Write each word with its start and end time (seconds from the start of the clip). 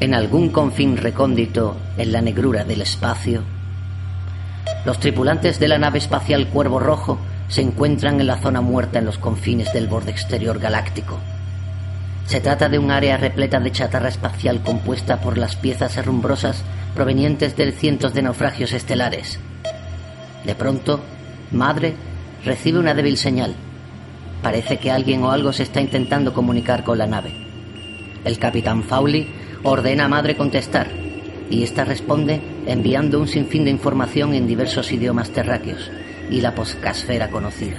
en 0.00 0.14
algún 0.14 0.50
confín 0.50 0.96
recóndito 0.96 1.76
en 1.96 2.12
la 2.12 2.20
negrura 2.20 2.64
del 2.64 2.82
espacio, 2.82 3.42
los 4.84 5.00
tripulantes 5.00 5.58
de 5.58 5.66
la 5.66 5.78
nave 5.78 5.98
espacial 5.98 6.48
Cuervo 6.48 6.78
Rojo 6.78 7.18
se 7.48 7.60
encuentran 7.60 8.20
en 8.20 8.26
la 8.28 8.38
zona 8.38 8.60
muerta 8.60 9.00
en 9.00 9.04
los 9.04 9.18
confines 9.18 9.72
del 9.72 9.88
borde 9.88 10.12
exterior 10.12 10.58
galáctico. 10.58 11.18
Se 12.26 12.40
trata 12.40 12.68
de 12.68 12.78
un 12.78 12.90
área 12.90 13.16
repleta 13.16 13.58
de 13.58 13.72
chatarra 13.72 14.08
espacial 14.08 14.62
compuesta 14.62 15.20
por 15.20 15.38
las 15.38 15.56
piezas 15.56 15.96
herrumbrosas 15.96 16.62
provenientes 16.94 17.56
de 17.56 17.72
cientos 17.72 18.14
de 18.14 18.22
naufragios 18.22 18.72
estelares. 18.72 19.38
De 20.44 20.54
pronto, 20.54 21.00
Madre 21.50 21.94
recibe 22.44 22.78
una 22.78 22.94
débil 22.94 23.16
señal. 23.16 23.54
Parece 24.42 24.78
que 24.78 24.90
alguien 24.90 25.22
o 25.22 25.30
algo 25.30 25.52
se 25.52 25.62
está 25.64 25.80
intentando 25.80 26.32
comunicar 26.32 26.84
con 26.84 26.98
la 26.98 27.06
nave. 27.06 27.32
El 28.24 28.38
capitán 28.38 28.82
Fowley 28.82 29.32
ordena 29.66 30.04
a 30.04 30.08
Madre 30.08 30.36
contestar, 30.36 30.88
y 31.50 31.62
ésta 31.62 31.84
responde 31.84 32.40
enviando 32.66 33.20
un 33.20 33.28
sinfín 33.28 33.64
de 33.64 33.70
información 33.70 34.34
en 34.34 34.46
diversos 34.46 34.90
idiomas 34.92 35.30
terráqueos 35.30 35.90
y 36.30 36.40
la 36.40 36.54
poscasfera 36.54 37.28
conocida. 37.28 37.76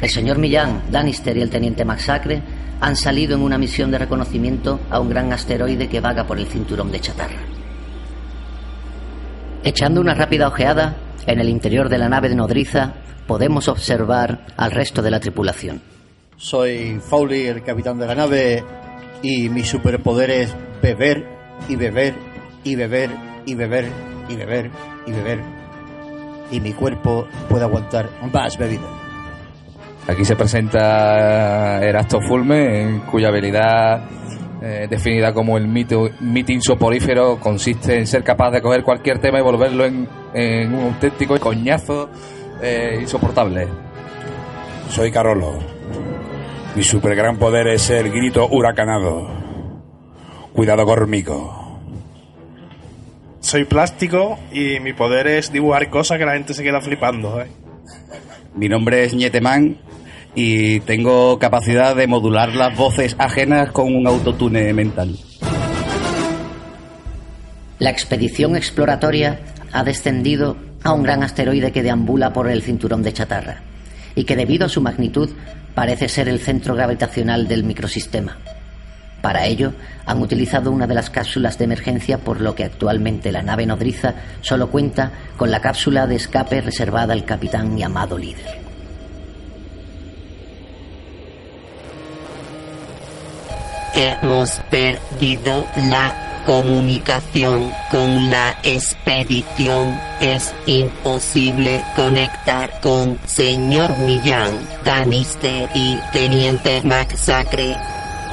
El 0.00 0.10
señor 0.10 0.38
Millán, 0.38 0.82
Lannister 0.90 1.36
y 1.36 1.42
el 1.42 1.50
teniente 1.50 1.84
Maxacre 1.84 2.40
han 2.80 2.94
salido 2.94 3.34
en 3.34 3.42
una 3.42 3.58
misión 3.58 3.90
de 3.90 3.98
reconocimiento 3.98 4.80
a 4.90 5.00
un 5.00 5.08
gran 5.08 5.32
asteroide 5.32 5.88
que 5.88 6.00
vaga 6.00 6.24
por 6.24 6.38
el 6.38 6.46
cinturón 6.46 6.92
de 6.92 7.00
chatarra. 7.00 7.40
Echando 9.64 10.00
una 10.00 10.14
rápida 10.14 10.46
ojeada, 10.46 10.96
en 11.26 11.40
el 11.40 11.48
interior 11.48 11.88
de 11.88 11.98
la 11.98 12.08
nave 12.08 12.28
de 12.28 12.36
nodriza 12.36 12.94
podemos 13.28 13.68
observar 13.68 14.46
al 14.56 14.72
resto 14.72 15.02
de 15.02 15.12
la 15.12 15.20
tripulación. 15.20 15.80
Soy 16.36 16.98
Fowley, 16.98 17.46
el 17.46 17.62
capitán 17.62 17.98
de 17.98 18.06
la 18.06 18.14
nave, 18.14 18.64
y 19.22 19.48
mi 19.50 19.62
superpoder 19.62 20.30
es 20.30 20.56
beber 20.82 21.28
y 21.68 21.76
beber 21.76 22.14
y 22.64 22.74
beber 22.74 23.10
y 23.44 23.54
beber 23.54 23.88
y 24.28 24.34
beber 24.34 24.70
y 25.06 25.12
beber. 25.12 25.40
Y 26.50 26.60
mi 26.60 26.72
cuerpo 26.72 27.26
puede 27.48 27.64
aguantar 27.64 28.08
más 28.32 28.56
bebida. 28.56 28.88
Aquí 30.06 30.24
se 30.24 30.34
presenta 30.34 31.84
Erasto 31.84 32.20
Fulme, 32.22 33.02
cuya 33.10 33.28
habilidad 33.28 34.08
eh, 34.62 34.86
definida 34.88 35.34
como 35.34 35.58
el 35.58 35.68
mito, 35.68 36.08
mitin 36.20 36.62
soporífero 36.62 37.38
consiste 37.38 37.98
en 37.98 38.06
ser 38.06 38.24
capaz 38.24 38.52
de 38.52 38.62
coger 38.62 38.82
cualquier 38.82 39.18
tema 39.18 39.38
y 39.38 39.42
volverlo 39.42 39.84
en, 39.84 40.08
en 40.32 40.74
un 40.74 40.94
auténtico 40.94 41.38
coñazo 41.38 42.08
eh, 42.62 42.98
insoportable. 43.00 43.68
Soy 44.90 45.10
Carolo. 45.10 45.58
Mi 46.74 46.82
super 46.82 47.14
gran 47.14 47.36
poder 47.38 47.68
es 47.68 47.90
el 47.90 48.10
grito 48.10 48.46
huracanado. 48.48 49.28
Cuidado 50.52 50.84
conmigo. 50.86 51.80
Soy 53.40 53.64
plástico 53.64 54.38
y 54.52 54.80
mi 54.80 54.92
poder 54.92 55.26
es 55.26 55.52
dibujar 55.52 55.90
cosas 55.90 56.18
que 56.18 56.24
la 56.24 56.34
gente 56.34 56.54
se 56.54 56.62
queda 56.62 56.80
flipando. 56.80 57.40
¿eh? 57.40 57.48
Mi 58.54 58.68
nombre 58.68 59.04
es 59.04 59.14
Ñeteman 59.14 59.78
y 60.34 60.80
tengo 60.80 61.38
capacidad 61.38 61.96
de 61.96 62.06
modular 62.06 62.54
las 62.54 62.76
voces 62.76 63.16
ajenas 63.18 63.72
con 63.72 63.94
un 63.94 64.06
autotune 64.06 64.72
mental. 64.72 65.16
La 67.78 67.90
expedición 67.90 68.56
exploratoria 68.56 69.40
ha 69.72 69.84
descendido 69.84 70.56
a 70.82 70.92
un 70.92 71.02
gran 71.02 71.22
asteroide 71.22 71.72
que 71.72 71.82
deambula 71.82 72.32
por 72.32 72.48
el 72.48 72.62
cinturón 72.62 73.02
de 73.02 73.12
chatarra 73.12 73.62
y 74.14 74.24
que 74.24 74.36
debido 74.36 74.66
a 74.66 74.68
su 74.68 74.80
magnitud 74.80 75.30
parece 75.74 76.08
ser 76.08 76.28
el 76.28 76.40
centro 76.40 76.74
gravitacional 76.74 77.46
del 77.46 77.64
microsistema. 77.64 78.38
Para 79.20 79.46
ello, 79.46 79.72
han 80.06 80.22
utilizado 80.22 80.70
una 80.70 80.86
de 80.86 80.94
las 80.94 81.10
cápsulas 81.10 81.58
de 81.58 81.64
emergencia, 81.64 82.18
por 82.18 82.40
lo 82.40 82.54
que 82.54 82.64
actualmente 82.64 83.32
la 83.32 83.42
nave 83.42 83.66
nodriza 83.66 84.14
solo 84.40 84.70
cuenta 84.70 85.10
con 85.36 85.50
la 85.50 85.60
cápsula 85.60 86.06
de 86.06 86.16
escape 86.16 86.60
reservada 86.60 87.12
al 87.12 87.24
capitán 87.24 87.76
y 87.76 87.82
amado 87.82 88.16
líder. 88.16 88.58
Hemos 93.94 94.60
perdido 94.70 95.66
la 95.88 96.27
comunicación 96.44 97.70
con 97.90 98.30
la 98.30 98.56
expedición. 98.62 99.98
Es 100.20 100.54
imposible 100.66 101.84
conectar 101.96 102.80
con 102.80 103.18
señor 103.26 103.96
Millán, 103.98 104.58
Danister 104.84 105.68
y 105.74 105.98
Teniente 106.12 106.82
Maxacre. 106.82 107.76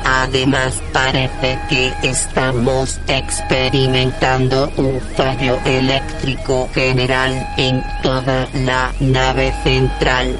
Además 0.05 0.81
parece 0.93 1.59
que 1.67 1.91
estamos 2.03 2.99
experimentando 3.07 4.72
un 4.77 5.01
fallo 5.16 5.57
eléctrico 5.66 6.69
general 6.73 7.47
en 7.57 7.83
toda 8.03 8.47
la 8.53 8.93
nave 8.99 9.51
central. 9.63 10.37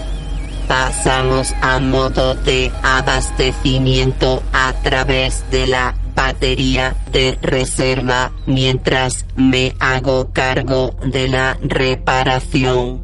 Pasamos 0.68 1.53
a 1.62 1.80
modo 1.80 2.36
de 2.36 2.72
abastecimiento 2.84 4.44
a 4.53 4.74
través 4.84 5.44
de 5.50 5.66
la 5.66 5.96
batería 6.16 6.96
de 7.12 7.38
reserva 7.42 8.31
mientras 8.46 9.26
me 9.36 9.74
hago 9.80 10.31
cargo 10.31 10.96
de 11.06 11.28
la 11.28 11.58
reparación. 11.62 13.03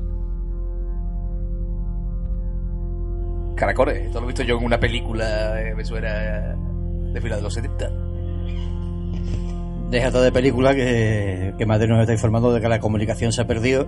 Caracoles, 3.55 4.05
esto 4.07 4.19
lo 4.19 4.25
he 4.25 4.27
visto 4.27 4.43
yo 4.43 4.57
en 4.57 4.65
una 4.65 4.79
película, 4.79 5.61
eh, 5.61 5.75
me 5.75 5.85
suena 5.85 6.55
de 7.13 7.21
final 7.21 7.37
de 7.37 7.43
los 7.43 7.53
70. 7.53 7.91
Déjate 9.91 10.17
de 10.19 10.31
película 10.31 10.73
que, 10.73 11.53
que 11.57 11.65
Madre 11.65 11.87
nos 11.87 11.99
está 11.99 12.13
informando 12.13 12.53
de 12.53 12.61
que 12.61 12.69
la 12.69 12.79
comunicación 12.79 13.31
se 13.33 13.41
ha 13.41 13.47
perdido 13.47 13.87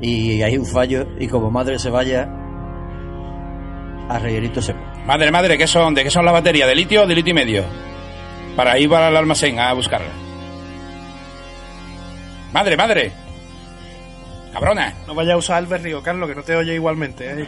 y 0.00 0.42
hay 0.42 0.56
un 0.56 0.64
fallo 0.64 1.08
y 1.18 1.26
como 1.26 1.50
Madre 1.50 1.78
se 1.78 1.90
vaya 1.90 2.30
a 4.08 4.18
rellenito 4.18 4.62
seco. 4.62 4.78
Madre, 5.04 5.30
madre, 5.30 5.58
¿qué 5.58 5.66
son? 5.66 5.94
¿De 5.94 6.02
qué 6.02 6.10
son 6.10 6.24
las 6.24 6.32
baterías? 6.32 6.68
¿De 6.68 6.74
litio 6.74 7.02
o 7.02 7.06
de 7.06 7.14
litio 7.14 7.32
y 7.32 7.34
medio? 7.34 7.64
Para 8.56 8.78
ir 8.78 8.88
para 8.88 9.08
el 9.08 9.16
almacén 9.16 9.58
a 9.60 9.72
buscarla. 9.74 10.08
Madre, 12.52 12.76
madre. 12.76 13.12
Cabrona. 14.52 14.94
No 15.06 15.14
vaya 15.14 15.34
a 15.34 15.36
usar 15.36 15.62
el 15.62 15.68
berrío, 15.68 16.02
Carlos, 16.02 16.28
que 16.28 16.34
no 16.34 16.42
te 16.42 16.56
oye 16.56 16.74
igualmente. 16.74 17.42
¿eh? 17.42 17.46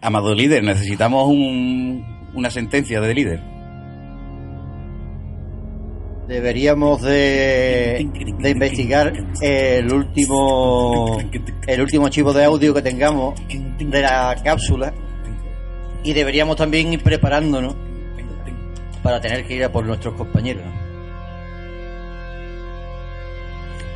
Amado 0.00 0.32
líder, 0.34 0.62
necesitamos 0.62 1.26
un- 1.26 2.30
una 2.34 2.50
sentencia 2.50 3.00
de 3.00 3.14
líder. 3.14 3.40
Deberíamos 6.28 7.02
de, 7.02 8.08
de 8.40 8.50
investigar 8.50 9.12
el 9.42 9.92
último 9.92 11.18
el 11.68 11.80
último 11.80 12.06
archivo 12.06 12.32
de 12.32 12.44
audio 12.44 12.74
que 12.74 12.82
tengamos 12.82 13.40
de 13.78 14.00
la 14.02 14.34
cápsula 14.42 14.92
y 16.02 16.12
deberíamos 16.12 16.56
también 16.56 16.92
ir 16.92 17.02
preparándonos 17.02 17.76
para 19.06 19.20
tener 19.20 19.46
que 19.46 19.54
ir 19.54 19.62
a 19.62 19.70
por 19.70 19.84
nuestros 19.84 20.14
compañeros. 20.14 20.64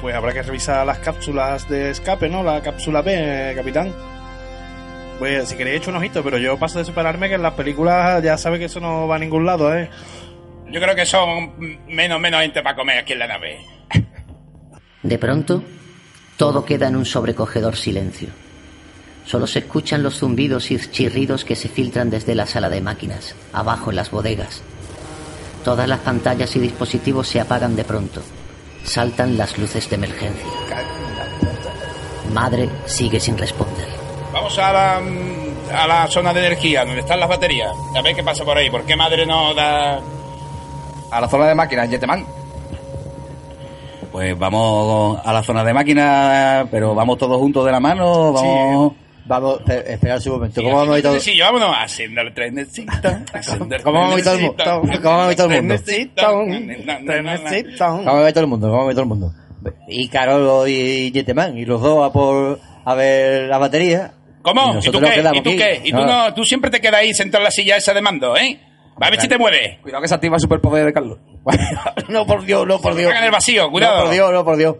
Pues 0.00 0.14
habrá 0.14 0.32
que 0.32 0.40
revisar 0.40 0.86
las 0.86 1.00
cápsulas 1.00 1.68
de 1.68 1.90
escape, 1.90 2.28
¿no? 2.28 2.44
La 2.44 2.62
cápsula 2.62 3.02
B, 3.02 3.12
eh, 3.16 3.54
capitán. 3.56 3.92
Pues 5.18 5.48
si 5.48 5.56
queréis 5.56 5.80
echo 5.80 5.90
un 5.90 5.96
ojito, 5.96 6.22
pero 6.22 6.38
yo 6.38 6.56
paso 6.60 6.78
de 6.78 6.84
superarme 6.84 7.28
que 7.28 7.34
en 7.34 7.42
las 7.42 7.54
películas 7.54 8.22
ya 8.22 8.38
sabe 8.38 8.60
que 8.60 8.66
eso 8.66 8.78
no 8.78 9.08
va 9.08 9.16
a 9.16 9.18
ningún 9.18 9.44
lado, 9.44 9.76
¿eh? 9.76 9.90
Yo 10.70 10.80
creo 10.80 10.94
que 10.94 11.04
son 11.04 11.78
menos 11.88 12.20
menos 12.20 12.42
gente 12.42 12.62
para 12.62 12.76
comer 12.76 12.98
aquí 12.98 13.14
en 13.14 13.18
la 13.18 13.26
nave. 13.26 13.58
De 15.02 15.18
pronto, 15.18 15.64
todo 16.36 16.64
queda 16.64 16.86
en 16.86 16.94
un 16.94 17.04
sobrecogedor 17.04 17.74
silencio. 17.74 18.28
Solo 19.26 19.48
se 19.48 19.58
escuchan 19.58 20.04
los 20.04 20.20
zumbidos 20.20 20.70
y 20.70 20.78
chirridos 20.78 21.44
que 21.44 21.56
se 21.56 21.68
filtran 21.68 22.10
desde 22.10 22.36
la 22.36 22.46
sala 22.46 22.68
de 22.68 22.80
máquinas, 22.80 23.34
abajo 23.52 23.90
en 23.90 23.96
las 23.96 24.12
bodegas. 24.12 24.62
Todas 25.64 25.88
las 25.88 26.00
pantallas 26.00 26.54
y 26.56 26.58
dispositivos 26.58 27.28
se 27.28 27.40
apagan 27.40 27.76
de 27.76 27.84
pronto. 27.84 28.22
Saltan 28.82 29.36
las 29.36 29.58
luces 29.58 29.88
de 29.90 29.96
emergencia. 29.96 30.46
Madre 32.32 32.68
sigue 32.86 33.20
sin 33.20 33.36
responder. 33.36 33.88
Vamos 34.32 34.58
a 34.58 34.72
la, 34.72 35.00
a 35.74 35.86
la 35.86 36.06
zona 36.06 36.32
de 36.32 36.46
energía, 36.46 36.84
donde 36.84 37.00
están 37.00 37.20
las 37.20 37.28
baterías. 37.28 37.72
A 37.94 38.00
ver 38.00 38.14
qué 38.14 38.22
pasa 38.22 38.44
por 38.44 38.56
ahí. 38.56 38.70
¿Por 38.70 38.84
qué 38.84 38.96
madre 38.96 39.26
no 39.26 39.52
da...? 39.54 40.00
A 41.10 41.20
la 41.20 41.28
zona 41.28 41.46
de 41.46 41.54
máquinas, 41.54 41.90
Yeteman. 41.90 42.24
Pues 44.12 44.38
vamos 44.38 45.20
a 45.24 45.32
la 45.32 45.42
zona 45.42 45.62
de 45.64 45.72
máquinas, 45.72 46.66
pero 46.70 46.94
vamos 46.94 47.18
todos 47.18 47.38
juntos 47.38 47.64
de 47.64 47.72
la 47.72 47.80
mano, 47.80 48.32
vamos... 48.32 48.92
Vamos, 49.30 49.60
espe- 49.60 49.84
esperad 49.86 50.20
un 50.26 50.32
momento. 50.32 50.60
Sí, 50.60 50.66
¿Cómo 50.66 50.76
vamos 50.78 50.94
a 50.96 50.98
ir 50.98 51.04
todos? 51.04 51.22
Sí, 51.22 51.38
vámonos 51.38 51.76
haciendo 51.78 52.20
el 52.20 52.34
trenecito. 52.34 53.08
¿Cómo 53.84 54.00
vamos 54.00 54.16
a 54.16 54.18
ir 54.18 54.24
todo 54.24 54.34
el 54.34 54.40
mundo? 54.40 54.64
¿Cómo 54.64 55.16
vamos 55.16 55.28
a 55.28 55.30
ir 55.30 55.36
todo 55.36 55.50
el 55.52 55.62
mundo? 55.62 55.74
Trenecito. 57.06 57.82
Vamos 57.82 58.08
a 58.08 58.22
ver 58.22 58.32
todo 58.32 58.42
el 58.42 58.50
mundo, 58.50 58.66
vamos 58.72 58.82
a 58.82 58.86
ver 58.86 58.94
todo 58.96 59.02
el 59.04 59.08
mundo. 59.08 59.32
Y 59.86 60.08
Carolo 60.08 60.66
y 60.66 61.12
Yeteman, 61.12 61.56
y 61.56 61.64
los 61.64 61.80
dos 61.80 62.04
a 62.04 62.12
por, 62.12 62.58
a 62.84 62.94
ver 62.96 63.48
la 63.48 63.58
batería. 63.58 64.14
¿Cómo? 64.42 64.80
¿Y, 64.82 64.90
tú 64.90 64.98
qué? 65.00 65.22
¿Y 65.32 65.40
tú 65.42 65.50
qué? 65.50 65.80
¿Y 65.84 65.92
tú, 65.92 65.98
no, 65.98 66.34
tú 66.34 66.44
siempre 66.44 66.68
te 66.68 66.80
quedas 66.80 67.02
ahí 67.02 67.14
sentado 67.14 67.42
en 67.42 67.44
la 67.44 67.50
silla 67.52 67.76
esa 67.76 67.94
de 67.94 68.02
mando, 68.02 68.36
eh? 68.36 68.58
A 69.00 69.10
ver 69.10 69.20
si 69.20 69.28
te 69.28 69.38
mueves. 69.38 69.78
Cuidado 69.80 70.02
que 70.02 70.08
se 70.08 70.14
activa 70.16 70.34
el 70.34 70.40
superpoder 70.40 70.86
de 70.86 70.92
Carlos. 70.92 71.18
no, 72.08 72.26
por 72.26 72.44
Dios, 72.44 72.66
no, 72.66 72.80
por 72.80 72.96
Dios. 72.96 73.14
en 73.16 73.22
el 73.22 73.30
vacío, 73.30 73.70
cuidado. 73.70 73.98
No, 73.98 74.02
por 74.06 74.12
Dios, 74.12 74.32
no, 74.32 74.44
por 74.44 74.56
Dios. 74.56 74.76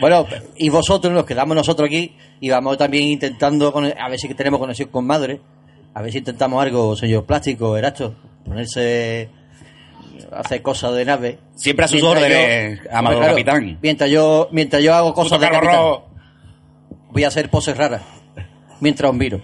Bueno, 0.00 0.26
y 0.56 0.68
vosotros 0.70 1.12
nos 1.12 1.24
quedamos 1.24 1.56
nosotros 1.56 1.86
aquí 1.86 2.16
y 2.40 2.50
vamos 2.50 2.76
también 2.78 3.04
intentando, 3.04 3.72
con- 3.72 3.86
a 3.86 4.08
ver 4.08 4.18
si 4.18 4.32
tenemos 4.34 4.58
conexión 4.60 4.88
con 4.88 5.06
madre, 5.06 5.40
a 5.94 6.02
ver 6.02 6.10
si 6.12 6.18
intentamos 6.18 6.62
algo, 6.62 6.96
señor 6.96 7.24
plástico, 7.24 7.76
Erasto, 7.76 8.14
ponerse, 8.44 9.28
hacer 10.32 10.62
cosas 10.62 10.94
de 10.94 11.04
nave. 11.04 11.38
Siempre 11.54 11.84
a 11.84 11.88
sus 11.88 12.02
Mientras 12.02 12.24
órdenes, 12.24 12.80
amado 12.90 13.18
Claro, 13.18 13.32
capitán. 13.34 13.78
Mientras 13.80 14.10
yo, 14.10 14.48
mientras 14.50 14.82
yo 14.82 14.94
hago 14.94 15.10
Puto 15.10 15.22
cosas 15.22 15.40
de 15.40 15.48
capitán, 15.48 15.76
rojo. 15.76 16.08
voy 17.10 17.24
a 17.24 17.28
hacer 17.28 17.48
poses 17.48 17.76
raras, 17.76 18.02
mientras 18.80 19.10
os 19.10 19.16
miro. 19.16 19.40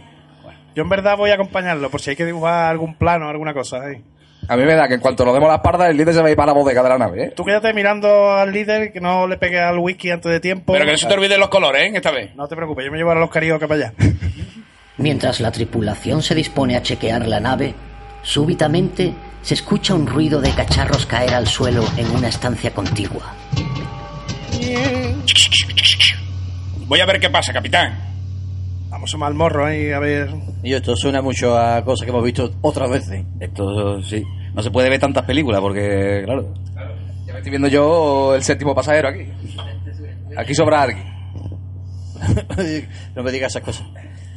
Yo 0.74 0.82
en 0.82 0.88
verdad 0.88 1.16
voy 1.16 1.30
a 1.30 1.34
acompañarlo 1.34 1.90
por 1.90 2.00
si 2.00 2.10
hay 2.10 2.16
que 2.16 2.24
dibujar 2.26 2.70
algún 2.70 2.94
plano 2.96 3.26
o 3.26 3.30
alguna 3.30 3.54
cosa 3.54 3.82
ahí. 3.82 4.02
A 4.50 4.56
mí 4.56 4.64
me 4.64 4.74
da 4.74 4.88
que 4.88 4.94
en 4.94 5.00
cuanto 5.00 5.24
nos 5.24 5.32
demos 5.32 5.48
la 5.48 5.54
espalda, 5.54 5.88
el 5.88 5.96
líder 5.96 6.12
se 6.12 6.20
va 6.20 6.26
a 6.26 6.30
ir 6.32 6.36
para 6.36 6.48
la 6.48 6.54
bodega 6.54 6.82
de 6.82 6.88
la 6.88 6.98
nave, 6.98 7.22
¿eh? 7.22 7.32
Tú 7.36 7.44
quédate 7.44 7.72
mirando 7.72 8.32
al 8.32 8.50
líder, 8.50 8.92
que 8.92 9.00
no 9.00 9.28
le 9.28 9.36
pegue 9.36 9.60
al 9.60 9.78
whisky 9.78 10.10
antes 10.10 10.32
de 10.32 10.40
tiempo. 10.40 10.72
Pero 10.72 10.84
que 10.84 10.90
no 10.90 10.98
se 10.98 11.06
te 11.06 11.14
olviden 11.14 11.38
los 11.38 11.48
colores, 11.48 11.84
¿eh? 11.84 11.92
Esta 11.94 12.10
vez. 12.10 12.34
No 12.34 12.48
te 12.48 12.56
preocupes, 12.56 12.84
yo 12.84 12.90
me 12.90 12.98
llevo 12.98 13.12
a 13.12 13.14
los 13.14 13.30
caribos 13.30 13.60
que 13.60 13.68
para 13.68 13.86
allá. 13.86 13.94
Mientras 14.96 15.38
la 15.38 15.52
tripulación 15.52 16.20
se 16.20 16.34
dispone 16.34 16.76
a 16.76 16.82
chequear 16.82 17.28
la 17.28 17.38
nave, 17.38 17.76
súbitamente 18.22 19.14
se 19.40 19.54
escucha 19.54 19.94
un 19.94 20.08
ruido 20.08 20.40
de 20.40 20.50
cacharros 20.50 21.06
caer 21.06 21.32
al 21.32 21.46
suelo 21.46 21.84
en 21.96 22.10
una 22.10 22.26
estancia 22.26 22.72
contigua. 22.72 23.32
Voy 26.88 26.98
a 26.98 27.06
ver 27.06 27.20
qué 27.20 27.30
pasa, 27.30 27.52
capitán. 27.52 28.09
Vamos 29.00 29.14
a 29.14 29.16
mal 29.16 29.32
morro 29.32 29.64
ahí, 29.64 29.92
a 29.92 29.98
ver. 29.98 30.28
Y 30.62 30.74
esto 30.74 30.94
suena 30.94 31.22
mucho 31.22 31.58
a 31.58 31.82
cosas 31.82 32.04
que 32.04 32.10
hemos 32.10 32.22
visto 32.22 32.52
otras 32.60 32.90
veces. 32.90 33.24
Esto 33.40 34.02
sí. 34.02 34.22
No 34.52 34.62
se 34.62 34.70
puede 34.70 34.90
ver 34.90 35.00
tantas 35.00 35.24
películas 35.24 35.62
porque, 35.62 36.20
claro. 36.22 36.52
Ya 37.24 37.32
me 37.32 37.38
estoy 37.38 37.48
viendo 37.48 37.68
yo 37.68 38.34
el 38.34 38.42
séptimo 38.42 38.74
pasajero 38.74 39.08
aquí. 39.08 39.26
Aquí 40.36 40.54
sobra 40.54 40.82
alguien. 40.82 41.02
no 43.16 43.22
me 43.22 43.32
digas 43.32 43.52
esas 43.52 43.62
cosas. 43.62 43.86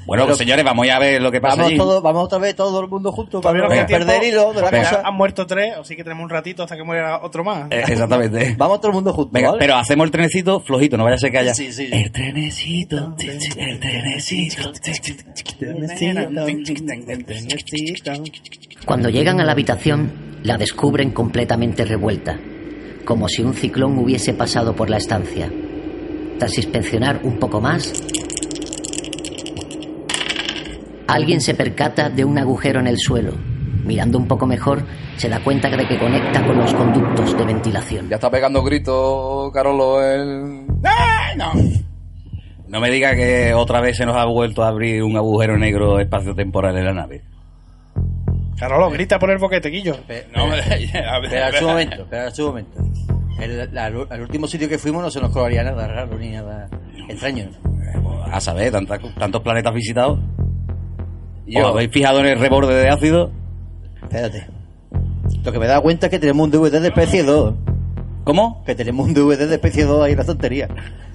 Bueno, 0.06 0.24
Pero- 0.24 0.28
pues 0.28 0.38
señores, 0.40 0.66
vamos 0.66 0.86
ya 0.86 0.98
a 0.98 1.00
ver 1.00 1.22
lo 1.22 1.32
que 1.32 1.40
pasa 1.40 1.56
Vamos, 1.56 1.70
allí. 1.70 1.78
todo, 1.78 2.02
vamos 2.02 2.24
otra 2.26 2.38
vez 2.40 2.56
todo 2.56 2.80
el 2.82 2.90
mundo 2.90 3.12
juntos 3.12 3.42
para 3.42 3.58
no 3.60 3.68
perder 3.70 3.86
tiempo, 3.88 4.26
hilo 4.26 4.50
de 4.54 4.62
la 4.62 4.70
porque 4.70 4.78
cosa. 4.80 5.02
Han 5.06 5.16
muerto 5.16 5.48
tres, 5.48 5.74
así 5.80 5.96
que 5.96 6.04
tenemos 6.04 6.24
un 6.24 6.30
ratito 6.30 6.64
hasta 6.64 6.76
que 6.76 6.84
muera 6.84 7.22
otro 7.24 7.44
más. 7.44 7.72
Eh, 7.72 7.84
exactamente. 7.88 8.56
Vamos 8.58 8.80
todo 8.82 8.90
el 8.90 8.96
mundo 8.96 9.14
juntos, 9.14 9.32
Venga, 9.32 9.50
¿vale? 9.52 9.60
pero 9.60 9.76
hacemos 9.76 10.06
el 10.06 10.12
trenecito 10.12 10.60
flojito, 10.60 10.98
no 10.98 11.04
vaya 11.06 11.16
a 11.16 11.20
ser 11.20 11.32
que 11.32 11.38
haya. 11.38 11.54
Sí, 11.54 11.72
sí. 11.72 11.88
El 11.92 12.12
trenecito, 12.12 13.16
el 13.18 13.80
trenecito. 13.80 14.72
Cuando 18.86 19.10
llegan 19.10 19.40
a 19.40 19.46
la 19.46 19.54
habitación, 19.54 20.12
la 20.44 20.58
descubren 20.58 21.12
completamente 21.12 21.86
revuelta, 21.86 22.38
como 23.06 23.28
si 23.30 23.42
un 23.42 23.54
ciclón 23.54 23.98
hubiese 23.98 24.34
pasado 24.34 24.76
por 24.76 24.90
la 24.90 24.98
estancia. 24.98 25.50
Tras 26.38 26.58
inspeccionar 26.58 27.22
un 27.24 27.38
poco 27.40 27.62
más, 27.62 27.94
alguien 31.08 31.42
se 31.42 31.54
percata 31.54 32.10
de 32.10 32.26
un 32.26 32.38
agujero 32.38 32.80
en 32.80 32.88
el 32.88 32.98
suelo. 32.98 33.34
Mirando 33.86 34.18
un 34.18 34.28
poco 34.28 34.46
mejor, 34.46 34.84
se 35.18 35.28
da 35.28 35.40
cuenta 35.44 35.70
de 35.70 35.86
que 35.88 35.98
conecta 36.00 36.46
con 36.46 36.58
los 36.58 36.74
conductos 36.74 37.38
de 37.38 37.44
ventilación. 37.46 38.08
Ya 38.10 38.16
está 38.16 38.32
pegando 38.32 38.64
gritos, 38.64 39.52
Carolo, 39.52 40.02
el... 40.02 40.66
¡Ay, 40.84 41.38
no! 41.38 41.52
No 42.70 42.80
me 42.80 42.90
diga 42.90 43.14
que 43.14 43.54
otra 43.54 43.82
vez 43.82 43.98
se 43.98 44.06
nos 44.06 44.16
ha 44.16 44.26
vuelto 44.26 44.64
a 44.64 44.70
abrir 44.70 45.04
un 45.04 45.18
agujero 45.18 45.58
negro 45.58 46.00
espacio-temporal 46.00 46.78
en 46.78 46.86
la 46.86 46.94
nave. 46.94 47.22
Carolo, 48.58 48.90
grita 48.90 49.20
por 49.20 49.30
el 49.32 49.38
boquete, 49.38 49.70
Guillo. 49.70 49.98
No, 50.36 50.44
a 50.46 50.50
ver, 50.50 50.84
Espera 51.26 51.52
su 51.60 51.66
momento, 51.68 52.02
espera 52.04 52.32
su 52.32 52.46
momento. 52.48 52.80
El, 53.42 53.74
la- 53.74 53.86
al 53.88 54.22
último 54.22 54.48
sitio 54.48 54.70
que 54.70 54.78
fuimos 54.78 55.02
no 55.04 55.12
se 55.12 55.20
nos 55.20 55.32
colaría 55.32 55.64
nada 55.64 55.88
raro 55.88 56.18
ni 56.18 56.30
nada 56.30 56.70
extraño. 57.10 57.50
A 58.32 58.40
saber, 58.40 58.72
tantos 58.72 59.42
planetas 59.42 59.74
visitados. 59.74 60.20
Y 61.46 61.56
yo- 61.56 61.68
¿Os 61.68 61.74
habéis 61.74 61.92
fijado 61.92 62.20
en 62.20 62.28
el 62.28 62.40
reborde 62.40 62.74
de 62.76 62.90
ácido? 62.90 63.32
Espérate. 64.02 64.48
Lo 65.44 65.52
que 65.52 65.60
me 65.60 65.68
da 65.68 65.82
cuenta 65.82 66.08
es 66.08 66.12
que 66.12 66.20
tenemos 66.20 66.46
un 66.46 66.52
DVD 66.52 66.80
de 66.80 66.88
especie 66.88 67.24
2. 67.24 67.56
¿Cómo? 68.24 68.64
Que 68.66 68.76
tenemos 68.76 69.06
un 69.08 69.14
DVD 69.14 69.48
de 69.48 69.56
especie 69.56 69.84
2 69.84 70.04
ahí 70.06 70.14
en 70.14 70.18
la 70.20 70.26
tontería. 70.26 70.70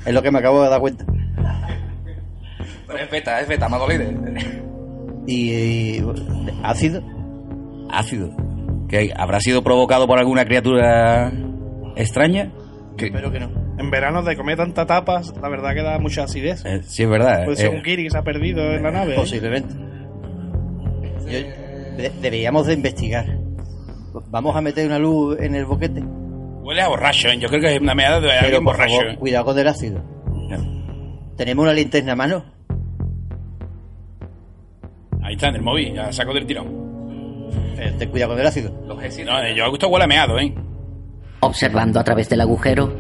Es 0.05 0.13
lo 0.13 0.23
que 0.23 0.31
me 0.31 0.39
acabo 0.39 0.63
de 0.63 0.69
dar 0.69 0.81
cuenta. 0.81 1.05
Pero 2.87 2.99
es 2.99 3.11
beta, 3.11 3.41
es 3.41 3.49
beta, 3.49 3.67
amado 3.67 3.89
líder. 3.89 4.15
Y, 5.27 5.51
y- 5.53 6.05
ácido. 6.63 7.03
Ácido. 7.91 8.31
¿Que 8.89 9.13
habrá 9.17 9.41
sido 9.41 9.63
provocado 9.63 10.07
por 10.07 10.19
alguna 10.19 10.45
criatura 10.45 11.31
extraña? 11.97 12.53
Espero 12.99 13.31
que 13.31 13.41
no. 13.41 13.51
En 13.79 13.91
verano 13.91 14.23
de 14.23 14.37
comer 14.37 14.57
tanta 14.57 14.87
tapas, 14.87 15.33
la 15.41 15.49
verdad 15.49 15.73
que 15.75 15.83
da 15.83 15.99
mucha 15.99 16.25
acidez. 16.25 16.65
Eh, 16.65 16.81
sí, 16.83 17.05
es 17.05 17.09
verdad. 17.09 17.45
Puede 17.45 17.57
ser 17.57 17.73
eh. 17.73 17.77
un 17.77 17.83
Kiri 17.83 18.05
que 18.05 18.11
se 18.11 18.19
ha 18.19 18.23
perdido 18.23 18.63
en 18.73 18.83
la 18.83 18.91
nave. 18.91 19.13
¿eh? 19.13 19.17
Yo- 21.31 21.97
de- 21.97 22.13
deberíamos 22.21 22.67
de 22.67 22.75
investigar. 22.75 23.27
Vamos 24.31 24.57
a 24.57 24.61
meter 24.61 24.87
una 24.87 24.99
luz 24.99 25.39
en 25.41 25.55
el 25.55 25.65
boquete. 25.65 26.01
Huele 26.03 26.83
a 26.83 26.89
borracho, 26.89 27.29
¿eh? 27.29 27.39
Yo 27.39 27.49
creo 27.49 27.61
que 27.61 27.75
es 27.75 27.81
una 27.81 27.95
meada 27.95 28.21
de 28.21 28.31
alguien 28.33 28.65
borracho. 28.65 28.95
favor, 28.97 29.11
¿eh? 29.13 29.17
cuidado 29.17 29.45
con 29.47 29.59
el 29.59 29.69
ácido. 29.69 30.03
¿Tenemos 31.37 31.63
una 31.63 31.73
linterna 31.73 32.13
a 32.13 32.17
mano? 32.17 32.45
Ahí 35.23 35.35
está, 35.35 35.49
en 35.49 35.57
el 35.57 35.63
móvil, 35.63 35.95
ya 35.95 36.13
saco 36.13 36.33
del 36.33 36.47
tirón. 36.47 36.67
Eh, 37.79 37.95
ten 37.99 38.11
cuidado 38.11 38.33
con 38.33 38.41
el 38.41 38.47
ácido. 38.47 38.73
No, 38.87 39.01
eh, 39.01 39.55
yo 39.55 39.65
a 39.65 39.69
gusto 39.69 39.89
huele 39.89 40.05
a 40.05 40.09
meado, 40.09 40.39
¿eh? 40.39 40.53
Observando 41.41 42.01
a 42.01 42.05
través 42.05 42.29
del 42.29 42.41
agujero, 42.41 42.93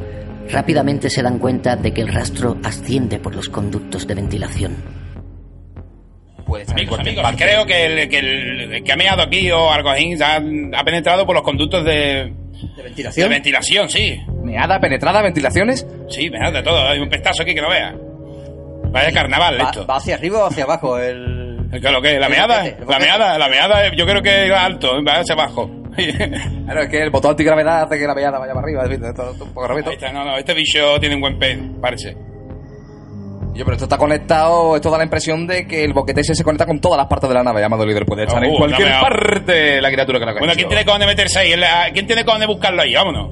rápidamente 0.50 1.10
se 1.10 1.22
dan 1.22 1.38
cuenta 1.38 1.74
de 1.76 1.92
que 1.92 2.00
el 2.02 2.08
rastro 2.12 2.56
asciende 2.62 3.18
por 3.18 3.34
los 3.34 3.48
conductos 3.48 4.06
de 4.06 4.14
ventilación. 4.14 4.76
Puede 6.48 6.62
estar 6.62 6.76
Amigos, 6.76 6.98
amigos, 6.98 7.24
creo 7.36 7.66
que 7.66 7.84
el, 7.84 8.08
que 8.08 8.18
el- 8.18 8.82
que 8.82 8.92
ha 8.92 8.96
meado 8.96 9.22
aquí 9.22 9.50
o 9.52 9.70
algo 9.70 9.90
así 9.90 10.14
ha, 10.22 10.36
ha 10.80 10.84
penetrado 10.84 11.24
por 11.26 11.34
los 11.36 11.44
conductos 11.44 11.84
de, 11.84 11.92
¿De 11.92 12.32
de 12.76 12.82
ventilación? 12.82 13.28
ventilación, 13.30 13.88
sí. 13.90 14.18
Meada, 14.42 14.80
penetrada, 14.80 15.22
ventilaciones. 15.22 15.86
Sí, 16.08 16.30
me 16.30 16.38
da 16.38 16.50
de 16.50 16.62
todo. 16.62 16.88
Hay 16.88 16.98
un 16.98 17.08
pestazo 17.08 17.42
aquí 17.42 17.54
que 17.54 17.60
no 17.60 17.68
vea. 17.68 17.94
Vaya 18.90 19.12
carnaval 19.12 19.58
¿Va, 19.60 19.64
esto. 19.64 19.86
va 19.86 19.96
hacia 19.96 20.14
arriba 20.14 20.44
o 20.44 20.46
hacia 20.46 20.64
abajo? 20.64 20.98
El... 20.98 21.68
¿Qué, 21.70 21.90
lo 21.90 22.00
que? 22.00 22.18
¿La 22.18 22.26
el 22.26 22.32
meada? 22.32 22.58
boquete, 22.62 22.84
La 22.90 22.98
meada, 22.98 23.38
la 23.38 23.48
meada, 23.50 23.94
yo 23.94 24.06
creo 24.06 24.22
que 24.22 24.48
va 24.50 24.64
alto, 24.64 25.04
va 25.04 25.20
hacia 25.20 25.34
abajo. 25.34 25.70
Claro, 26.64 26.82
es 26.82 26.88
que 26.90 27.02
el 27.02 27.10
botón 27.10 27.30
antigravedad 27.32 27.82
hace 27.82 27.98
que 27.98 28.06
la 28.06 28.14
meada 28.14 28.38
vaya 28.38 28.52
para 28.54 28.64
arriba. 28.64 28.84
es 28.84 29.18
un 29.40 29.52
poco. 29.52 29.72
Ahí 29.72 29.94
está, 29.94 30.12
no, 30.12 30.24
no, 30.24 30.36
este 30.38 30.54
bicho 30.54 30.98
tiene 31.00 31.14
un 31.16 31.20
buen 31.20 31.38
pez, 31.38 31.58
parece. 31.80 32.14
Yo, 33.58 33.64
pero 33.64 33.74
esto 33.74 33.86
está 33.86 33.98
conectado, 33.98 34.76
esto 34.76 34.88
da 34.88 34.98
la 34.98 35.02
impresión 35.02 35.44
de 35.44 35.66
que 35.66 35.82
el 35.82 35.92
boquete 35.92 36.20
ese 36.20 36.32
se 36.32 36.44
conecta 36.44 36.64
con 36.64 36.78
todas 36.80 36.96
las 36.96 37.08
partes 37.08 37.28
de 37.28 37.34
la 37.34 37.42
nave, 37.42 37.60
llamado 37.60 37.84
líder. 37.84 38.06
Puede 38.06 38.22
estar 38.22 38.40
Uh, 38.40 38.46
en 38.46 38.54
cualquier 38.54 38.88
no 38.88 39.00
parte 39.00 39.80
la 39.82 39.90
criatura 39.90 40.20
que 40.20 40.26
la 40.26 40.32
Bueno, 40.38 40.52
¿quién 40.54 40.68
tiene 40.68 40.84
con 40.84 41.00
de 41.00 41.06
meterse 41.06 41.40
ahí? 41.40 41.52
Ah, 41.54 41.88
¿Quién 41.92 42.06
tiene 42.06 42.24
con 42.24 42.38
de 42.38 42.46
buscarlo 42.46 42.82
ahí? 42.82 42.94
Vámonos. 42.94 43.30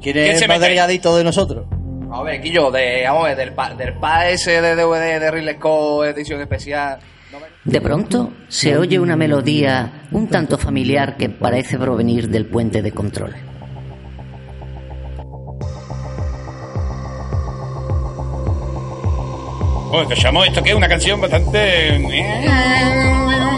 ¿Quién 0.00 0.14
¿Quién 0.14 0.30
es 0.30 0.42
el 0.42 0.46
más 0.46 0.60
delgadito 0.60 1.16
de 1.16 1.24
nosotros? 1.24 1.66
A 2.12 2.22
ver, 2.22 2.40
Guillo, 2.40 2.70
de, 2.70 3.02
vamos 3.04 3.24
a 3.24 3.28
ver, 3.28 3.36
del, 3.36 3.52
pa, 3.52 3.74
del 3.74 3.94
pa 3.94 4.28
ese 4.28 4.62
de 4.62 4.76
DVD 4.76 5.18
de 5.18 5.30
Ridley 5.32 5.56
Scott, 5.56 6.06
edición 6.06 6.40
especial. 6.40 7.00
De 7.64 7.80
pronto 7.80 8.32
se 8.46 8.76
oye 8.78 9.00
una 9.00 9.16
melodía 9.16 10.04
un 10.12 10.28
tanto 10.28 10.56
familiar 10.56 11.16
que 11.16 11.30
parece 11.30 11.78
provenir 11.78 12.28
del 12.28 12.46
puente 12.46 12.80
de 12.80 12.92
control. 12.92 13.34
Bueno, 19.92 20.08
escuchamos 20.10 20.46
esto 20.46 20.62
que 20.62 20.70
es 20.70 20.74
una 20.76 20.88
canción 20.88 21.20
bastante. 21.20 21.96
eh, 21.96 22.48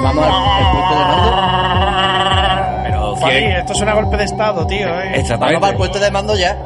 Vamos 0.02 0.24
al 0.24 0.32
al 0.32 0.72
puente 0.72 0.94
de 0.96 1.04
mando. 1.06 2.82
Pero 2.82 3.16
Fabi, 3.16 3.32
¿quién- 3.36 3.52
esto 3.52 3.72
es 3.72 3.80
un 3.80 3.92
golpe 3.94 4.16
de 4.16 4.24
estado, 4.24 4.66
tío. 4.66 4.88
¿eh? 5.00 5.24
Vamos 5.38 5.60
para 5.60 5.70
el 5.70 5.76
puente 5.76 5.98
de 6.00 6.10
mando 6.10 6.36
ya. 6.36 6.58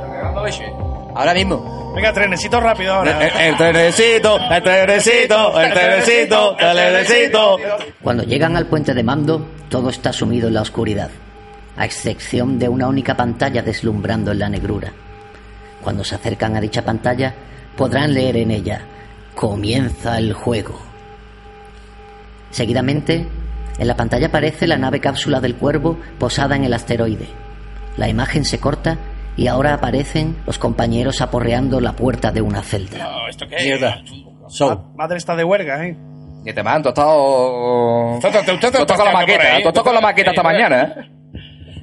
Ahora 1.15 1.35
mismo. 1.35 1.93
Venga, 1.95 2.13
trenecito 2.15 2.61
rápido 2.61 2.95
ahora. 2.95 3.27
El, 3.27 3.49
el 3.51 3.57
trenecito, 3.57 4.39
el 4.51 4.63
trenecito, 4.63 5.61
el 5.61 5.73
trenecito, 5.73 6.57
el 6.59 6.77
trenecito. 6.77 7.57
Cuando 8.03 8.23
llegan 8.23 8.57
al 8.57 8.67
puente 8.67 8.95
de 8.95 9.03
mando, 9.03 9.47
todo 9.69 9.91
está 9.91 10.13
sumido 10.15 10.49
en 10.49 10.55
la 10.55 10.63
oscuridad, 10.63 11.11
a 11.77 11.85
excepción 11.85 12.59
de 12.59 12.69
una 12.71 12.87
única 12.89 13.15
pantalla 13.17 13.61
deslumbrando 13.63 14.33
en 14.33 14.39
la 14.39 14.49
negrura. 14.49 14.93
Cuando 15.83 16.05
se 16.05 16.15
acercan 16.15 16.57
a 16.57 16.61
dicha 16.61 16.83
pantalla, 16.85 17.35
podrán 17.77 18.15
leer 18.15 18.37
en 18.37 18.51
ella, 18.53 18.81
comienza 19.39 20.19
el 20.19 20.33
juego. 20.33 20.75
Seguidamente, 22.51 23.25
en 23.79 23.87
la 23.87 23.95
pantalla 23.95 24.27
aparece 24.27 24.67
la 24.67 24.77
nave 24.77 24.99
cápsula 24.99 25.41
del 25.41 25.55
cuervo 25.55 25.97
posada 26.19 26.57
en 26.57 26.65
el 26.65 26.75
asteroide. 26.75 27.29
La 27.97 28.09
imagen 28.09 28.45
se 28.45 28.59
corta 28.59 28.99
y 29.37 29.47
ahora 29.47 29.75
aparecen 29.75 30.37
los 30.45 30.59
compañeros 30.59 31.21
aporreando 31.21 31.81
la 31.81 31.93
puerta 31.93 32.33
de 32.33 32.43
una 32.43 32.63
celda. 32.65 32.99
no, 32.99 33.29
¿Esto 33.29 33.47
qué 33.49 33.57
es? 33.57 33.65
Mierda. 33.65 34.03
Show. 34.49 34.71
Ma- 34.71 34.93
Madre 35.05 35.19
está 35.19 35.37
de 35.37 35.45
huelga, 35.45 35.87
¿eh? 35.87 35.97
Tú- 38.21 38.29
tú- 38.45 38.59
Tú 38.59 38.67
has 38.67 38.75
estado 38.81 38.97
con 38.97 39.05
la 39.07 39.13
maqueta, 39.13 39.59
estado 39.59 39.85
con 39.85 39.95
la 39.95 40.01
maqueta 40.01 40.31
esta 40.31 40.43
mañana, 40.43 40.83
¿eh? 40.83 40.95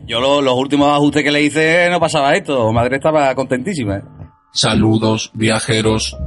Yo 0.08 0.20
lo- 0.20 0.42
los 0.42 0.56
últimos 0.56 0.90
ajustes 0.94 1.24
que 1.24 1.32
le 1.32 1.42
hice 1.42 1.88
no 1.90 2.02
pasaba 2.02 2.36
esto. 2.36 2.70
Madre 2.74 2.98
estaba 2.98 3.34
contentísima. 3.34 3.96
¿eh? 3.98 4.02
Saludos, 4.52 5.32
viajeros. 5.34 6.18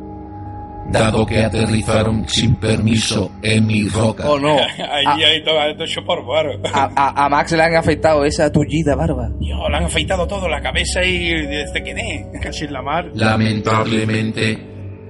dado 0.92 1.26
que 1.26 1.44
aterrizaron 1.44 2.28
sin 2.28 2.56
permiso 2.56 3.32
en 3.42 3.66
mi 3.66 3.88
roca. 3.90 4.30
¿O 4.30 4.38
no? 4.40 4.58
Ahí 4.92 5.24
hay 5.24 5.44
todo, 5.44 5.56
todo 5.74 5.84
hecho 5.84 6.02
por 6.06 6.26
barro. 6.26 6.52
A, 6.74 6.92
a- 6.96 7.26
a 7.26 7.30
Max 7.30 7.52
le 7.54 7.64
han 7.64 7.76
afeitado 7.76 8.24
esa 8.26 8.52
tullida 8.52 8.96
barba. 8.96 9.30
Dios, 9.40 9.60
le 9.70 9.78
han 9.78 9.84
afeitado 9.86 10.28
todo, 10.28 10.48
la 10.48 10.62
cabeza 10.62 11.04
y... 11.04 11.32
¿Este 11.32 11.82
quién 11.82 11.98
es? 11.98 12.42
Casi 12.42 12.66
en 12.66 12.74
la 12.74 12.82
mar. 12.82 13.10
Lamentablemente, 13.14 14.58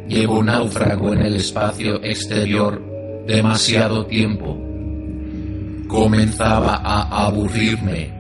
llevo 0.07 0.41
náufrago 0.43 1.13
en 1.13 1.21
el 1.23 1.35
espacio 1.35 2.01
exterior 2.03 2.81
demasiado 3.27 4.05
tiempo. 4.05 4.57
Comenzaba 5.87 6.75
a 6.83 7.25
aburrirme. 7.27 8.14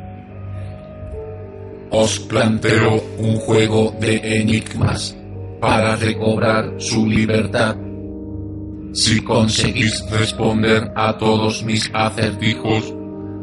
Os 1.91 2.19
planteo 2.19 3.03
un 3.19 3.37
juego 3.37 3.93
de 3.99 4.39
enigmas 4.39 5.15
para 5.61 5.95
recobrar 5.95 6.73
su 6.77 7.07
libertad. 7.07 7.75
Si 8.93 9.21
conseguís 9.21 10.03
responder 10.09 10.91
a 10.95 11.17
todos 11.17 11.63
mis 11.63 11.89
acertijos, 11.93 12.93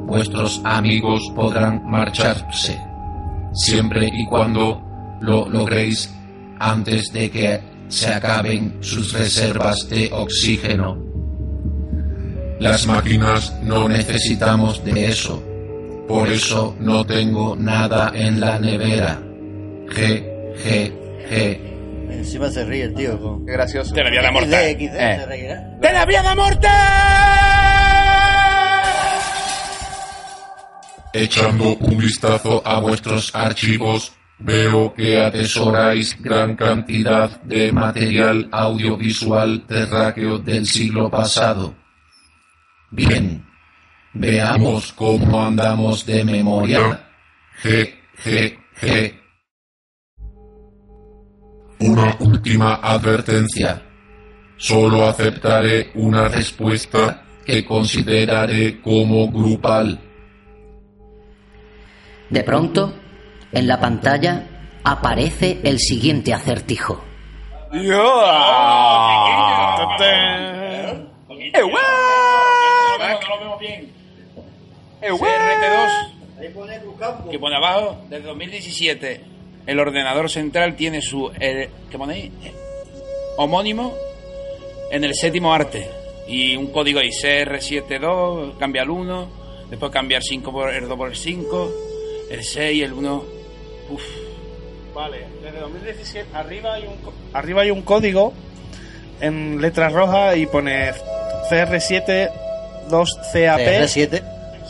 vuestros 0.07 0.61
amigos 0.65 1.23
podrán 1.35 1.83
marcharse 1.89 2.79
siempre 3.53 4.09
y 4.13 4.27
cuando 4.27 4.83
lo 5.21 5.49
logréis 5.49 6.13
antes 6.59 7.13
de 7.13 7.31
que 7.31 7.61
se 7.89 8.13
acaben 8.13 8.79
sus 8.81 9.13
reservas 9.13 9.89
de 9.89 10.11
oxígeno. 10.13 10.99
Las 12.59 12.87
máquinas 12.87 13.55
no 13.63 13.89
necesitamos 13.89 14.85
de 14.85 15.07
eso. 15.07 15.43
Por 16.13 16.29
eso 16.29 16.77
no 16.79 17.07
tengo 17.07 17.57
nada 17.57 18.13
en 18.15 18.39
la 18.39 18.59
nevera. 18.59 19.19
G, 19.87 20.23
G, 20.63 20.93
G. 21.31 21.59
Encima 22.11 22.51
se 22.51 22.67
ríe 22.67 22.85
el 22.85 22.95
tío. 22.95 23.19
Con... 23.19 23.47
Qué 23.47 23.53
gracioso. 23.53 23.95
De 23.95 24.05
la 24.05 24.11
XD, 24.11 24.83
Eh. 24.95 25.17
se 25.21 25.27
reirá. 25.27 25.61
¡De 25.81 25.93
la 25.93 26.05
vía 26.05 26.23
de 26.23 26.35
mortal! 26.37 26.71
Echando 31.15 31.77
un 31.77 31.97
vistazo 31.97 32.63
a 32.63 32.79
vuestros 32.79 33.35
archivos, 33.35 34.13
veo 34.39 34.93
que 34.93 35.19
atesoráis 35.19 36.21
gran 36.21 36.57
cantidad 36.57 37.41
de 37.43 37.73
material 37.73 38.49
audiovisual 38.53 39.65
terráqueo 39.67 40.39
del 40.39 40.67
siglo 40.67 41.09
pasado. 41.09 41.75
Bien, 42.91 43.43
veamos 44.15 44.93
cómo 44.93 45.43
andamos 45.43 46.05
de 46.07 46.25
memoria. 46.25 47.09
G, 47.63 47.95
G, 48.25 48.59
G. 48.81 49.15
Una 51.81 52.17
última 52.21 52.75
advertencia. 52.77 53.83
Solo 54.57 55.07
aceptaré 55.07 55.91
una 55.95 56.29
respuesta 56.29 57.25
que 57.45 57.65
consideraré 57.65 58.81
como 58.81 59.29
grupal. 59.31 59.99
De 62.31 62.43
pronto, 62.45 62.95
en 63.51 63.67
la 63.67 63.81
pantalla 63.81 64.47
aparece 64.85 65.61
el 65.65 65.79
siguiente 65.79 66.33
acertijo. 66.33 67.05
CRT2, 75.11 75.89
que 77.31 77.39
pone 77.39 77.57
abajo, 77.57 77.97
desde 78.09 78.25
2017, 78.25 79.21
el 79.67 79.79
ordenador 79.81 80.29
central 80.31 80.75
tiene 80.77 81.01
su, 81.03 81.31
eh, 81.41 81.69
¿qué 81.91 81.99
pone 81.99 82.15
ahí? 82.15 82.33
Homónimo 83.37 83.95
en 84.91 85.05
el 85.05 85.15
séptimo 85.15 85.53
arte. 85.53 85.89
Y 86.29 86.57
un 86.57 86.69
código 86.69 87.01
ahí, 87.01 87.11
CR72, 87.11 88.57
cambia 88.59 88.83
el 88.83 88.91
1, 88.91 89.29
después 89.71 89.91
cambia 89.91 90.19
el 90.19 90.23
5 90.23 90.53
por 90.53 90.71
el 90.73 90.89
2 90.89 90.97
por 90.97 91.09
el 91.09 91.17
5, 91.17 91.71
el 92.31 92.45
6, 92.45 92.83
el 92.85 92.93
1. 92.93 93.25
Uf, 93.91 94.03
Vale, 94.95 95.25
desde 95.43 95.59
2017 95.59 96.29
arriba 96.35 96.75
hay 96.75 96.87
un 96.87 96.97
co- 96.99 97.13
arriba 97.33 97.63
hay 97.63 97.71
un 97.71 97.81
código 97.83 98.33
en 99.23 99.59
letras 99.61 99.91
rojas 99.93 100.37
y 100.37 100.45
pone 100.47 100.93
CR7 101.51 102.31
2CAP. 102.91 103.59
CR7. 103.59 104.23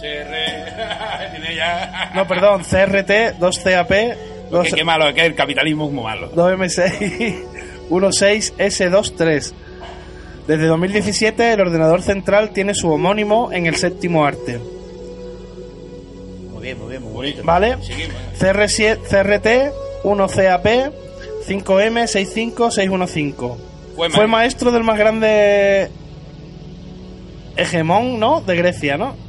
CR. 0.02 1.30
tiene 1.30 1.54
ya. 1.56 2.10
No, 2.14 2.26
perdón, 2.26 2.62
CRT 2.62 3.38
2CAP 3.38 4.16
Qué, 4.64 4.70
qué 4.74 4.84
malo, 4.84 5.08
es 5.08 5.14
que 5.14 5.24
el 5.24 5.34
capitalismo 5.34 5.86
es 5.86 5.92
muy 5.92 6.04
malo. 6.04 6.30
2M6 6.32 7.52
16S23. 7.88 9.52
Desde 10.46 10.66
2017 10.66 11.52
el 11.52 11.60
ordenador 11.60 12.02
central 12.02 12.50
tiene 12.50 12.74
su 12.74 12.90
homónimo 12.90 13.52
en 13.52 13.66
el 13.66 13.76
séptimo 13.76 14.24
arte. 14.24 14.58
Muy 16.52 16.62
bien, 16.62 16.78
muy 16.78 16.90
bien, 16.90 17.02
muy 17.02 17.12
bonito. 17.12 17.42
¿Vale? 17.44 17.78
Seguimos. 17.82 18.16
CR7, 18.38 18.98
CRT 19.08 20.04
1CAP 20.04 20.92
5M 21.46 22.06
65615. 22.06 23.72
Fue, 23.96 24.10
Fue 24.10 24.26
maestro 24.26 24.72
del 24.72 24.84
más 24.84 24.98
grande 24.98 25.90
hegemón, 27.56 28.18
¿no? 28.18 28.40
De 28.40 28.56
Grecia, 28.56 28.96
¿no? 28.96 29.21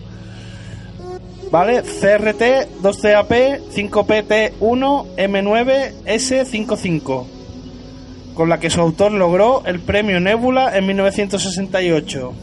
¿Vale? 1.54 1.84
CRT 1.84 2.82
2CAP 2.82 3.62
5PT1 3.70 5.16
M9S55. 5.16 7.26
Con 8.34 8.50
la 8.50 8.60
que 8.60 8.72
su 8.72 8.82
autor 8.82 9.12
logró 9.12 9.62
el 9.64 9.80
premio 9.80 10.20
Nebula 10.20 10.76
en 10.76 10.88
1968. 10.88 12.34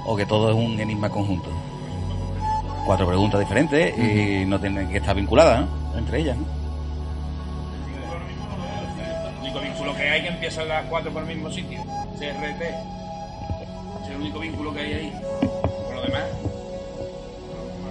¿O 0.08 0.16
que 0.16 0.26
todo 0.26 0.50
es 0.50 0.56
un 0.56 0.80
enigma 0.80 1.10
conjunto? 1.10 1.50
Cuatro 2.88 3.06
preguntas 3.06 3.40
diferentes 3.40 3.96
y 3.98 4.46
no 4.46 4.60
tienen 4.60 4.90
que 4.90 4.98
estar 4.98 5.16
vinculadas 5.16 5.68
¿no? 5.94 6.00
entre 6.00 6.22
ellas, 6.22 6.38
¿no? 6.38 6.57
Vínculo 10.18 10.18
que 10.18 10.18
hay 10.18 10.22
que 10.22 10.28
empiezan 10.28 10.68
las 10.68 10.86
cuatro 10.86 11.12
por 11.12 11.22
el 11.24 11.28
mismo 11.28 11.52
sitio. 11.52 11.80
CRT. 12.18 12.62
Es 14.04 14.10
el 14.10 14.16
único 14.18 14.40
vínculo 14.40 14.74
que 14.74 14.80
hay 14.80 14.94
ahí. 14.94 15.14
Por 15.86 15.96
lo 15.96 16.02
demás. 16.02 16.24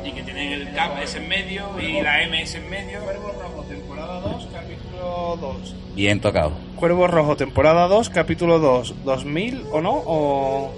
Y 0.04 0.12
que 0.12 0.23
tienen 0.23 0.52
el 0.52 0.73
K 0.73 1.02
es 1.02 1.14
en 1.16 1.28
medio 1.28 1.64
y 1.80 2.00
la 2.00 2.23
M 2.23 2.40
es 2.42 2.54
en 2.54 2.71
medio. 2.71 3.00
Cuervo 3.00 3.33
Rojo, 3.42 3.62
temporada 3.68 4.21
2, 4.21 4.49
capítulo 4.52 5.37
2. 5.40 5.75
Bien 5.95 6.21
tocado. 6.21 6.52
Cuervo 6.76 7.06
Rojo, 7.09 7.37
temporada 7.37 7.88
2, 7.88 8.11
capítulo 8.11 8.59
2. 8.59 8.95
¿2000 9.04 9.64
o 9.73 9.80
no? 9.80 9.92
O... 9.92 10.73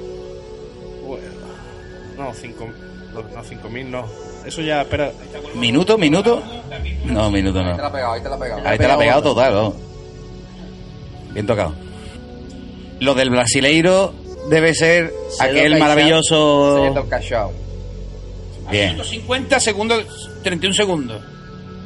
o- 1.09 1.19
No, 2.17 2.33
5 2.33 2.67
no, 3.35 3.43
5000 3.45 3.91
no. 3.91 4.05
Eso 4.47 4.63
ya, 4.63 4.83
espera. 4.83 5.13
¿Minuto, 5.57 5.99
minuto? 5.99 6.41
No, 7.05 7.31
minuto 7.31 7.63
no. 7.63 7.71
Ahí 7.71 7.77
te 7.77 7.83
la 7.83 7.89
ha 7.89 7.93
pegado, 7.93 8.13
ahí 8.13 8.21
te 8.23 8.29
la 8.29 8.35
ha 8.35 8.39
pegado. 8.39 8.63
Ahí 8.69 8.79
te 8.79 8.89
la 8.89 8.95
ha 8.95 8.99
pegado 8.99 9.23
total, 9.23 9.53
¿no? 9.55 9.88
Bien 11.39 11.47
tocado. 11.47 11.73
Lo 12.99 13.15
del 13.15 13.31
brasileiro 13.31 14.13
debe 14.51 14.75
ser 14.75 15.13
Cedo 15.39 15.51
aquel 15.51 15.71
Caixão. 15.75 15.79
maravilloso. 15.79 16.89
Cedo 16.89 17.09
Cachao. 17.09 17.53
Bien. 18.73 18.97
150 18.97 19.61
segundos, 19.61 20.31
31 20.43 20.75
segundos. 20.75 21.23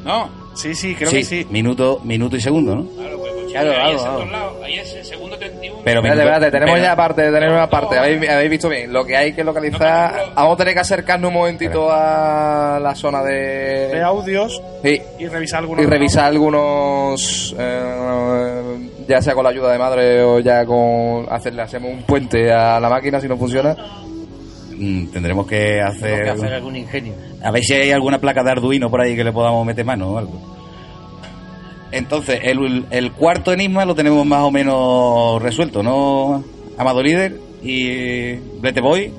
¿No? 0.03 0.27
Sí, 0.55 0.73
sí, 0.73 0.95
creo 0.95 1.11
Sí, 1.11 1.17
que 1.17 1.23
sí. 1.23 1.47
minuto, 1.51 2.01
minuto 2.03 2.35
y 2.35 2.41
segundo, 2.41 2.75
¿no? 2.77 2.87
Claro, 2.95 3.19
Claro, 3.53 3.69
ahí 3.71 3.75
claro, 3.75 3.89
es 3.89 3.95
en 3.95 4.01
claro. 4.03 4.17
todos 4.17 4.31
lados. 4.31 4.53
Ahí 4.63 4.73
es 4.79 4.93
el 4.95 5.05
segundo 5.05 5.37
31. 5.37 5.81
Pero 5.83 5.99
Espérate, 5.99 6.19
espérate, 6.21 6.51
tenemos 6.51 6.73
pero- 6.73 6.83
ya 6.85 6.95
parte, 6.95 7.31
tenemos 7.31 7.53
una 7.55 7.69
parte. 7.69 7.97
¿Habéis, 7.97 8.29
habéis 8.29 8.49
visto 8.49 8.69
bien. 8.69 8.91
Lo 8.93 9.05
que 9.05 9.15
hay 9.17 9.33
que 9.33 9.43
localizar. 9.43 10.31
Vamos 10.35 10.53
a 10.53 10.57
tener 10.57 10.73
que 10.73 10.79
acercarnos 10.81 11.27
un 11.29 11.33
momentito 11.35 11.87
a 11.91 12.79
la 12.81 12.95
zona 12.95 13.23
De 13.23 13.89
de. 13.93 14.01
audios 14.03 14.61
Sí. 14.83 15.01
y 15.19 15.27
revisar 15.27 15.59
algunos. 15.59 15.83
Y 15.83 15.87
revisar 15.87 16.25
algunos. 16.25 17.55
eh, 17.57 18.89
ya 19.07 19.21
sea 19.21 19.33
con 19.33 19.43
la 19.43 19.49
ayuda 19.49 19.71
de 19.71 19.77
madre 19.79 20.23
o 20.23 20.39
ya 20.39 20.65
con. 20.65 21.25
Hacerle, 21.29 21.61
hacemos 21.61 21.91
un 21.91 22.03
puente 22.03 22.51
a 22.51 22.79
la 22.79 22.89
máquina 22.89 23.19
si 23.19 23.27
no 23.27 23.37
funciona. 23.37 23.75
Mm, 24.75 25.07
tendremos 25.11 25.45
que 25.47 25.81
hacer. 25.81 26.23
que 26.23 26.29
hacer 26.29 26.53
algún 26.53 26.75
ingenio. 26.75 27.13
A 27.43 27.51
ver 27.51 27.63
si 27.63 27.73
hay 27.73 27.91
alguna 27.91 28.19
placa 28.19 28.43
de 28.43 28.51
Arduino 28.51 28.89
por 28.89 29.01
ahí 29.01 29.15
que 29.15 29.23
le 29.23 29.31
podamos 29.31 29.65
meter 29.65 29.85
mano 29.85 30.11
o 30.11 30.17
algo. 30.17 30.52
Entonces, 31.93 32.41
el, 32.43 32.85
el 32.89 33.11
cuarto 33.11 33.53
enigma 33.53 33.85
lo 33.85 33.93
tenemos 33.93 34.25
más 34.25 34.41
o 34.41 34.49
menos 34.49 35.39
resuelto, 35.41 35.83
¿no? 35.83 36.43
Amado 36.75 37.03
Líder 37.03 37.39
y 37.61 38.33
Blete 38.59 38.81
Boy. 38.81 39.13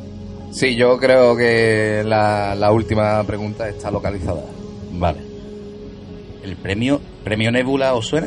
Sí, 0.51 0.75
yo 0.75 0.99
creo 0.99 1.37
que 1.37 2.03
la, 2.05 2.57
la 2.57 2.73
última 2.73 3.23
pregunta 3.25 3.69
está 3.69 3.93
localizada. 3.93 4.43
Vale. 4.93 5.21
¿El 6.43 6.57
premio, 6.57 7.01
premio 7.23 7.53
Nebula 7.53 7.95
os 7.95 8.09
suena? 8.09 8.27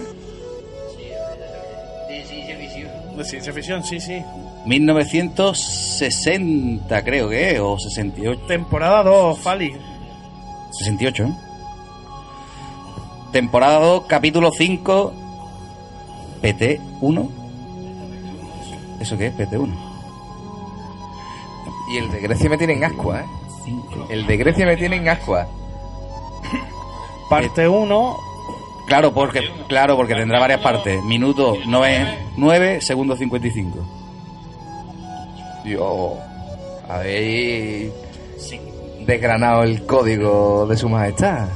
De 3.17 3.25
ciencia 3.25 3.51
ficción, 3.51 3.83
sí, 3.83 3.99
sí. 3.99 4.23
1960 4.65 7.03
creo 7.03 7.27
que 7.29 7.51
es, 7.51 7.59
o 7.59 7.77
68. 7.77 8.43
Temporada 8.47 9.03
2, 9.03 9.39
Fali. 9.39 9.73
68, 10.71 11.23
¿eh? 11.23 11.33
Temporada 13.37 13.77
2, 13.77 14.05
capítulo 14.07 14.51
5, 14.51 15.13
PT1. 16.41 17.29
¿Eso 18.99 19.15
qué 19.15 19.27
es? 19.27 19.37
PT1. 19.37 19.75
Y 21.93 21.97
el 21.97 22.11
de 22.11 22.19
Grecia 22.19 22.49
me 22.49 22.57
tiene 22.57 22.73
en 22.73 22.85
ascua, 22.85 23.21
¿eh? 23.21 23.25
El 24.09 24.25
de 24.25 24.37
Grecia 24.37 24.65
me 24.65 24.75
tiene 24.75 24.95
en 24.95 25.09
ascua. 25.09 25.45
Parte 27.29 27.67
1. 27.67 28.17
Claro, 28.87 29.13
porque, 29.13 29.41
claro, 29.67 29.95
porque 29.95 30.15
tendrá 30.15 30.39
varias 30.39 30.61
partes. 30.61 31.03
Minuto 31.03 31.57
9, 31.63 32.17
9 32.37 32.81
segundo 32.81 33.15
55. 33.15 33.77
Dios, 35.63 36.13
habéis 36.89 37.91
desgranado 39.05 39.61
el 39.61 39.85
código 39.85 40.65
de 40.65 40.75
su 40.75 40.89
majestad. 40.89 41.49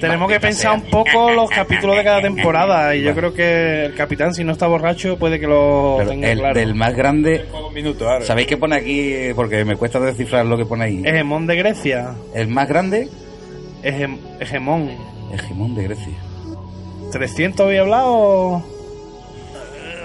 Tenemos 0.00 0.30
que 0.30 0.40
pensar 0.40 0.74
un 0.74 0.82
poco 0.82 1.30
los 1.30 1.50
capítulos 1.50 1.96
de 1.96 2.04
cada 2.04 2.22
temporada. 2.22 2.94
Y 2.96 3.02
yo 3.02 3.14
creo 3.14 3.32
que 3.34 3.84
el 3.86 3.94
capitán, 3.94 4.34
si 4.34 4.42
no 4.44 4.52
está 4.52 4.66
borracho, 4.66 5.18
puede 5.18 5.38
que 5.38 5.46
lo 5.46 5.96
Pero 5.98 6.10
tenga 6.10 6.30
el 6.30 6.38
claro. 6.38 6.54
del 6.58 6.74
más 6.74 6.94
grande, 6.94 7.46
Un 7.66 7.74
minuto, 7.74 8.08
ahora. 8.08 8.24
¿sabéis 8.24 8.46
qué 8.48 8.56
pone 8.56 8.76
aquí? 8.76 9.32
Porque 9.34 9.64
me 9.64 9.76
cuesta 9.76 10.00
descifrar 10.00 10.46
lo 10.46 10.56
que 10.56 10.64
pone 10.64 10.84
ahí. 10.84 11.02
Hegemón 11.04 11.46
de 11.46 11.56
Grecia. 11.56 12.14
El 12.34 12.48
más 12.48 12.68
grande, 12.68 13.08
hegemón. 13.82 14.90
Hegemón 15.32 15.74
de 15.74 15.82
Grecia. 15.84 16.14
¿300 17.12 17.60
había 17.64 17.80
hablado? 17.82 18.62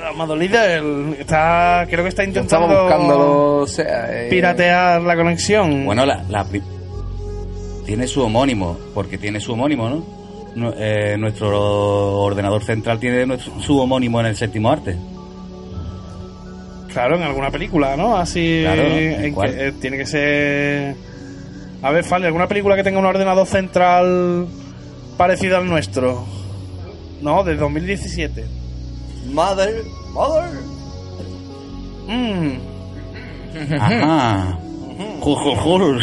Amado 0.07 0.35
líder, 0.35 0.83
está, 1.19 1.85
creo 1.89 2.03
que 2.03 2.09
está 2.09 2.23
intentando 2.23 2.67
buscándolo, 2.67 3.57
o 3.57 3.67
sea, 3.67 4.05
eh, 4.11 4.27
piratear 4.29 5.01
la 5.01 5.15
conexión. 5.15 5.83
Bueno, 5.83 6.05
la, 6.05 6.23
la 6.29 6.45
tiene 7.85 8.07
su 8.07 8.21
homónimo, 8.21 8.77
porque 8.93 9.17
tiene 9.17 9.39
su 9.39 9.53
homónimo, 9.53 9.89
¿no? 9.89 10.05
No, 10.55 10.73
eh, 10.77 11.15
nuestro 11.17 12.19
ordenador 12.21 12.63
central 12.63 12.99
tiene 12.99 13.25
nuestro- 13.25 13.59
su 13.59 13.77
homónimo 13.79 14.19
en 14.21 14.27
el 14.27 14.35
séptimo 14.35 14.71
arte. 14.71 14.95
Claro, 16.91 17.17
en 17.17 17.23
alguna 17.23 17.51
película, 17.51 17.97
¿no? 17.97 18.15
Así. 18.15 18.61
Claro, 18.63 18.83
¿en 18.83 19.25
en 19.25 19.33
cuál? 19.33 19.53
que, 19.53 19.67
eh, 19.67 19.71
tiene 19.73 19.97
que 19.97 20.05
ser. 20.05 20.95
A 21.81 21.91
ver, 21.91 22.03
Fali, 22.05 22.25
¿alguna 22.25 22.47
película 22.47 22.75
que 22.77 22.83
tenga 22.83 22.99
un 22.99 23.05
ordenador 23.05 23.45
central 23.47 24.47
parecido 25.17 25.57
al 25.57 25.67
nuestro? 25.67 26.23
No, 27.21 27.43
de 27.43 27.55
2017. 27.55 28.45
Mother, 29.33 29.83
mother. 30.13 30.49
Mm, 32.07 32.51
Ajá. 33.79 34.57
Ju, 35.19 35.35
ju, 35.35 35.55
ju. 35.55 35.99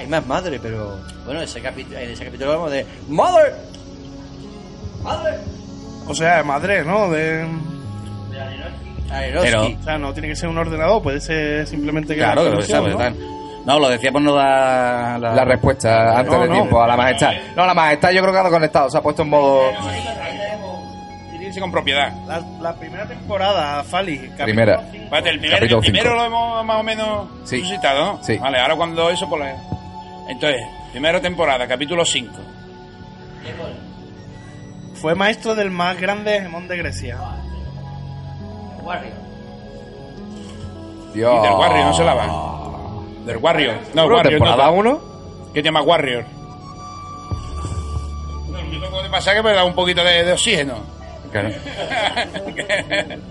Hay 0.00 0.06
más 0.06 0.26
madre, 0.26 0.58
pero 0.62 0.96
bueno, 1.26 1.42
ese 1.42 1.58
en 1.58 2.10
ese 2.10 2.24
capítulo 2.24 2.52
hablamos 2.52 2.70
de 2.72 2.86
mother. 3.08 3.54
Madre. 5.02 5.36
O 6.08 6.14
sea, 6.14 6.42
madre, 6.42 6.82
¿no? 6.84 7.10
De... 7.10 7.42
Aronofsky. 9.12 9.42
Pero- 9.42 9.62
O 9.78 9.82
sea, 9.84 9.98
no 9.98 10.12
tiene 10.14 10.28
que 10.28 10.36
ser 10.36 10.48
un 10.48 10.56
ordenador, 10.56 11.02
puede 11.02 11.20
ser 11.20 11.66
simplemente 11.66 12.14
que 12.14 12.20
Claro, 12.20 12.36
la 12.36 12.42
que 12.42 12.44
lo 12.50 12.56
¿no? 13.66 13.78
lo 13.78 13.88
decía 13.90 14.10
por 14.10 14.22
no 14.22 14.34
dar 14.34 15.20
la, 15.20 15.34
la 15.34 15.44
respuesta 15.44 16.18
antes 16.18 16.32
No, 16.32 16.40
de 16.42 16.48
no. 16.48 16.54
tiempo 16.54 16.82
a 16.82 16.86
la 16.86 16.96
majestad. 16.96 17.32
No, 17.54 17.66
la 17.66 17.74
majestad 17.74 18.10
yo 18.12 18.22
creo 18.22 18.32
que 18.32 18.38
ha 18.40 18.50
conectado, 18.50 18.88
se 18.90 18.96
ha 18.96 19.02
puesto 19.02 19.20
en 19.22 19.28
modo... 19.28 19.60
Irse 21.42 21.60
con 21.60 21.70
propiedad. 21.72 22.12
La, 22.26 22.40
la 22.60 22.74
primera 22.74 23.06
temporada, 23.06 23.82
Fali. 23.84 24.16
capítulo 24.18 24.44
Primera. 24.44 24.80
cinco. 24.90 25.04
Espérate, 25.04 25.30
el, 25.30 25.38
primer, 25.40 25.58
Capítulo 25.58 25.78
el 25.80 25.84
primero 25.84 26.10
cinco. 26.10 26.20
lo 26.22 26.26
hemos 26.26 26.64
más 26.64 26.76
o 26.78 26.82
menos 26.84 27.28
Sí. 27.44 27.60
suscitado, 27.60 28.04
¿no? 28.04 28.22
Sí. 28.24 28.38
Vale, 28.38 28.60
ahora 28.60 28.76
cuando 28.76 29.10
eso, 29.10 29.28
pues... 29.28 29.52
Entonces, 30.30 30.62
primera 30.92 31.20
temporada, 31.20 31.66
capítulo 31.66 32.04
5. 32.04 32.32
Fue 34.94 35.16
maestro 35.16 35.56
del 35.56 35.72
más 35.72 36.00
grande 36.00 36.36
hegemón 36.36 36.68
de 36.68 36.76
Grecia. 36.76 37.18
Warrior. 38.80 39.12
Dios. 41.12 41.34
Y 41.36 41.42
del 41.42 41.52
Warrior, 41.52 41.84
no 41.86 41.94
se 41.94 42.04
la 42.04 42.14
va. 42.14 43.26
Del 43.26 43.36
Warrior. 43.38 43.74
No, 43.92 44.06
Warrior. 44.06 44.28
temporada 44.28 44.66
no, 44.66 44.72
1. 44.74 45.00
¿Qué 45.52 45.60
se 45.60 45.64
llama 45.64 45.82
Warrior? 45.82 46.24
No, 48.50 48.52
lo 48.52 48.68
único 48.68 48.84
que 48.84 48.90
puede 48.92 49.10
pasar 49.10 49.34
es 49.34 49.42
que 49.42 49.48
me 49.48 49.54
da 49.54 49.64
un 49.64 49.74
poquito 49.74 50.04
de, 50.04 50.22
de 50.22 50.32
oxígeno. 50.32 50.76
Claro. 51.32 51.50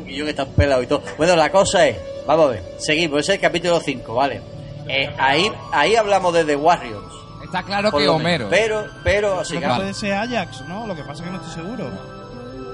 Y 0.05 0.17
yo 0.17 0.25
que 0.25 0.31
están 0.31 0.47
pelado 0.47 0.83
y 0.83 0.87
todo. 0.87 1.01
Bueno, 1.17 1.35
la 1.37 1.49
cosa 1.49 1.87
es, 1.87 1.95
vamos 2.25 2.47
a 2.47 2.49
ver, 2.49 2.63
seguimos, 2.77 3.19
ese 3.19 3.33
es 3.33 3.35
el 3.37 3.41
capítulo 3.41 3.79
5, 3.79 4.13
¿vale? 4.13 4.41
Eh, 4.89 5.09
ahí, 5.17 5.51
ahí 5.71 5.95
hablamos 5.95 6.33
de 6.33 6.45
The 6.45 6.55
Warriors. 6.55 7.13
Está 7.43 7.63
claro 7.63 7.91
que. 7.91 8.07
Homero. 8.07 8.47
Pero, 8.49 8.85
pero, 9.03 9.41
Creo 9.47 9.61
que 9.61 9.67
puede 9.67 9.93
ser 9.93 10.13
Ajax, 10.13 10.61
¿no? 10.67 10.87
Lo 10.87 10.95
que 10.95 11.03
pasa 11.03 11.23
es 11.23 11.29
que 11.29 11.29
no 11.29 11.41
estoy 11.43 11.63
seguro. 11.63 11.89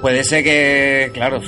Puede 0.02 0.24
ser 0.24 0.44
que, 0.44 1.12
claro, 1.14 1.42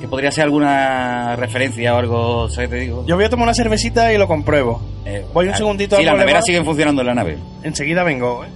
que 0.00 0.08
podría 0.08 0.30
ser 0.30 0.44
alguna 0.44 1.36
referencia 1.36 1.94
o 1.94 1.98
algo, 1.98 2.48
¿sabes? 2.48 2.70
Te 2.70 2.76
digo. 2.76 3.04
Yo 3.06 3.16
voy 3.16 3.24
a 3.24 3.30
tomar 3.30 3.44
una 3.44 3.54
cervecita 3.54 4.12
y 4.12 4.18
lo 4.18 4.26
compruebo. 4.26 4.80
Eh, 5.04 5.24
Voy 5.32 5.48
un 5.48 5.54
segundito 5.54 5.96
Sí, 5.96 6.02
al 6.02 6.06
las 6.06 6.18
neveras 6.18 6.44
siguen 6.44 6.64
funcionando 6.64 7.02
en 7.02 7.06
la 7.06 7.14
nave. 7.14 7.38
Enseguida 7.62 8.02
vengo, 8.02 8.44
¿eh? 8.44 8.48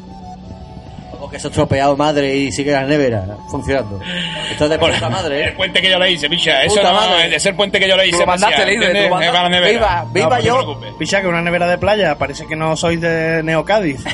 Que 1.31 1.39
se 1.39 1.47
ha 1.47 1.51
estropeado 1.51 1.97
madre 1.97 2.35
y 2.37 2.51
sigue 2.53 2.73
la 2.73 2.83
nevera 2.85 3.25
funcionando. 3.51 4.01
Esto 4.51 4.65
es 4.65 4.71
de 4.71 4.79
puta 4.79 5.09
madre, 5.09 5.43
El 5.45 5.49
¿eh? 5.51 5.53
puente 5.57 5.81
que 5.81 5.91
yo 5.91 5.99
le 5.99 6.11
hice, 6.13 6.29
picha. 6.29 6.63
Eso 6.65 6.77
Puta 6.77 6.93
no, 6.93 7.01
madre. 7.01 7.37
es 7.37 7.47
el 7.47 7.55
puente 7.55 7.79
que 7.79 7.89
yo 7.89 7.97
le 7.97 8.07
hice. 8.07 8.17
Tú 8.17 8.21
lo 8.21 8.27
mandaste, 8.27 8.63
¿entiendes? 8.63 9.09
tú 9.09 9.15
a 9.15 9.21
la 9.21 9.27
mandaste. 9.33 9.51
nevera. 9.51 9.71
Viva, 9.73 10.07
viva 10.13 10.29
No, 10.29 10.31
no 10.35 10.41
te 10.41 10.47
yo. 10.47 10.55
preocupes. 10.59 10.93
Picha, 10.99 11.21
que 11.21 11.27
una 11.29 11.43
nevera 11.43 11.67
de 11.69 11.79
playa, 11.79 12.17
parece 12.19 12.47
que 12.47 12.57
no 12.57 12.77
sois 12.77 13.01
de 13.01 13.43
Neocádiz. 13.43 14.05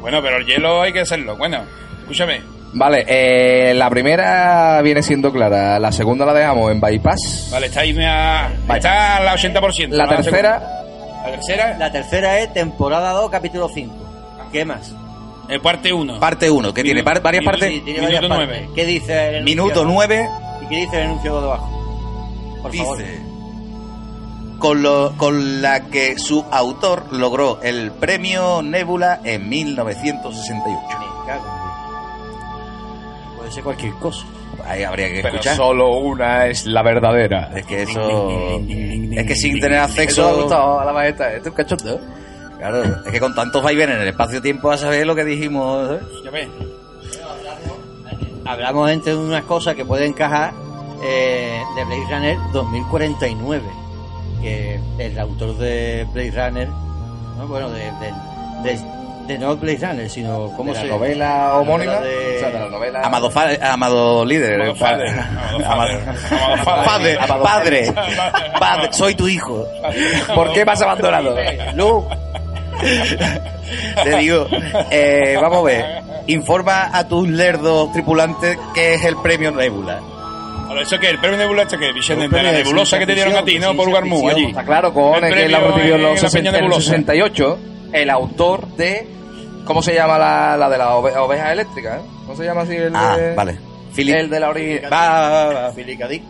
Bueno, 0.00 0.20
pero 0.22 0.38
el 0.38 0.46
hielo 0.46 0.82
hay 0.82 0.92
que 0.92 1.00
hacerlo. 1.00 1.36
Bueno, 1.36 1.62
escúchame. 2.00 2.40
Vale, 2.72 3.04
eh, 3.08 3.72
la 3.74 3.88
primera 3.88 4.80
viene 4.82 5.02
siendo 5.02 5.32
clara. 5.32 5.78
La 5.78 5.90
segunda 5.90 6.26
la 6.26 6.34
dejamos 6.34 6.70
en 6.70 6.80
bypass. 6.80 7.48
Vale, 7.50 7.66
está 7.66 7.80
ahí 7.80 7.96
a, 8.04 8.50
está 8.74 9.16
al 9.16 9.26
80%. 9.38 9.88
La 9.90 10.06
tercera. 10.08 10.60
La 11.24 11.30
tercera, 11.32 11.78
La 11.78 11.90
tercera 11.92 12.38
es 12.40 12.52
temporada 12.52 13.12
2, 13.12 13.30
capítulo 13.30 13.68
5. 13.72 13.94
¿Qué 14.52 14.64
más? 14.64 14.94
Eh, 15.48 15.58
parte 15.60 15.92
1. 15.92 16.20
Parte 16.20 16.50
1, 16.50 16.74
que 16.74 16.82
tiene 16.82 17.02
par- 17.02 17.22
varias 17.22 17.42
Minuto- 17.42 17.58
partes. 17.58 17.74
Sí, 17.74 17.80
tiene 17.80 18.00
Minuto 18.00 18.14
varias 18.28 18.30
partes. 18.30 18.48
nueve. 18.58 18.70
¿Qué 18.74 18.84
dice 18.86 19.28
el 19.28 19.34
enunciado? 19.36 19.44
Minuto 19.44 19.84
9 19.84 20.28
¿Y 20.62 20.66
qué 20.68 20.76
dice 20.76 20.96
el 20.98 21.02
enunciado 21.04 21.40
de 21.40 21.46
abajo? 21.46 22.58
Por 22.62 22.74
favor. 22.74 22.98
dice 22.98 23.20
con, 24.58 24.82
lo, 24.82 25.12
con 25.16 25.62
la 25.62 25.84
que 25.86 26.18
su 26.18 26.44
autor 26.50 27.12
logró 27.12 27.60
el 27.62 27.92
premio 27.92 28.60
Nebula 28.60 29.20
en 29.22 29.48
1968. 29.48 30.80
Me 30.98 31.26
cago. 31.28 31.44
Puede 33.36 33.52
ser 33.52 33.62
cualquier 33.62 33.92
cosa. 33.94 34.26
Ahí 34.66 34.82
habría 34.82 35.08
que 35.08 35.16
pero 35.22 35.28
escuchar. 35.28 35.56
solo 35.56 35.92
una 35.98 36.46
es 36.46 36.66
la 36.66 36.82
verdadera. 36.82 37.50
Es 37.54 37.64
que 37.66 37.82
eso. 37.84 38.60
Es 38.68 39.26
que 39.26 39.34
sin 39.36 39.60
tener 39.60 39.78
Eso 39.84 39.94
me 39.94 40.00
ha 40.02 40.02
acceso. 40.02 40.36
gustado 40.42 40.80
a 40.80 40.84
la 40.84 40.92
maestra. 40.92 41.28
Esto 41.32 41.48
es 41.48 41.52
un 41.52 41.56
cachondo. 41.56 42.00
Claro, 42.58 42.82
es 42.82 43.12
que 43.12 43.20
con 43.20 43.34
tantos 43.34 43.62
vaivenes 43.62 43.96
en 43.96 44.02
el 44.02 44.08
espacio-tiempo 44.08 44.70
a 44.70 44.76
saber 44.78 45.06
lo 45.06 45.14
que 45.14 45.24
dijimos. 45.24 45.90
¿eh? 45.92 46.00
Hablamos 48.44 48.90
entre 48.90 49.14
unas 49.14 49.44
cosas 49.44 49.74
que 49.74 49.84
pueden 49.84 50.08
encajar 50.10 50.52
eh, 51.02 51.60
de 51.76 51.84
Blade 51.84 52.04
Runner 52.10 52.38
2049. 52.52 53.62
Que 54.42 54.80
el 54.98 55.18
autor 55.18 55.56
de 55.58 56.06
Blade 56.12 56.30
Runner, 56.30 56.68
¿no? 57.36 57.46
bueno, 57.48 57.70
de, 57.70 57.80
de, 57.84 58.12
de, 58.62 58.80
de 59.26 59.38
no 59.38 59.56
Blade 59.56 59.78
Runner, 59.86 60.08
sino 60.10 60.52
¿cómo 60.56 60.72
de 60.72 60.78
se 60.80 60.86
la 60.86 60.94
novela 60.94 61.54
homónima. 61.54 61.92
La 61.94 62.00
de- 62.00 62.36
O 62.36 62.38
sea, 62.40 62.50
de 62.50 62.58
la 62.60 62.68
novela. 62.68 63.00
Amado, 63.04 63.30
fa- 63.30 63.72
amado 63.72 64.24
líder. 64.24 64.60
Amado 64.62 64.74
padre. 64.78 65.10
Amado 65.10 66.84
padre. 66.84 67.18
padre, 67.42 67.94
padre, 68.58 68.88
soy 68.92 69.14
tu 69.14 69.28
hijo. 69.28 69.66
¿Por 70.34 70.52
qué 70.52 70.64
me 70.64 70.72
has 70.72 70.82
abandonado? 70.82 71.36
Lu. 71.74 72.04
Te 74.04 74.16
digo, 74.18 74.46
eh, 74.90 75.36
vamos 75.40 75.58
a 75.58 75.62
ver. 75.62 75.84
Informa 76.28 76.90
a 76.96 77.06
tus 77.08 77.28
lerdos 77.28 77.92
tripulantes 77.92 78.58
qué 78.74 78.94
es 78.94 79.04
el 79.04 79.16
premio 79.16 79.50
Nebula. 79.50 80.00
Ahora, 80.68 80.82
¿Eso 80.82 80.98
qué? 80.98 81.08
¿El 81.10 81.18
premio 81.18 81.38
Nebula 81.38 81.62
este 81.62 81.78
qué? 81.78 81.92
Vicente, 81.92 82.28
de 82.28 82.42
la 82.42 82.52
nebulosa 82.52 82.98
que 82.98 83.06
te 83.06 83.14
dieron 83.14 83.34
a 83.36 83.44
ti, 83.44 83.58
¿no? 83.58 83.74
Por 83.74 83.90
Garmú, 83.90 84.28
allí. 84.28 84.46
Está 84.46 84.64
claro, 84.64 84.92
con 84.92 85.24
El 85.24 85.32
el 85.32 85.34
que 85.34 85.48
la 85.48 85.60
recibió 85.60 85.94
en 85.96 86.02
los, 86.02 86.22
la 86.22 86.28
60 86.28 86.50
Peña 86.50 86.58
en 86.64 86.68
los 86.70 86.78
Nebulosa. 86.86 86.90
68. 86.90 87.58
El 87.92 88.10
autor 88.10 88.68
de. 88.76 89.06
¿Cómo 89.64 89.82
se 89.82 89.94
llama 89.94 90.18
la, 90.18 90.56
la 90.56 90.68
de 90.68 90.78
la 90.78 90.94
ove- 90.96 91.16
oveja 91.16 91.52
eléctrica? 91.52 91.96
eh? 91.96 92.00
¿Cómo 92.26 92.36
se 92.36 92.44
llama 92.44 92.62
así 92.62 92.74
el 92.76 92.94
Ah, 92.94 93.16
de, 93.16 93.34
vale. 93.34 93.58
El 93.96 94.30
de 94.30 94.40
la 94.40 94.48
original. 94.50 94.92
va, 94.92 95.20
va, 95.30 95.44
va. 95.66 95.72
Filicadic. 95.72 96.22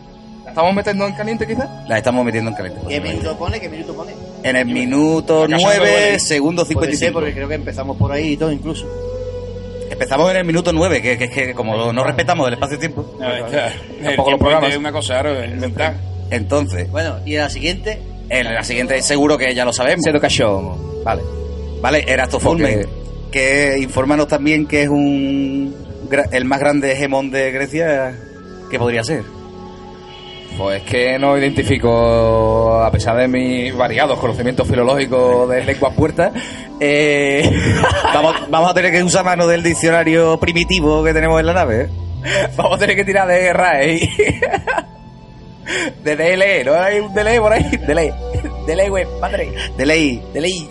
¿La 0.45 0.49
estamos 0.51 0.73
metiendo 0.73 1.05
en 1.05 1.13
caliente 1.13 1.45
quizás? 1.45 1.67
La 1.87 1.97
estamos 1.97 2.25
metiendo 2.25 2.49
en 2.49 2.55
caliente. 2.55 2.81
¿Qué 2.87 2.99
minuto 3.01 3.37
pone? 3.37 3.59
¿Qué 3.59 3.69
minuto 3.69 3.93
pone? 3.93 4.13
En 4.43 4.55
el 4.55 4.65
minuto 4.67 5.47
La 5.47 5.57
casa 5.57 5.67
no 5.67 5.73
9, 5.75 5.91
duele. 5.91 6.19
segundo 6.19 6.65
Puede 6.65 6.91
ser 6.91 6.97
55. 6.97 7.13
porque 7.13 7.33
creo 7.33 7.47
que 7.47 7.55
empezamos 7.55 7.97
por 7.97 8.11
ahí 8.11 8.33
y 8.33 8.37
todo 8.37 8.51
incluso. 8.51 8.87
Empezamos 9.89 10.31
en 10.31 10.37
el 10.37 10.45
minuto 10.45 10.71
9, 10.71 11.01
que, 11.01 11.17
que, 11.17 11.29
que 11.29 11.53
como 11.53 11.91
no 11.91 12.03
respetamos 12.03 12.47
el 12.47 12.53
espacio-tiempo. 12.53 13.17
Tampoco 14.03 14.31
los 14.31 14.39
programas. 14.39 14.71
es 14.71 14.77
una 14.77 14.91
cosa, 14.91 15.19
claro, 15.19 15.43
inventar. 15.45 15.95
Entonces, 16.31 16.89
Bueno, 16.91 17.17
y 17.25 17.35
en 17.35 17.41
la 17.41 17.49
siguiente, 17.49 17.99
en 18.29 18.53
la 18.53 18.63
siguiente 18.63 19.01
seguro 19.01 19.37
que 19.37 19.53
ya 19.53 19.65
lo 19.65 19.73
sabemos. 19.73 20.03
Se 20.03 20.29
show. 20.29 21.01
Vale. 21.03 21.21
Vale, 21.81 22.03
Erasto 22.07 22.39
Fulmen, 22.39 22.87
que 23.31 23.77
informanos 23.79 24.27
también 24.27 24.67
que 24.67 24.83
es 24.83 24.89
un 24.89 25.75
el 26.31 26.45
más 26.45 26.59
grande 26.59 26.91
hegemón 26.91 27.31
de 27.31 27.51
Grecia 27.51 28.15
que 28.69 28.79
podría 28.79 29.03
ser. 29.03 29.23
Pues 30.57 30.81
que 30.83 31.17
no 31.17 31.37
identifico, 31.37 32.81
a 32.83 32.91
pesar 32.91 33.15
de 33.17 33.27
mis 33.29 33.73
variados 33.75 34.19
conocimientos 34.19 34.67
filológicos 34.67 35.49
de 35.49 35.63
lenguas 35.63 35.93
puertas, 35.93 36.33
eh, 36.81 37.49
Vamos, 38.13 38.35
vamos 38.49 38.71
a 38.71 38.73
tener 38.73 38.91
que 38.91 39.01
usar 39.03 39.23
mano 39.23 39.47
del 39.47 39.63
diccionario 39.63 40.37
primitivo 40.39 41.03
que 41.03 41.13
tenemos 41.13 41.39
en 41.39 41.45
la 41.45 41.53
nave. 41.53 41.81
¿eh? 41.83 41.89
vamos 42.57 42.75
a 42.75 42.79
tener 42.79 42.95
que 42.97 43.05
tirar 43.05 43.27
de 43.27 43.53
RAE. 43.53 44.09
De 46.03 46.15
DLE, 46.15 46.63
¿no 46.65 46.73
hay 46.73 46.99
un 46.99 47.13
DLE 47.13 47.39
por 47.39 47.53
ahí? 47.53 47.63
DLE. 47.85 48.11
DLE, 48.67 48.89
güey, 48.89 49.05
padre. 49.21 49.53
De 49.77 49.85
ley. 49.85 50.21
De 50.33 50.41
ley. 50.41 50.67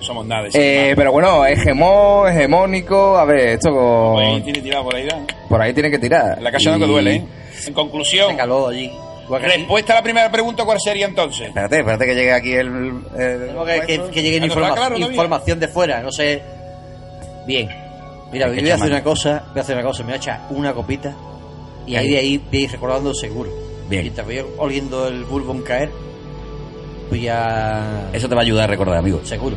Somos 0.00 0.24
nada. 0.26 0.48
Eh, 0.54 0.92
pero 0.96 1.10
bueno, 1.12 1.44
hegemón, 1.44 2.28
hegemónico. 2.30 3.16
A 3.18 3.24
ver, 3.24 3.38
esto 3.58 3.70
con- 3.72 4.22
Ahí 4.22 4.40
tiene 4.42 4.60
tirado 4.60 4.84
por 4.84 4.94
ahí, 4.94 5.06
¿no? 5.06 5.26
por 5.48 5.60
ahí 5.60 5.72
tiene 5.74 5.90
que 5.90 5.98
tirar. 5.98 6.40
La 6.40 6.52
casa 6.52 6.70
no 6.70 6.78
que 6.78 6.84
Y- 6.84 6.88
duele, 6.88 7.14
¿eh? 7.16 7.24
En 7.66 7.74
conclusión, 7.74 8.30
se 8.30 8.36
caló 8.36 8.68
allí. 8.68 8.90
Respuesta 9.28 9.92
a 9.94 9.96
la 9.96 10.02
primera 10.02 10.30
pregunta, 10.30 10.64
¿cuál 10.64 10.78
sería 10.80 11.06
entonces? 11.06 11.48
Espérate, 11.48 11.78
espérate 11.78 12.04
que 12.06 12.14
llegue 12.14 12.32
aquí 12.32 12.52
el... 12.52 12.66
el- 13.18 13.46
Tengo 13.48 13.64
que, 13.64 13.80
que, 13.86 14.10
que 14.10 14.22
llegue 14.22 14.38
información 15.12 15.60
de 15.60 15.68
fuera, 15.68 16.02
no 16.02 16.12
sé. 16.12 16.42
Bien. 17.46 17.68
Mira, 18.32 18.48
voy 18.48 18.70
a 18.70 18.74
hacer 18.74 18.86
una 18.90 19.02
cosa, 19.04 19.44
voy 19.50 19.58
a 19.58 19.62
hacer 19.62 19.76
una 19.76 19.84
cosa, 19.84 20.02
me 20.02 20.06
voy 20.08 20.12
a 20.14 20.16
echar 20.16 20.40
una 20.50 20.72
copita 20.74 21.14
y 21.86 21.96
ahí 21.96 22.10
de 22.10 22.18
ahí 22.18 22.38
voy 22.38 22.58
a 22.58 22.62
ir 22.64 22.70
recordando 22.72 23.14
seguro. 23.14 23.50
Bien. 23.88 24.06
Y 24.06 24.10
te 24.10 24.22
voy 24.22 24.44
oliendo 24.58 25.06
el 25.08 25.24
bourbon 25.24 25.62
caer, 25.62 25.90
pues 27.08 27.22
ya... 27.22 28.10
Eso 28.12 28.28
te 28.28 28.34
va 28.34 28.40
a 28.40 28.44
ayudar 28.44 28.64
a 28.64 28.66
recordar, 28.66 28.96
amigo. 28.98 29.20
Seguro. 29.24 29.56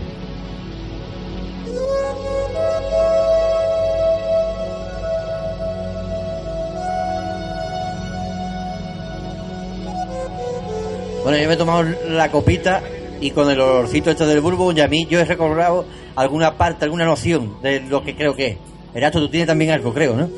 Bueno, 11.28 11.42
yo 11.42 11.50
me 11.50 11.56
he 11.56 11.58
tomado 11.58 11.84
la 12.08 12.32
copita 12.32 12.82
y 13.20 13.32
con 13.32 13.52
el 13.52 13.60
olorcito 13.60 14.10
este 14.10 14.26
del 14.26 14.40
bourbon 14.40 14.78
y 14.78 14.80
a 14.80 14.88
mí 14.88 15.06
yo 15.08 15.20
he 15.20 15.26
recordado 15.26 15.86
alguna 16.16 16.58
parte, 16.58 16.86
alguna 16.86 17.04
noción 17.04 17.62
de 17.62 17.82
lo 17.82 18.02
que 18.02 18.16
creo 18.16 18.34
que 18.34 18.48
es. 18.48 18.58
Erato, 18.94 19.20
tú 19.20 19.28
tienes 19.28 19.46
también 19.46 19.72
algo, 19.72 19.94
creo, 19.94 20.16
¿no? 20.16 20.30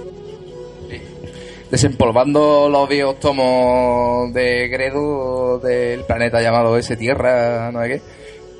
Desempolvando 1.69 2.69
los 2.69 2.89
viejos 2.89 3.19
tomos 3.19 4.34
de 4.34 4.67
Gredo 4.67 5.60
del 5.60 6.06
planeta 6.06 6.41
llamado 6.41 6.75
ese 6.75 6.97
Tierra, 6.97 7.71
no 7.71 7.84
sé 7.84 7.88
qué. 7.88 8.02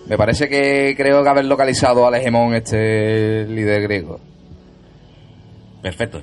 Me 0.06 0.16
parece 0.16 0.48
que 0.48 0.94
creo 0.96 1.24
que 1.24 1.30
haber 1.30 1.46
localizado 1.46 2.06
al 2.06 2.14
hegemón 2.14 2.54
este 2.54 3.48
líder 3.48 3.82
griego. 3.82 4.20
Perfecto. 5.82 6.22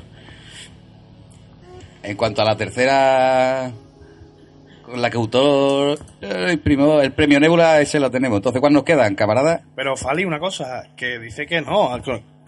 En 2.05 2.17
cuanto 2.17 2.43
a 2.43 2.45
la 2.45 2.57
tercera, 2.57 3.73
la 4.95 5.11
que 5.11 5.17
autor 5.17 5.99
eh, 6.21 6.51
imprimió 6.53 7.01
el 7.01 7.13
premio 7.13 7.41
Nebula, 7.41 7.81
ese 7.81 8.01
lo 8.01 8.11
tenemos. 8.11 8.37
Entonces, 8.37 8.61
¿cuál 8.61 8.73
nos 8.73 8.85
quedan, 8.85 9.15
camaradas? 9.15 9.63
Pero 9.75 9.97
Fali, 9.97 10.25
una 10.25 10.39
cosa, 10.39 10.85
que 10.97 11.19
dice 11.19 11.47
que 11.47 11.61
no, 11.61 11.97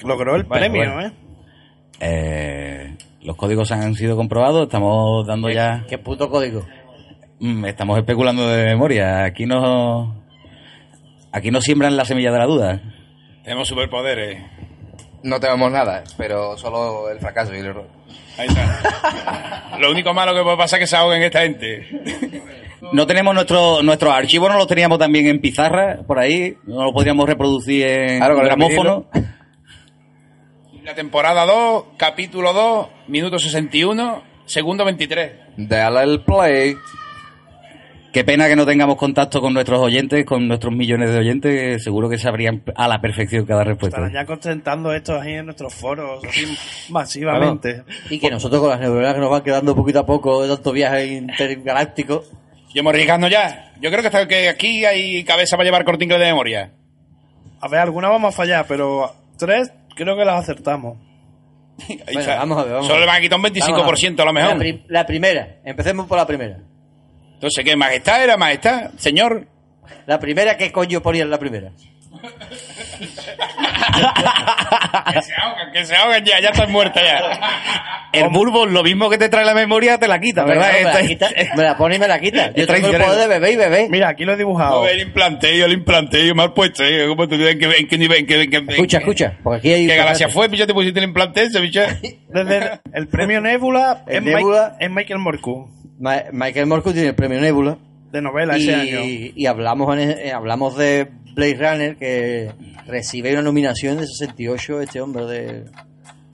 logró 0.04 0.36
el 0.36 0.44
Bueno, 0.44 0.60
premio, 0.60 0.94
bueno. 0.94 1.08
¿eh? 1.08 1.12
Eh, 2.00 2.96
los 3.22 3.36
códigos 3.36 3.72
han 3.72 3.94
sido 3.94 4.16
comprobados, 4.16 4.64
estamos 4.64 5.26
dando 5.26 5.50
ya... 5.50 5.84
¿Qué 5.88 5.98
puto 5.98 6.30
código? 6.30 6.64
Mm, 7.40 7.64
estamos 7.66 7.98
especulando 7.98 8.48
de 8.48 8.64
memoria. 8.64 9.24
Aquí 9.24 9.46
no... 9.46 10.24
Aquí 11.32 11.50
no 11.50 11.60
siembran 11.60 11.96
la 11.96 12.04
semilla 12.04 12.32
de 12.32 12.38
la 12.38 12.46
duda. 12.46 12.80
Tenemos 13.44 13.68
superpoderes. 13.68 14.42
No 15.22 15.40
tenemos 15.40 15.70
nada, 15.70 16.04
pero 16.16 16.56
solo 16.56 17.10
el 17.10 17.18
fracaso 17.18 17.54
y 17.54 17.58
el 17.58 17.66
error. 17.66 17.88
Ahí 18.38 18.46
está. 18.48 19.76
Lo 19.78 19.90
único 19.90 20.14
malo 20.14 20.34
que 20.34 20.42
puede 20.42 20.56
pasar 20.56 20.78
es 20.78 20.84
que 20.84 20.86
se 20.86 20.96
ahoguen 20.96 21.22
esta 21.22 21.40
gente. 21.40 21.86
No 22.92 23.06
tenemos 23.06 23.34
nuestro, 23.34 23.82
nuestros 23.82 24.14
archivos, 24.14 24.50
no 24.50 24.56
los 24.56 24.66
teníamos 24.66 24.98
también 24.98 25.26
en 25.26 25.40
pizarra, 25.40 25.98
por 26.06 26.18
ahí. 26.18 26.56
No 26.64 26.84
lo 26.84 26.92
podríamos 26.92 27.28
reproducir 27.28 27.84
en 27.86 28.18
Claro, 28.18 28.34
con 28.34 28.44
el 28.44 28.48
gramófono. 28.48 29.06
La 30.84 30.94
temporada 30.94 31.44
2, 31.44 31.84
capítulo 31.98 32.54
2, 32.54 32.88
minuto 33.08 33.38
61, 33.38 34.22
segundo 34.46 34.86
23. 34.86 35.32
Dale 35.58 36.02
el 36.02 36.22
play. 36.22 36.76
Qué 38.12 38.24
pena 38.24 38.48
que 38.48 38.56
no 38.56 38.64
tengamos 38.64 38.96
contacto 38.96 39.40
con 39.40 39.52
nuestros 39.52 39.78
oyentes, 39.80 40.24
con 40.24 40.48
nuestros 40.48 40.72
millones 40.74 41.10
de 41.12 41.18
oyentes, 41.18 41.52
que 41.60 41.78
seguro 41.78 42.08
que 42.08 42.16
sabrían 42.18 42.62
a 42.74 42.88
la 42.88 43.00
perfección 43.00 43.44
cada 43.44 43.64
respuesta. 43.64 43.98
Estarán 43.98 44.12
ya 44.14 44.26
contentando 44.26 44.92
esto 44.94 45.20
ahí 45.20 45.34
en 45.34 45.44
nuestros 45.44 45.74
foros, 45.74 46.24
así 46.24 46.46
masivamente. 46.88 47.84
Y 48.08 48.18
que 48.18 48.30
nosotros 48.30 48.60
con 48.62 48.70
las 48.70 48.80
neuronas 48.80 49.14
que 49.14 49.20
nos 49.20 49.30
van 49.30 49.42
quedando 49.42 49.74
poquito 49.76 50.00
a 50.00 50.06
poco 50.06 50.42
de 50.42 50.48
tanto 50.54 50.72
viaje 50.72 51.06
intergaláctico, 51.06 52.24
Y 52.72 52.78
hemos 52.78 52.92
arriesgando 52.92 53.28
ya. 53.28 53.72
Yo 53.80 53.90
creo 53.90 54.00
que, 54.00 54.08
hasta 54.08 54.26
que 54.26 54.48
aquí 54.48 54.84
hay 54.84 55.22
cabeza 55.24 55.56
para 55.56 55.66
llevar 55.68 55.84
inglés 56.00 56.18
de 56.18 56.26
memoria. 56.26 56.72
A 57.60 57.68
ver, 57.68 57.80
alguna 57.80 58.08
vamos 58.08 58.34
a 58.34 58.36
fallar, 58.36 58.64
pero 58.68 59.12
tres 59.36 59.70
Creo 59.96 60.16
que 60.16 60.24
las 60.24 60.40
acertamos. 60.40 60.96
Ahí 61.88 61.98
Bueno, 62.06 62.20
está. 62.20 62.36
vamos 62.36 62.58
a 62.58 62.62
ver, 62.64 62.72
vamos 62.72 62.86
Solo 62.86 62.98
a 62.98 63.00
le 63.00 63.06
van 63.06 63.16
a 63.16 63.20
quitar 63.20 63.38
un 63.38 63.44
25% 63.44 64.20
a 64.20 64.24
lo 64.24 64.32
La, 64.32 64.32
mejor. 64.32 64.58
pri- 64.58 64.84
la 64.88 65.04
primera, 65.06 65.56
empecemos 65.64 66.06
por 66.06 66.16
la 66.18 66.26
primera. 66.26 66.58
Entonces, 67.38 67.64
¿qué? 67.64 67.76
¿Majestad 67.76 68.22
era 68.24 68.36
majestad? 68.36 68.90
Señor. 68.96 69.46
La 70.06 70.18
primera, 70.18 70.56
¿qué 70.56 70.72
coño 70.72 71.00
ponía 71.02 71.22
en 71.22 71.30
la 71.30 71.38
primera? 71.38 71.70
Que 75.12 75.22
se 75.22 75.32
ahogan, 75.34 75.72
que 75.72 75.84
se 75.86 75.94
ahogan 75.96 76.24
ya, 76.24 76.40
ya 76.40 76.48
estás 76.50 76.68
muerta 76.68 77.00
ya. 77.02 77.20
El 78.12 78.28
bulbo, 78.30 78.66
lo 78.66 78.82
mismo 78.82 79.08
que 79.10 79.18
te 79.18 79.28
trae 79.28 79.44
la 79.44 79.54
memoria, 79.54 79.98
te 79.98 80.08
la 80.08 80.18
quita, 80.20 80.44
¿verdad? 80.44 80.72
me, 80.72 80.82
la 80.82 81.02
quita, 81.06 81.28
me 81.56 81.62
la 81.62 81.76
pone 81.76 81.96
y 81.96 81.98
me 81.98 82.08
la 82.08 82.18
quita. 82.20 82.52
Yo 82.54 82.66
tengo 82.66 82.88
el 82.88 83.00
poder 83.02 83.18
de 83.20 83.26
bebé 83.28 83.52
y 83.52 83.56
bebé. 83.56 83.88
Mira, 83.90 84.08
aquí 84.08 84.24
lo 84.24 84.32
he 84.32 84.34
No, 84.34 84.38
dibujado. 84.38 84.88
el 84.88 85.00
implanté, 85.00 85.62
el 85.62 85.72
implanté, 85.72 86.32
mal 86.34 86.52
puesto, 86.54 86.84
¿eh? 86.84 87.06
¿Cómo 87.08 87.28
te 87.28 87.34
en 87.50 87.58
qué, 87.58 87.66
en 87.78 87.86
qué 87.88 87.98
nivel, 87.98 88.18
en 88.20 88.26
qué, 88.26 88.42
en 88.42 88.50
qué- 88.50 88.64
Escucha, 88.72 88.98
escucha, 88.98 89.38
porque 89.42 89.58
aquí 89.58 89.72
hay... 89.72 89.86
¿Qué 89.86 89.96
galaxia 89.96 90.28
fue? 90.28 90.48
Picha, 90.48 90.66
te 90.66 90.74
pusiste 90.74 90.98
el 91.00 91.04
implante 91.06 91.42
ese. 91.42 91.60
Desde 92.28 92.80
el 92.94 93.08
premio 93.08 93.40
Nebula, 93.40 94.04
El 94.06 94.16
es, 94.16 94.22
Mike- 94.22 94.36
Nebula. 94.38 94.76
es 94.80 94.90
Michael 94.90 95.18
Morcu, 95.20 95.70
Ma- 95.98 96.24
Michael 96.32 96.66
Morcus 96.66 96.92
tiene 96.92 97.08
el 97.08 97.14
premio 97.14 97.40
Nebula. 97.40 97.78
de 98.12 98.22
novela 98.22 98.56
ese 98.56 98.74
año. 98.74 99.00
Y, 99.04 99.32
y 99.36 99.46
hablamos, 99.46 99.96
en- 99.98 100.10
eh, 100.10 100.32
hablamos 100.32 100.76
de 100.76 101.08
Blade 101.34 101.54
Runner, 101.54 101.96
que 101.96 102.52
recibe 102.86 103.32
una 103.32 103.42
nominación 103.42 103.98
de 103.98 104.06
68 104.06 104.80
este 104.80 105.00
hombre 105.00 105.24
de... 105.26 105.64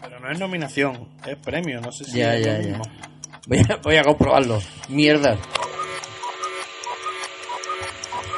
Pero 0.00 0.20
no 0.20 0.30
es 0.30 0.38
nominación, 0.38 1.08
es 1.26 1.36
premio, 1.36 1.80
no 1.80 1.90
sé 1.92 2.04
si 2.04 2.18
Ya, 2.18 2.36
es 2.36 2.44
ya, 2.46 2.60
ya. 2.60 2.80
Voy 3.46 3.58
a, 3.58 3.76
voy 3.82 3.96
a 3.96 4.04
comprobarlo. 4.04 4.60
Mierda. 4.88 5.36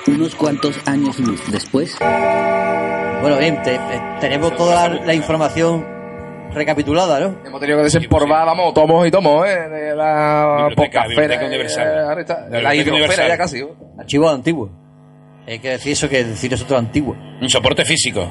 Unos 0.06 0.34
cuantos 0.36 0.76
años 0.86 1.16
después, 1.50 1.96
Bueno, 2.00 3.38
bien, 3.38 3.60
te- 3.62 3.76
te- 3.78 4.02
tenemos 4.20 4.56
toda 4.56 4.88
la, 4.88 5.04
la 5.04 5.14
información 5.14 5.84
recapitulada, 6.56 7.20
¿no? 7.20 7.36
Hemos 7.44 7.60
tenido 7.60 7.78
que 7.78 7.84
desempolvar, 7.84 8.46
vamos, 8.46 8.74
tomos 8.74 9.06
y 9.06 9.10
tomos, 9.10 9.46
¿eh? 9.46 9.68
De 9.68 9.94
la 9.94 10.68
podcastfera, 10.74 11.46
Universal. 11.46 11.86
eh, 11.86 12.00
ahora 12.08 12.20
está. 12.22 12.46
La 12.50 12.60
La 12.62 12.70
Universal. 12.70 13.28
ya 13.28 13.36
casi. 13.38 13.58
¿eh? 13.60 13.68
Archivos 13.98 14.34
antiguos. 14.34 14.70
Hay 15.46 15.58
que 15.60 15.70
decir 15.70 15.92
eso 15.92 16.08
que 16.08 16.24
decir 16.24 16.52
eso 16.52 16.64
otro 16.64 16.78
antiguo. 16.78 17.14
Un 17.40 17.48
soporte 17.48 17.84
físico. 17.84 18.26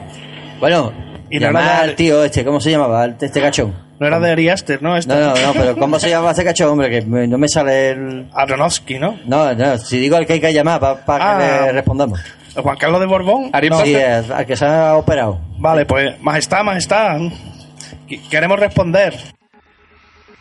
Bueno, 0.60 0.92
Y 1.30 1.40
no 1.40 1.48
llamar 1.48 1.64
era 1.64 1.74
de- 1.76 1.82
al 1.90 1.96
tío 1.96 2.24
este, 2.24 2.44
¿cómo 2.44 2.60
se 2.60 2.72
llamaba? 2.72 3.06
El- 3.06 3.16
Este 3.22 3.40
cachón. 3.42 3.74
No 4.00 4.08
era 4.08 4.20
de 4.20 4.32
Ari 4.32 4.50
Aster, 4.50 4.82
¿no? 4.84 4.98
Esta. 4.98 5.16
No, 5.16 5.34
no, 5.34 5.42
no, 5.42 5.54
pero 5.54 5.78
¿cómo 5.78 5.98
se 6.00 6.10
llama 6.10 6.32
ese 6.32 6.44
cachón, 6.44 6.70
hombre? 6.72 6.90
Que 6.90 7.02
me- 7.06 7.28
no 7.28 7.38
me 7.38 7.48
sale 7.48 7.92
el... 7.92 8.28
Aronofsky, 8.34 9.00
¿no? 9.00 9.18
No, 9.26 9.54
no, 9.54 9.78
si 9.78 9.98
digo 10.00 10.18
al 10.18 10.26
que 10.26 10.34
hay 10.34 10.42
que 10.42 10.52
llamar 10.54 10.82
para 10.82 10.98
Ah. 11.08 11.38
que 11.40 11.66
le 11.68 11.72
respondamos. 11.72 12.20
Juan 12.58 12.78
Carlos 12.78 13.00
de 13.00 13.06
Borbón. 13.06 13.50
Aristóteles. 13.54 14.26
Sí, 14.26 14.32
al 14.32 14.38
al 14.40 14.46
que 14.46 14.56
se 14.58 14.66
ha 14.66 14.96
operado. 14.98 15.40
Vale, 15.58 15.86
pues, 15.86 16.20
majestad, 16.22 16.64
majestad. 16.64 17.20
Qu- 18.08 18.30
Queremos 18.30 18.60
responder. 18.60 19.14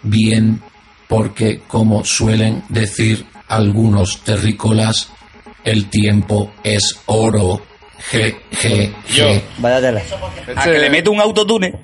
Bien, 0.03 0.61
porque 1.09 1.61
como 1.67 2.05
suelen 2.05 2.63
decir 2.69 3.25
algunos 3.49 4.21
terrícolas, 4.23 5.11
el 5.65 5.89
tiempo 5.89 6.53
es 6.63 7.01
oro. 7.07 7.61
G, 8.11 8.37
G, 8.51 8.93
Yo. 9.15 9.25
G. 9.29 9.43
Vaya 9.59 9.81
tela. 9.81 10.03
A 10.57 10.65
que 10.65 10.79
le 10.79 10.91
meto 10.91 11.11
un 11.11 11.21
autotune. 11.21 11.75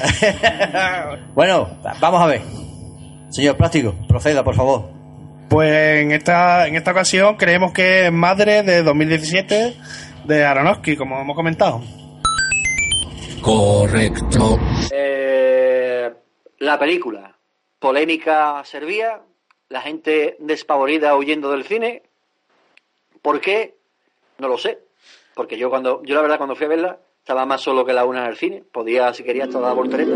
Bueno, 1.34 1.68
vamos 2.00 2.22
a 2.22 2.26
ver. 2.26 2.42
Señor 3.30 3.56
Plástico, 3.56 3.94
proceda, 4.08 4.42
por 4.42 4.54
favor. 4.54 4.90
Pues 5.48 6.02
en 6.02 6.12
esta, 6.12 6.66
en 6.66 6.76
esta 6.76 6.92
ocasión 6.92 7.36
creemos 7.36 7.72
que 7.72 8.06
es 8.06 8.12
Madre 8.12 8.62
de 8.62 8.82
2017 8.82 9.74
de 10.24 10.44
Aronofsky, 10.44 10.96
como 10.96 11.20
hemos 11.20 11.34
comentado. 11.36 11.82
Correcto. 13.42 14.58
Eh, 14.92 16.10
la 16.58 16.78
película. 16.78 17.36
Polémica 17.78 18.62
servía, 18.64 19.20
la 19.68 19.80
gente 19.80 20.36
despavorida 20.40 21.16
huyendo 21.16 21.50
del 21.50 21.64
cine. 21.64 22.02
¿Por 23.22 23.40
qué? 23.40 23.76
No 24.38 24.48
lo 24.48 24.58
sé. 24.58 24.78
Porque 25.34 25.56
yo 25.58 25.70
cuando, 25.70 26.02
yo 26.04 26.14
la 26.14 26.22
verdad 26.22 26.36
cuando 26.38 26.54
fui 26.56 26.66
a 26.66 26.70
verla, 26.70 26.98
estaba 27.18 27.46
más 27.46 27.60
solo 27.62 27.84
que 27.84 27.92
la 27.92 28.04
una 28.04 28.22
en 28.24 28.30
el 28.30 28.36
cine. 28.36 28.62
Podía, 28.72 29.12
si 29.14 29.22
quería, 29.22 29.44
estar 29.44 29.60
la 29.62 29.72
voltereta. 29.72 30.12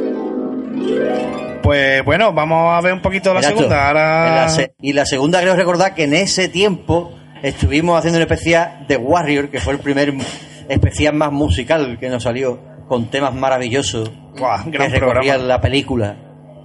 Pues 1.62 2.04
bueno, 2.04 2.32
vamos 2.34 2.74
a 2.76 2.80
ver 2.82 2.92
un 2.92 3.00
poquito 3.00 3.32
la 3.32 3.40
Exacto. 3.40 3.60
segunda. 3.60 3.88
Ahora... 3.88 4.34
la 4.42 4.48
se- 4.50 4.74
y 4.80 4.92
la 4.92 5.06
segunda 5.06 5.40
creo 5.40 5.56
recordar 5.56 5.94
que 5.94 6.04
en 6.04 6.12
ese 6.14 6.48
tiempo 6.48 7.14
estuvimos 7.42 7.98
haciendo 7.98 8.18
un 8.18 8.22
especial 8.22 8.84
de 8.86 8.96
Warrior, 8.96 9.48
que 9.48 9.60
fue 9.60 9.72
el 9.74 9.78
primer 9.80 10.12
especial 10.68 11.14
más 11.14 11.32
musical 11.32 11.96
que 11.98 12.08
nos 12.10 12.22
salió, 12.24 12.58
con 12.88 13.10
temas 13.10 13.34
maravillosos 13.34 14.10
Buah, 14.38 14.64
que 14.64 14.70
gran 14.70 14.90
programa. 14.92 15.36
la 15.38 15.60
película. 15.60 16.16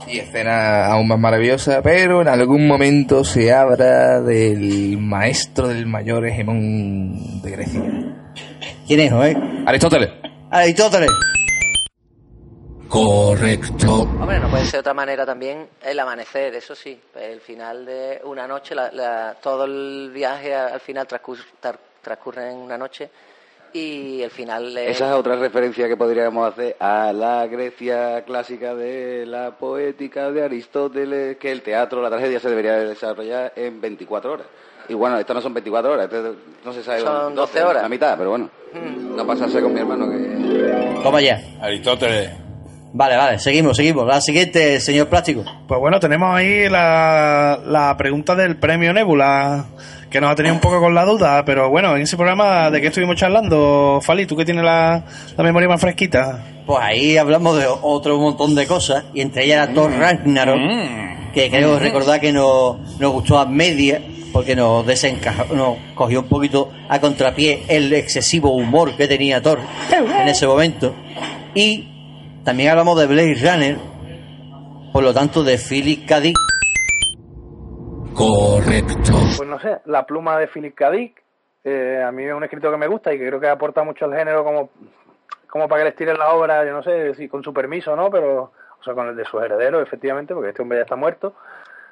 Y 0.08 0.19
escena 0.19 0.88
aún 0.88 1.08
más 1.08 1.19
maravillosa, 1.19 1.82
pero 1.84 2.21
en 2.21 2.27
algún 2.29 2.65
momento 2.67 3.23
se 3.23 3.53
habla 3.53 4.21
del 4.21 4.97
maestro 4.97 5.67
del 5.67 5.86
mayor 5.86 6.25
hegemón 6.25 7.41
de 7.41 7.51
Grecia. 7.51 7.82
¿Quién 8.88 8.99
es, 9.01 9.12
eh? 9.12 9.38
Aristóteles. 9.67 10.10
Aristóteles. 10.49 11.10
Correcto. 12.88 14.01
Hombre, 14.01 14.39
no 14.39 14.49
puede 14.49 14.63
ser 14.63 14.73
de 14.73 14.79
otra 14.79 14.93
manera 14.95 15.25
también 15.25 15.67
el 15.84 15.99
amanecer, 15.99 16.55
eso 16.55 16.73
sí. 16.73 16.99
El 17.15 17.39
final 17.39 17.86
de 17.86 18.19
una 18.25 18.47
noche, 18.47 18.73
la- 18.73 18.91
la- 18.91 19.36
todo 19.41 19.65
el 19.65 20.10
viaje 20.12 20.55
al 20.55 20.79
final 20.79 21.05
transcurre 21.08 22.49
en 22.51 22.58
una 22.58 22.77
noche 22.79 23.12
y 23.73 24.21
el 24.21 24.32
final 24.32 24.77
es... 24.77 24.97
Esa 24.97 25.10
es 25.10 25.15
otra 25.15 25.36
referencia 25.36 25.88
que 25.88 25.97
podríamos 25.97 26.51
hacer 26.51 26.75
a 26.79 27.13
la 27.13 27.47
Grecia 27.47 28.23
clásica 28.25 28.75
de 28.75 29.25
la 29.25 29.51
poética 29.51 30.32
de 30.32 30.43
Aristóteles, 30.43 31.38
que 31.38 31.51
el 31.51 31.62
teatro, 31.62 32.01
la 32.01 32.10
tragedia 32.10 32.39
se 32.39 32.49
debería 32.49 32.73
desarrollar 32.73 33.53
en 33.55 33.79
24 33.82 34.34
horas. 34.34 34.47
Y 34.88 34.95
bueno, 34.95 35.19
esto 35.19 35.34
no 35.34 35.41
son 35.41 35.53
24 35.53 35.91
horas, 35.91 36.05
esto 36.05 36.36
no 36.65 36.73
se 36.73 36.84
sabe. 36.84 37.01
Son 37.01 37.36
12 37.36 37.63
horas. 37.63 37.84
La 37.84 37.89
mitad, 37.89 38.17
pero 38.17 38.32
bueno. 38.32 38.49
Mm. 38.73 39.15
No 39.15 39.25
pasarse 39.25 39.62
con 39.62 39.73
mi 39.73 39.79
hermano 39.79 40.10
que... 40.10 41.01
Toma 41.03 41.21
ya. 41.21 41.39
Aristóteles. 41.62 42.32
Vale, 42.91 43.17
vale, 43.17 43.38
seguimos, 43.38 43.77
seguimos. 43.77 44.08
La 44.08 44.19
siguiente, 44.19 44.79
señor 44.79 45.08
Plástico. 45.08 45.43
Pues 45.67 45.79
bueno, 45.79 45.99
tenemos 45.99 46.36
ahí 46.36 46.67
la, 46.69 47.60
la 47.63 47.95
pregunta 47.97 48.34
del 48.36 48.58
premio 48.58 48.91
Nebula, 48.91 49.67
que 50.10 50.19
nos 50.19 50.32
ha 50.32 50.36
tenido 50.36 50.56
un 50.56 50.62
poco 50.62 50.80
con 50.80 50.95
la 50.95 51.06
duda, 51.06 51.43
pero 51.45 51.69
bueno, 51.69 51.95
en 51.95 52.02
ese 52.02 52.17
programa 52.17 52.72
de 52.72 52.82
qué 52.82 52.88
estuvimos 52.88 53.15
charlando, 53.15 54.00
Fali, 54.02 54.26
tú 54.26 54.36
que 54.36 54.45
tienes 54.45 54.63
la, 54.63 55.04
la 55.38 55.43
memoria 55.43 55.69
más 55.69 55.80
fresquita. 55.80 56.43
Pues 56.65 56.80
ahí 56.82 57.17
hablamos 57.17 57.58
de 57.58 57.65
otro 57.67 58.17
montón 58.17 58.56
de 58.56 58.65
cosas, 58.67 59.04
y 59.13 59.22
entre 59.22 59.45
ellas 59.45 59.67
la 59.67 59.74
Thor 59.74 59.91
Ragnarok, 59.91 60.58
Mm. 60.60 61.32
que 61.34 61.50
creo 61.50 61.78
recordar 61.80 62.19
que 62.19 62.32
nos, 62.32 62.78
nos 63.00 63.12
gustó 63.12 63.38
a 63.39 63.45
media, 63.45 64.02
porque 64.34 64.56
nos 64.56 64.86
desencajó, 64.86 65.54
nos 65.56 65.78
cogió 65.95 66.22
un 66.22 66.28
poquito 66.28 66.69
a 66.88 67.00
contrapié 67.00 67.63
el 67.67 67.91
excesivo 67.93 68.52
humor 68.52 68.95
que 68.95 69.08
tenía 69.08 69.41
Thor 69.41 69.60
en 69.91 70.28
ese 70.28 70.45
momento. 70.48 70.93
Y 71.56 71.88
también 72.43 72.69
hablamos 72.69 73.00
de 73.00 73.08
Blade 73.08 73.36
Runner, 73.36 73.78
por 74.91 75.04
lo 75.04 75.13
tanto 75.13 75.43
de 75.43 75.58
Philip 75.58 76.08
K. 76.08 76.19
Correcto. 78.19 79.13
Pues 79.38 79.47
no 79.47 79.58
sé, 79.60 79.79
la 79.86 80.05
pluma 80.05 80.38
de 80.38 80.47
Philip 80.47 80.75
K. 80.75 80.91
Dick, 80.91 81.23
eh, 81.63 82.03
a 82.05 82.12
mí 82.12 82.25
es 82.25 82.34
un 82.34 82.43
escritor 82.43 82.69
que 82.69 82.77
me 82.77 82.88
gusta 82.88 83.13
y 83.13 83.17
que 83.17 83.25
creo 83.25 83.39
que 83.39 83.47
aporta 83.47 83.82
mucho 83.84 84.03
al 84.03 84.13
género 84.13 84.43
como, 84.43 84.71
como 85.47 85.69
para 85.69 85.84
que 85.84 85.89
les 85.89 85.95
tiren 85.95 86.17
la 86.17 86.34
obra, 86.34 86.65
yo 86.65 86.73
no 86.73 86.84
sé 86.84 87.13
si 87.15 87.29
con 87.29 87.45
su 87.45 87.53
permiso 87.53 87.93
o 87.93 87.95
no, 87.95 88.10
pero, 88.10 88.51
o 88.77 88.84
sea, 88.84 88.93
con 88.93 89.08
el 89.08 89.15
de 89.15 89.23
sus 89.23 89.41
herederos, 89.41 89.82
efectivamente, 89.82 90.34
porque 90.34 90.49
este 90.49 90.62
hombre 90.62 90.79
ya 90.79 90.84
está 90.84 90.97
muerto. 90.97 91.34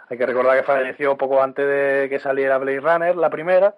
Hay 0.10 0.18
que 0.18 0.26
recordar 0.26 0.58
que 0.58 0.64
falleció 0.64 1.16
poco 1.16 1.42
antes 1.42 1.66
de 1.66 2.08
que 2.10 2.20
saliera 2.20 2.58
Blade 2.58 2.82
Runner, 2.82 3.16
la 3.16 3.30
primera. 3.30 3.76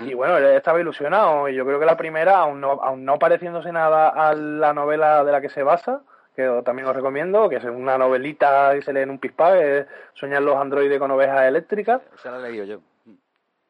Y 0.00 0.14
bueno, 0.14 0.38
él 0.38 0.46
estaba 0.56 0.80
ilusionado 0.80 1.48
y 1.48 1.54
yo 1.54 1.64
creo 1.64 1.78
que 1.78 1.86
la 1.86 1.96
primera, 1.96 2.38
aún 2.38 2.60
no, 2.60 2.72
aún 2.82 3.04
no 3.04 3.16
pareciéndose 3.18 3.70
nada 3.70 4.08
a 4.08 4.34
la 4.34 4.72
novela 4.72 5.22
de 5.22 5.30
la 5.30 5.40
que 5.40 5.50
se 5.50 5.62
basa, 5.62 6.00
que 6.36 6.62
también 6.64 6.86
os 6.86 6.94
recomiendo, 6.94 7.48
que 7.48 7.56
es 7.56 7.64
una 7.64 7.96
novelita 7.96 8.72
que 8.74 8.82
se 8.82 8.92
lee 8.92 9.00
en 9.00 9.10
un 9.10 9.18
pispá, 9.18 9.54
que 9.54 9.78
es 9.78 9.86
Soñar 10.14 10.42
los 10.42 10.56
androides 10.56 10.98
con 10.98 11.10
ovejas 11.10 11.48
eléctricas. 11.48 12.02
Esa 12.14 12.30
la 12.30 12.38
he 12.38 12.50
leído 12.50 12.64
yo. 12.66 12.80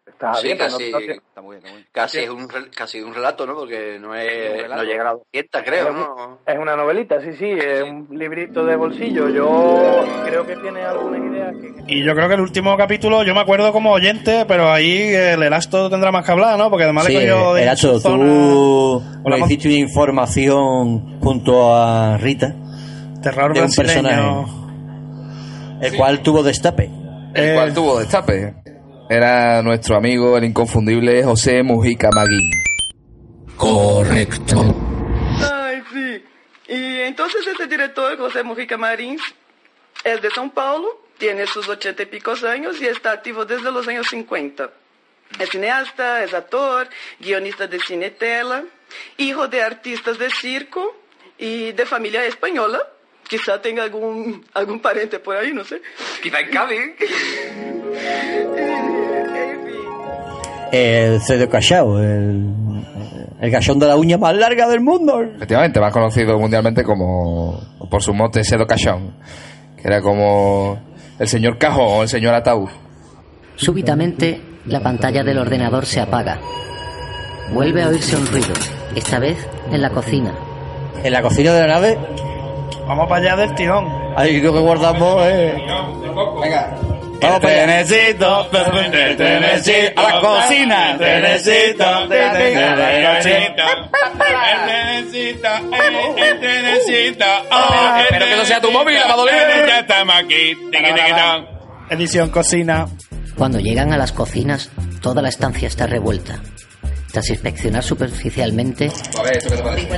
Está 0.06 0.34
Sí, 0.34 0.46
bien, 0.46 0.58
no- 0.58 0.64
casi, 0.64 0.78
no 0.78 0.86
está 0.86 0.98
muy 0.98 1.06
bien, 1.06 1.20
está 1.28 1.42
muy 1.42 1.56
bien. 1.56 1.86
Casi 1.92 2.18
es 2.18 2.30
un, 2.30 2.46
casi 2.74 3.00
un 3.02 3.12
relato, 3.12 3.44
¿no? 3.46 3.54
Porque 3.54 3.98
no, 4.00 4.14
es, 4.14 4.62
relato. 4.62 4.82
no 4.82 4.88
llega 4.88 5.02
a 5.02 5.12
las 5.12 5.14
200, 5.32 5.62
creo, 5.64 5.92
¿no? 5.92 6.38
Es 6.46 6.58
una 6.58 6.76
novelita, 6.76 7.20
sí, 7.20 7.32
sí, 7.36 7.50
es 7.50 7.82
un 7.82 8.06
librito 8.12 8.64
de 8.64 8.76
bolsillo. 8.76 9.28
Yo 9.28 10.04
creo 10.24 10.46
que 10.46 10.56
tiene 10.56 10.82
algunas 10.82 11.20
ideas 11.20 11.54
que... 11.56 11.92
Y 11.92 12.04
yo 12.04 12.14
creo 12.14 12.28
que 12.28 12.34
el 12.34 12.40
último 12.40 12.76
capítulo, 12.76 13.24
yo 13.24 13.34
me 13.34 13.40
acuerdo 13.40 13.72
como 13.72 13.90
oyente, 13.92 14.44
pero 14.46 14.70
ahí 14.72 15.12
el 15.12 15.42
Erasto 15.42 15.90
tendrá 15.90 16.12
más 16.12 16.24
que 16.24 16.32
hablar, 16.32 16.56
¿no? 16.56 16.70
Porque 16.70 16.84
además 16.84 17.04
Sí, 17.06 17.12
le 17.12 17.28
cogió 17.30 17.76
su 17.76 18.00
zona 18.00 18.24
tú 18.24 19.02
Mon- 19.24 19.40
hiciste 19.40 19.68
una 19.68 19.76
información 19.78 21.20
junto 21.20 21.74
a 21.76 22.16
Rita 22.16 22.54
terror 23.22 23.52
de 23.52 23.60
un 23.62 23.70
personaje, 23.72 24.50
el 25.82 25.96
cual 25.96 26.20
tuvo 26.22 26.42
destape. 26.42 26.84
El 27.34 27.44
Eh, 27.50 27.54
cual 27.54 27.74
tuvo 27.74 27.98
destape. 27.98 28.54
Era 29.08 29.62
nuestro 29.62 29.96
amigo, 29.96 30.36
el 30.36 30.44
inconfundible 30.44 31.22
José 31.22 31.62
Mujica 31.62 32.10
Magui. 32.12 32.50
Correcto. 33.56 34.74
Ay, 35.40 35.80
sí. 35.92 36.24
Y 36.68 37.00
entonces 37.02 37.46
ese 37.46 37.68
director, 37.68 38.18
José 38.18 38.42
Mujica 38.42 38.76
Marins, 38.76 39.22
es 40.02 40.20
de 40.20 40.28
São 40.30 40.52
Paulo, 40.52 40.88
tiene 41.18 41.46
sus 41.46 41.68
ochenta 41.68 42.02
y 42.02 42.06
pico 42.06 42.34
años 42.48 42.80
y 42.80 42.86
está 42.86 43.12
activo 43.12 43.44
desde 43.44 43.70
los 43.70 43.86
años 43.86 44.08
50. 44.08 44.70
Es 45.38 45.50
cineasta, 45.50 46.24
es 46.24 46.34
actor, 46.34 46.88
guionista 47.20 47.68
de 47.68 47.78
cine 47.78 48.08
y 48.08 48.10
tela, 48.10 48.64
hijo 49.18 49.46
de 49.46 49.62
artistas 49.62 50.18
de 50.18 50.30
circo 50.30 50.96
y 51.38 51.70
de 51.70 51.86
familia 51.86 52.24
española. 52.24 52.80
Quizá 53.28 53.62
tenga 53.62 53.84
algún, 53.84 54.44
algún 54.54 54.80
pariente 54.80 55.20
por 55.20 55.36
ahí, 55.36 55.52
no 55.52 55.64
sé. 55.64 55.80
Quizá 56.22 56.40
en 56.40 56.50
Cádiz. 56.50 57.85
El 60.72 61.20
cedo 61.22 61.48
cachao, 61.48 61.98
el, 62.00 62.44
el 63.40 63.50
gallón 63.50 63.78
de 63.78 63.86
la 63.86 63.96
uña 63.96 64.18
más 64.18 64.34
larga 64.36 64.68
del 64.68 64.80
mundo. 64.80 65.22
Efectivamente, 65.22 65.80
más 65.80 65.92
conocido 65.92 66.38
mundialmente 66.38 66.82
como 66.82 67.60
por 67.90 68.02
su 68.02 68.12
mote 68.12 68.42
Sedo 68.44 68.66
Cachón, 68.66 69.14
que 69.76 69.86
era 69.88 70.00
como 70.02 70.78
el 71.18 71.28
señor 71.28 71.58
Cajón 71.58 71.86
o 71.88 72.02
el 72.02 72.08
señor 72.08 72.34
Ataúd. 72.34 72.68
Súbitamente, 73.54 74.40
la 74.66 74.80
pantalla 74.80 75.22
del 75.22 75.38
ordenador 75.38 75.86
se 75.86 76.00
apaga. 76.00 76.38
Vuelve 77.54 77.82
a 77.82 77.88
oírse 77.88 78.16
un 78.16 78.26
ruido, 78.26 78.52
esta 78.94 79.18
vez 79.18 79.38
en 79.70 79.80
la 79.80 79.90
cocina. 79.90 80.34
¿En 81.02 81.12
la 81.12 81.22
cocina 81.22 81.52
de 81.52 81.60
la 81.60 81.66
nave? 81.74 81.98
Vamos 82.88 83.08
para 83.08 83.22
allá 83.22 83.36
del 83.36 83.54
tirón. 83.54 83.86
Ahí 84.16 84.40
lo 84.40 84.52
que 84.52 84.58
guardamos 84.60 85.24
es... 85.26 85.54
Venga. 86.42 86.76
Vamos 87.20 87.44
allá. 87.44 87.66
necesito, 87.66 88.46
te 88.46 89.40
necesito, 89.40 90.00
a 90.00 90.14
la 90.14 90.20
cocina, 90.20 90.96
te 90.98 91.20
necesito, 91.20 92.08
te 92.08 92.18
necesito. 92.32 93.62
Espero 98.00 98.26
que 98.26 98.36
no 98.36 98.44
sea 98.44 98.60
tu 98.60 98.70
móvil, 98.70 98.96
Amadolín. 98.98 99.34
Ya 99.66 99.80
estamos 99.80 100.14
aquí. 100.16 100.56
Edición 101.90 102.30
cocina. 102.30 102.86
Cuando 103.36 103.60
llegan 103.60 103.92
a 103.92 103.98
las 103.98 104.12
cocinas, 104.12 104.70
toda 105.02 105.20
la 105.20 105.28
estancia 105.28 105.68
está 105.68 105.86
revuelta. 105.86 106.40
Tras 107.12 107.28
inspeccionar 107.30 107.82
superficialmente, 107.82 108.90
A 109.18 109.22
ver, 109.22 109.36
¿esto 109.36 109.50
qué 109.50 109.56
te 109.56 109.62
parece? 109.62 109.88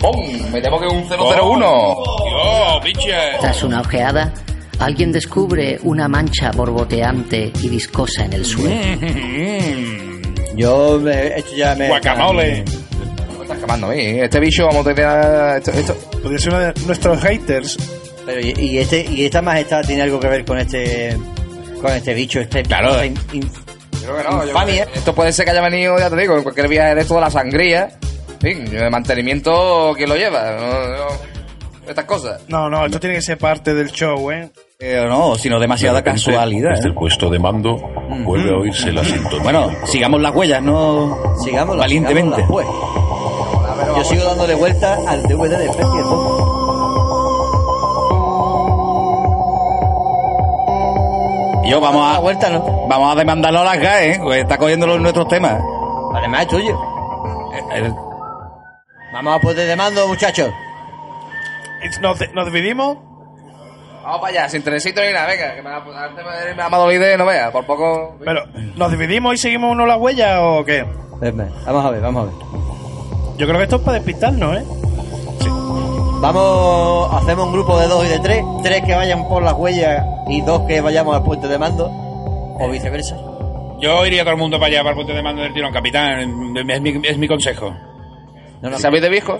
¡Pum! 0.00 0.50
Me 0.52 0.60
temo 0.60 0.78
que 0.80 0.86
un 0.86 1.06
001. 1.08 1.96
Dios, 2.24 2.84
biche. 2.84 3.16
tras 3.40 3.62
una 3.62 3.80
ojeada, 3.80 4.32
alguien 4.80 5.12
descubre 5.12 5.78
una 5.84 6.08
mancha 6.08 6.50
borboteante 6.52 7.52
y 7.62 7.68
viscosa 7.68 8.24
en 8.24 8.32
el 8.32 8.44
suelo. 8.44 8.80
Yo 10.56 10.98
me, 11.00 11.28
esto 11.38 11.54
ya 11.56 11.74
me... 11.74 11.88
Guacamole. 11.88 12.64
Me 13.38 13.42
estás 13.44 13.58
quemando 13.58 13.86
a 13.86 13.90
mí. 13.90 14.02
Este 14.20 14.40
bicho, 14.40 14.66
vamos 14.66 14.86
a 14.86 14.94
tener... 14.94 15.56
Esto, 15.58 15.70
esto. 15.70 15.94
Podría 16.22 16.38
ser 16.38 16.52
uno 16.54 16.60
de 16.60 16.72
nuestros 16.86 17.20
haters. 17.22 17.76
Pero 18.26 18.40
y, 18.40 18.54
y 18.58 18.78
este 18.78 19.06
y 19.10 19.24
esta 19.24 19.40
majestad 19.40 19.82
tiene 19.86 20.02
algo 20.02 20.20
que 20.20 20.28
ver 20.28 20.44
con 20.44 20.58
este 20.58 21.16
con 21.80 21.90
este 21.92 22.12
bicho 22.12 22.38
este 22.40 22.62
Claro. 22.62 23.00
esta 23.00 23.06
in- 23.06 23.50
Creo 24.02 24.16
que 24.16 24.22
no. 24.24 24.42
yo 24.42 24.48
Infamia. 24.48 24.82
creo 24.82 24.92
que 24.92 24.98
Esto 24.98 25.14
puede 25.14 25.32
ser 25.32 25.44
que 25.46 25.52
haya 25.52 25.62
venido, 25.62 25.98
ya 25.98 26.10
te 26.10 26.16
digo, 26.16 26.36
en 26.36 26.42
cualquier 26.42 26.68
viaje 26.68 26.94
de 26.94 27.00
esto 27.00 27.14
de 27.14 27.20
la 27.22 27.30
sangría. 27.30 27.88
En 28.42 28.56
fin, 28.56 28.64
de 28.70 28.90
mantenimiento, 28.90 29.92
¿quién 29.96 30.08
lo 30.08 30.16
lleva? 30.16 30.52
No, 30.52 30.88
no, 30.88 31.06
estas 31.90 32.04
cosas. 32.04 32.42
No, 32.48 32.68
no, 32.70 32.86
esto 32.86 32.98
tiene 33.00 33.16
que 33.16 33.22
ser 33.22 33.36
parte 33.38 33.74
del 33.74 33.90
show, 33.92 34.30
¿eh? 34.30 34.50
Pero 34.78 35.08
no, 35.08 35.34
sino 35.34 35.58
demasiada 35.60 36.00
De 36.00 36.04
repente, 36.04 36.24
casualidad. 36.26 36.70
Desde 36.70 36.84
¿eh? 36.84 36.88
el 36.88 36.94
puesto 36.94 37.28
de 37.28 37.38
mando 37.38 37.76
vuelve 38.24 38.50
a 38.50 38.56
oírse 38.58 38.90
la 38.92 39.04
sintonía. 39.04 39.42
Bueno, 39.42 39.70
sigamos 39.86 40.20
las 40.22 40.34
huellas, 40.34 40.62
no 40.62 41.16
sigamos 41.44 41.76
valientemente. 41.76 42.44
pues 42.48 42.66
yo 43.96 44.04
sigo 44.04 44.24
dándole 44.24 44.54
vuelta 44.54 44.96
al 45.06 45.22
DVD 45.24 45.58
de 45.58 45.64
Especie 45.66 46.00
yo 51.64 51.80
vamos 51.80 52.16
a 52.16 52.18
vuelta 52.18 52.50
no 52.50 52.86
vamos 52.88 53.12
a 53.12 53.18
demandarlo 53.18 53.60
a 53.60 53.64
las 53.64 53.78
GAE, 53.78 54.10
¿eh? 54.12 54.20
Pues 54.22 54.42
está 54.42 54.58
cogiendo 54.58 54.86
los- 54.86 55.00
nuestros 55.00 55.28
temas. 55.28 55.60
además 56.14 56.42
es 56.42 56.48
tuyo 56.48 56.78
Eh, 57.74 57.92
vamos 59.12 59.36
a 59.36 59.40
poder 59.40 59.68
de 59.68 59.76
mando 59.76 60.08
muchachos 60.08 60.50
¿Nos, 62.00 62.34
nos 62.34 62.46
dividimos? 62.46 62.98
Vamos 64.02 64.20
para 64.20 64.32
allá, 64.32 64.48
sin 64.48 64.62
trenecito 64.62 65.02
ni 65.02 65.12
nada, 65.12 65.26
venga, 65.26 65.54
que 65.54 65.62
me 65.62 65.70
va 65.70 65.80
me 65.80 66.54
me 66.54 66.62
ha 66.62 66.68
madolido 66.68 67.18
no 67.18 67.26
vea, 67.26 67.52
por 67.52 67.66
poco. 67.66 68.16
Pero, 68.24 68.44
¿nos 68.76 68.90
dividimos 68.90 69.34
y 69.34 69.38
seguimos 69.38 69.72
uno 69.72 69.86
la 69.86 69.96
huella 69.96 70.42
o 70.42 70.64
qué? 70.64 70.84
Vamos 71.20 71.84
a 71.84 71.90
ver 71.90 72.00
vamos 72.00 72.22
a 72.22 72.30
ver 72.30 72.34
Yo 73.36 73.46
creo 73.46 73.58
que 73.58 73.64
esto 73.64 73.76
es 73.76 73.82
para 73.82 73.98
despistarnos, 73.98 74.56
¿eh? 74.56 74.64
vamos 76.20 77.14
hacemos 77.14 77.46
un 77.46 77.52
grupo 77.52 77.78
de 77.78 77.88
dos 77.88 78.04
y 78.04 78.08
de 78.08 78.18
tres 78.18 78.44
tres 78.62 78.82
que 78.84 78.94
vayan 78.94 79.26
por 79.26 79.42
las 79.42 79.54
huellas 79.54 80.04
y 80.28 80.42
dos 80.42 80.62
que 80.66 80.80
vayamos 80.80 81.16
al 81.16 81.22
puente 81.22 81.48
de 81.48 81.58
mando 81.58 81.88
o 81.88 82.68
viceversa 82.70 83.16
Yo 83.80 84.04
iría 84.04 84.22
todo 84.22 84.32
el 84.34 84.38
mundo 84.38 84.58
para 84.58 84.68
allá, 84.68 84.78
para 84.80 84.90
el 84.90 84.96
punto 84.96 85.14
de 85.14 85.22
mando 85.22 85.42
del 85.42 85.52
tirón, 85.54 85.72
capitán. 85.72 86.56
Es 86.56 86.80
mi, 86.80 87.00
es 87.06 87.18
mi 87.18 87.28
consejo. 87.28 87.74
No, 88.60 88.70
no, 88.70 88.78
¿Sabéis 88.78 89.02
de 89.02 89.08
viejo? 89.08 89.38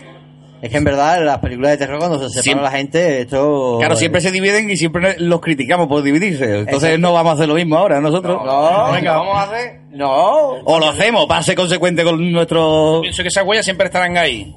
Es 0.63 0.71
que 0.71 0.77
en 0.77 0.85
verdad 0.85 1.19
en 1.19 1.27
las 1.27 1.39
películas 1.39 1.73
de 1.73 1.79
terror 1.79 1.99
cuando 1.99 2.19
se 2.19 2.29
separa 2.29 2.43
Siempre- 2.43 2.65
la 2.65 2.71
gente 2.71 3.21
esto 3.23 3.77
Claro, 3.79 3.97
siempre 3.97 4.21
se 4.21 4.31
dividen 4.31 4.71
y 4.71 4.77
siempre 4.77 5.17
los 5.19 5.41
criticamos 5.41 5.87
por 5.89 6.03
dividirse. 6.03 6.45
Entonces 6.61 6.91
Exacto. 6.91 6.99
no 6.99 7.13
vamos 7.13 7.31
a 7.31 7.35
hacer 7.35 7.49
lo 7.49 7.55
mismo 7.55 7.77
ahora 7.77 8.01
nosotros. 8.01 8.39
no 8.45 8.93
Venga. 8.93 9.17
vamos 9.17 9.37
a 9.37 9.43
hacer. 9.43 9.81
no 9.93 10.11
O 10.65 10.79
lo 10.79 10.89
hacemos 10.89 11.27
para 11.27 11.43
ser 11.43 11.55
consecuente 11.57 12.05
con 12.05 12.31
nuestro... 12.33 13.01
Pienso 13.03 13.23
que 13.23 13.29
esas 13.29 13.45
huellas 13.45 13.65
siempre 13.65 13.87
estarán 13.87 14.17
ahí. 14.17 14.55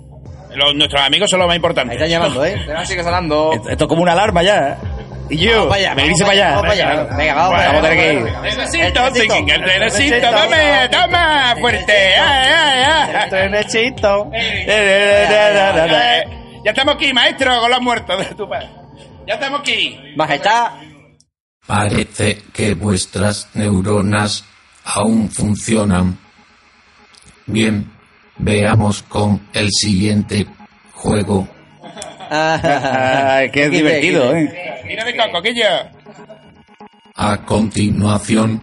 Los- 0.56 0.76
nuestros 0.76 1.02
amigos 1.02 1.30
son 1.32 1.40
los 1.40 1.48
más 1.48 1.54
ahí 1.54 1.58
importantes. 1.58 1.96
están 1.96 2.10
llamando 2.10 2.46
eh 2.46 2.56
Pero 2.68 2.86
sigue 2.86 3.04
sonando. 3.04 3.52
Esto 3.54 3.86
es 3.86 3.88
como 3.88 4.04
una 4.04 4.12
alarma 4.12 4.44
ya. 4.44 4.78
Y 5.34 5.38
yo, 5.38 5.52
Vamos 5.52 5.68
para 5.70 5.80
allá, 5.82 5.94
venirse 5.96 6.24
vamos 6.24 6.36
para 6.38 6.46
allá. 6.48 6.56
Vamos 6.56 6.62
para 6.62 6.74
allá. 6.74 7.16
Venga, 7.18 7.34
vamos 7.34 7.52
para 7.52 7.64
allá. 7.64 7.72
Vamos 7.74 7.84
a 7.86 7.90
tener 7.90 7.98
que 7.98 8.14
ir. 8.14 8.42
Necesito, 8.44 9.08
El 9.08 9.14
trenecito. 9.14 9.54
el 9.54 9.64
trenecito, 9.64 10.16
El 10.16 10.22
toma, 10.22 10.48
trenecito. 10.48 11.02
toma, 11.02 11.56
fuerte. 11.60 12.16
Ay. 12.18 13.30
Trenecito. 13.30 14.32
Ya 16.64 16.72
estamos 16.72 16.96
aquí, 16.96 17.14
maestro, 17.14 17.60
con 17.60 17.72
los 17.72 17.82
muertos 17.82 18.30
de 18.30 18.36
tu 18.36 18.48
padre. 18.48 18.70
Ya 19.28 19.34
estamos 19.36 19.60
aquí. 19.62 20.00
Majestad 20.16 20.72
Parece 21.66 22.42
que 22.54 22.74
vuestras 22.74 23.48
neuronas 23.54 24.44
aún 24.84 25.30
funcionan. 25.30 26.18
Bien, 27.46 27.90
veamos 28.38 29.02
con 29.04 29.48
el 29.54 29.70
siguiente 29.72 30.46
juego. 30.92 31.48
Ay, 32.36 33.50
que 33.52 33.64
es 33.64 33.70
Quite, 33.70 33.78
divertido, 33.84 34.24
quite. 34.34 34.44
¿eh? 34.44 34.82
Mira 34.86 35.06
de 35.06 35.16
coco, 35.16 35.42
que 35.42 35.54
yo. 35.56 35.64
A 37.16 37.38
continuación, 37.46 38.62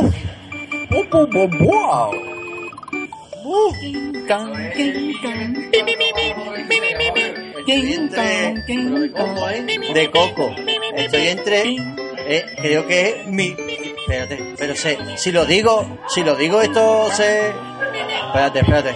De 9.93 10.11
coco 10.11 10.55
estoy 10.95 11.27
entre 11.27 11.75
eh, 12.27 12.45
creo 12.57 12.87
que 12.87 13.09
es 13.09 13.27
mi 13.27 13.55
espérate 13.99 14.55
pero 14.57 14.75
sé 14.75 14.97
si 15.17 15.31
lo 15.31 15.45
digo 15.45 15.99
si 16.07 16.23
lo 16.23 16.35
digo 16.35 16.59
esto 16.61 17.09
se 17.11 17.49
espérate 18.27 18.59
espérate 18.59 18.95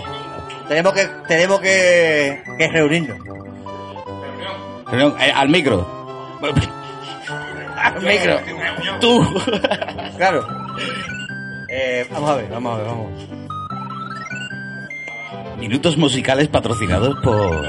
tenemos 0.67 0.93
que 0.93 1.09
tenemos 1.27 1.59
que, 1.59 2.41
que 2.57 2.67
reunirnos 2.69 3.17
Reunión, 4.87 5.15
eh, 5.21 5.31
al 5.31 5.49
micro. 5.49 5.85
al 7.77 8.01
micro 8.01 8.39
Tú. 8.99 9.23
claro 10.17 10.47
eh, 11.69 12.07
vamos 12.09 12.29
a 12.31 12.35
ver 12.35 12.49
vamos 12.49 12.73
a 12.73 12.77
ver 12.77 12.87
vamos. 12.87 13.38
Minutos 15.60 15.97
musicales 15.97 16.47
patrocinados 16.47 17.18
por... 17.24 17.66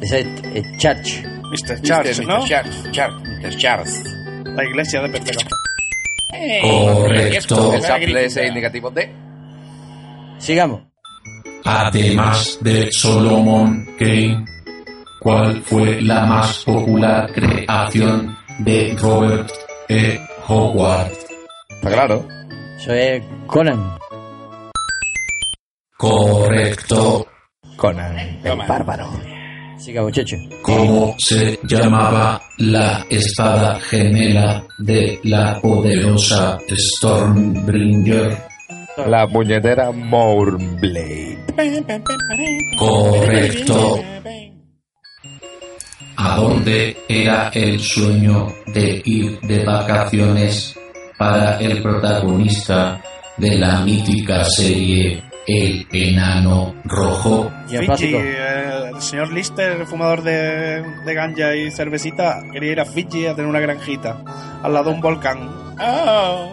Es 0.00 0.12
eh, 0.12 0.62
Church. 0.78 1.24
Mr. 1.50 1.82
Charles, 1.82 2.20
¿no? 2.20 2.38
Mr. 2.40 2.48
Charles, 2.48 2.92
Charles, 2.92 3.22
Mr. 3.42 3.56
Charles. 3.56 4.04
La 4.44 4.64
iglesia 4.64 5.02
de 5.02 5.08
Pepero. 5.08 5.40
Correcto. 6.62 7.74
El 7.74 7.82
sample 7.82 8.46
indicativo 8.46 8.90
de. 8.90 9.10
Sigamos. 10.38 10.82
Además 11.64 12.58
de 12.60 12.90
Solomon 12.92 13.84
Kane, 13.98 14.44
¿cuál 15.20 15.60
fue 15.62 16.00
la 16.00 16.24
más 16.24 16.64
popular 16.64 17.32
creación 17.32 18.36
de 18.60 18.96
Robert 18.98 19.50
E. 19.88 20.20
Howard? 20.46 21.17
Está 21.78 21.92
claro. 21.92 22.26
Eso 22.76 22.92
es 22.92 23.22
Conan. 23.46 23.98
Correcto. 25.96 27.26
Conan. 27.76 28.16
El 28.44 28.58
bárbaro. 28.66 29.08
Sigamos, 29.78 30.10
muchacho. 30.10 30.36
¿Cómo 30.62 31.14
se 31.18 31.58
llamaba 31.62 32.42
la 32.58 33.06
espada 33.08 33.78
gemela 33.78 34.64
de 34.78 35.20
la 35.22 35.60
poderosa 35.60 36.58
Stormbringer? 36.68 38.36
La 39.06 39.28
puñetera 39.28 39.92
Mourblade. 39.92 41.38
Correcto. 42.76 44.02
¿A 46.16 46.36
dónde 46.36 46.96
era 47.08 47.50
el 47.50 47.78
sueño 47.78 48.52
de 48.66 49.00
ir 49.04 49.38
de 49.42 49.64
vacaciones 49.64 50.77
para 51.18 51.58
el 51.58 51.82
protagonista 51.82 53.00
de 53.36 53.56
la 53.58 53.80
mítica 53.80 54.44
serie 54.44 55.22
El 55.46 55.86
Enano 55.92 56.74
Rojo? 56.84 57.50
Fiji, 57.68 58.14
eh, 58.14 58.90
el 58.94 59.00
señor 59.02 59.32
Lister, 59.32 59.84
fumador 59.86 60.22
de, 60.22 60.82
de 61.04 61.14
ganja 61.14 61.54
y 61.54 61.70
cervecita, 61.70 62.40
quería 62.52 62.72
ir 62.72 62.80
a 62.80 62.84
Fiji 62.84 63.26
a 63.26 63.34
tener 63.34 63.48
una 63.50 63.60
granjita 63.60 64.22
al 64.62 64.72
lado 64.72 64.90
de 64.90 64.94
un 64.96 65.00
volcán. 65.00 65.48
Ah. 65.78 66.52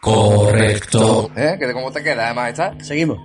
Correcto. 0.00 1.30
¿Eh? 1.36 1.56
¿Qué- 1.58 1.72
¿Cómo 1.72 1.90
te 1.90 2.02
queda, 2.02 2.32
majestad? 2.34 2.72
Seguimos. 2.80 3.18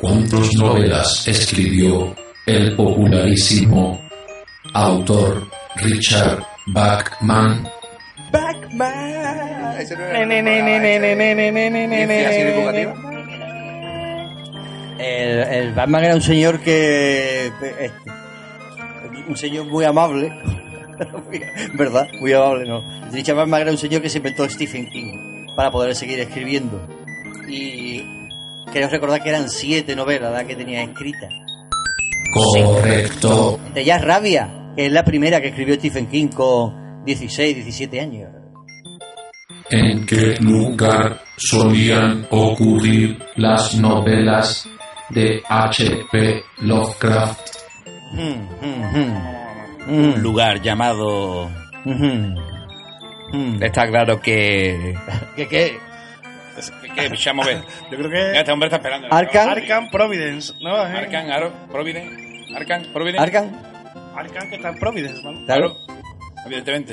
¿Cuántas 0.00 0.52
novelas 0.58 1.26
escribió 1.26 2.14
el 2.44 2.76
popularísimo 2.76 3.98
autor 4.74 5.48
Richard 5.76 6.42
Bachman? 6.66 7.66
el, 14.98 15.38
el 15.38 15.74
Batman 15.74 16.04
era 16.04 16.14
un 16.14 16.22
señor 16.22 16.60
que. 16.60 17.46
Este, 17.46 17.90
un 19.28 19.36
señor 19.36 19.66
muy 19.66 19.84
amable. 19.84 20.32
¿Verdad? 21.74 22.08
Muy 22.20 22.32
amable, 22.32 22.68
¿no? 22.68 22.82
Richard 23.12 23.36
Batman 23.36 23.62
era 23.62 23.70
un 23.70 23.78
señor 23.78 24.02
que 24.02 24.08
se 24.08 24.18
inventó 24.18 24.48
Stephen 24.48 24.88
King 24.88 25.46
para 25.54 25.70
poder 25.70 25.94
seguir 25.94 26.20
escribiendo. 26.20 26.80
Y 27.48 28.28
queremos 28.72 28.92
recordar 28.92 29.22
que 29.22 29.28
eran 29.28 29.50
siete 29.50 29.94
novelas 29.94 30.44
que 30.44 30.56
tenía 30.56 30.82
escritas. 30.82 31.32
Correcto. 32.32 33.58
Ya 33.74 33.98
rabia, 33.98 34.72
es 34.76 34.90
la 34.92 35.04
primera 35.04 35.40
que 35.40 35.48
escribió 35.48 35.74
Stephen 35.76 36.06
King 36.06 36.28
con 36.28 37.04
16, 37.04 37.56
17 37.56 38.00
años. 38.00 38.35
¿En 39.70 40.06
qué 40.06 40.36
lugar 40.40 41.20
solían 41.36 42.26
ocurrir 42.30 43.18
las 43.36 43.74
novelas 43.74 44.68
de 45.10 45.42
H.P. 45.48 46.42
Lovecraft? 46.58 47.40
Un 49.88 50.22
lugar 50.22 50.62
llamado... 50.62 51.50
Está 53.60 53.86
claro 53.88 54.20
que. 54.20 54.94
¿Qué 55.34 55.48
qué? 55.48 55.78
¿Qué. 56.94 57.08
Yo 57.90 57.98
creo 57.98 58.10
que. 58.10 58.32
Ya, 58.34 58.40
este 58.40 58.52
hombre 58.52 58.68
está 58.68 58.76
esperando. 58.76 59.08
Arkham. 59.10 59.48
Arkham 59.50 59.90
Providence, 59.90 60.54
¿no? 60.60 60.74
Arcan, 60.74 61.30
Aro, 61.30 61.52
Providence. 61.70 62.54
Arcan, 62.54 62.86
Providence. 62.92 63.22
Arkham. 63.22 63.52
Arkham 64.16 64.48
que 64.48 64.56
está 64.56 64.68
en 64.70 64.78
Providence, 64.78 65.22
¿vale? 65.22 65.44
Claro. 65.44 65.76
Evidentemente. 66.46 66.92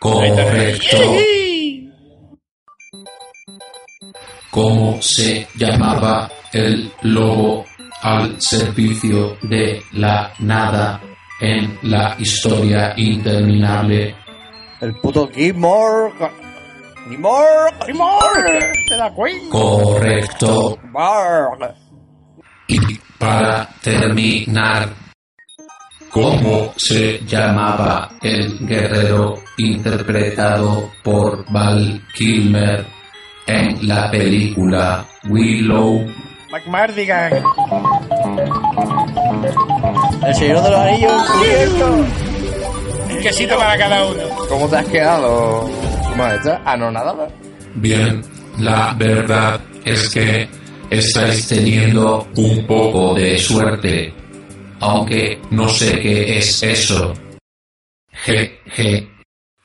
Correcto. 0.00 0.96
¿Cómo 4.60 5.00
se 5.00 5.46
llamaba 5.54 6.28
el 6.52 6.90
lobo 7.02 7.64
al 8.02 8.42
servicio 8.42 9.36
de 9.42 9.80
la 9.92 10.32
nada 10.40 11.00
en 11.40 11.78
la 11.82 12.16
historia 12.18 12.92
interminable? 12.96 14.16
El 14.80 14.94
puto 14.94 15.28
Gilmore. 15.28 16.12
Gilmore. 17.08 17.72
Gilmore. 17.86 18.72
¿Te 18.88 18.96
da 18.96 19.14
cuenta? 19.14 19.48
Correcto. 19.48 20.76
Barg. 20.92 21.76
Y 22.66 22.98
para 23.16 23.68
terminar, 23.80 24.88
¿cómo 26.10 26.74
se 26.76 27.20
llamaba 27.24 28.10
el 28.20 28.58
guerrero 28.66 29.36
interpretado 29.56 30.90
por 31.04 31.48
Val 31.52 32.02
Kilmer 32.12 32.97
en 33.48 33.88
la 33.88 34.10
película 34.10 35.04
Willow? 35.28 36.06
McMardigan. 36.50 37.42
El 40.26 40.34
señor 40.34 40.62
de 40.62 40.70
los 40.70 40.80
anillos. 40.80 41.30
cubierto. 41.30 42.06
Un 43.10 43.18
quesito 43.22 43.56
para 43.56 43.78
cada 43.78 44.06
uno. 44.06 44.22
¿Cómo 44.48 44.68
te 44.68 44.76
has 44.76 44.86
quedado, 44.86 45.68
su 46.04 46.16
majestad? 46.16 46.60
Anonadada. 46.64 47.28
Bien, 47.74 48.22
la 48.58 48.94
verdad 48.98 49.60
es 49.84 50.08
que 50.10 50.48
estáis 50.90 51.48
teniendo 51.48 52.28
un 52.36 52.66
poco 52.66 53.14
de 53.14 53.38
suerte, 53.38 54.12
aunque 54.80 55.40
no 55.50 55.68
sé 55.68 55.98
qué 56.00 56.38
es 56.38 56.62
eso. 56.62 57.14
Jeje. 58.12 59.08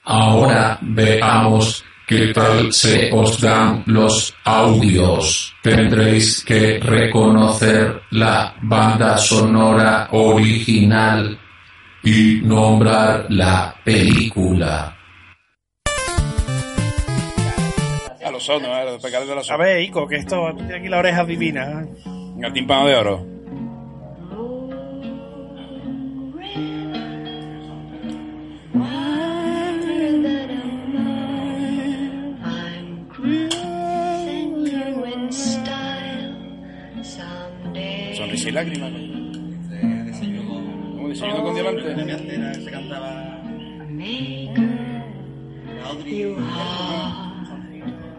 Ahora 0.05 0.77
veamos 0.81 1.83
qué 2.07 2.33
tal 2.33 2.71
se 2.73 3.11
os 3.11 3.39
dan 3.39 3.83
los 3.85 4.33
audios. 4.43 5.53
Tendréis 5.61 6.43
que 6.43 6.79
reconocer 6.79 8.01
la 8.11 8.55
banda 8.61 9.17
sonora 9.17 10.09
original 10.11 11.39
y 12.03 12.41
nombrar 12.43 13.27
la 13.29 13.75
película. 13.83 14.97
A 18.23 18.31
los 18.31 18.43
sonos, 18.43 18.69
a 18.69 18.83
los 18.83 19.01
pecadores 19.01 19.29
de 19.29 19.35
los 19.35 19.51
A 19.51 19.57
ver, 19.57 19.81
Ico, 19.81 20.07
que 20.07 20.17
esto, 20.17 20.49
tú 20.51 20.57
tienes 20.57 20.79
aquí 20.79 20.89
la 20.89 20.99
oreja 20.99 21.23
divina. 21.23 21.85
El 22.41 22.53
tímpano 22.53 22.87
de 22.87 22.95
oro. 22.95 23.32
Sonrisa 38.43 38.49
y 38.49 38.51
lágrimas. 38.51 38.91
¿Cómo 40.95 41.09
desayuno 41.09 41.43
con 41.43 41.53
diamante? 41.53 41.95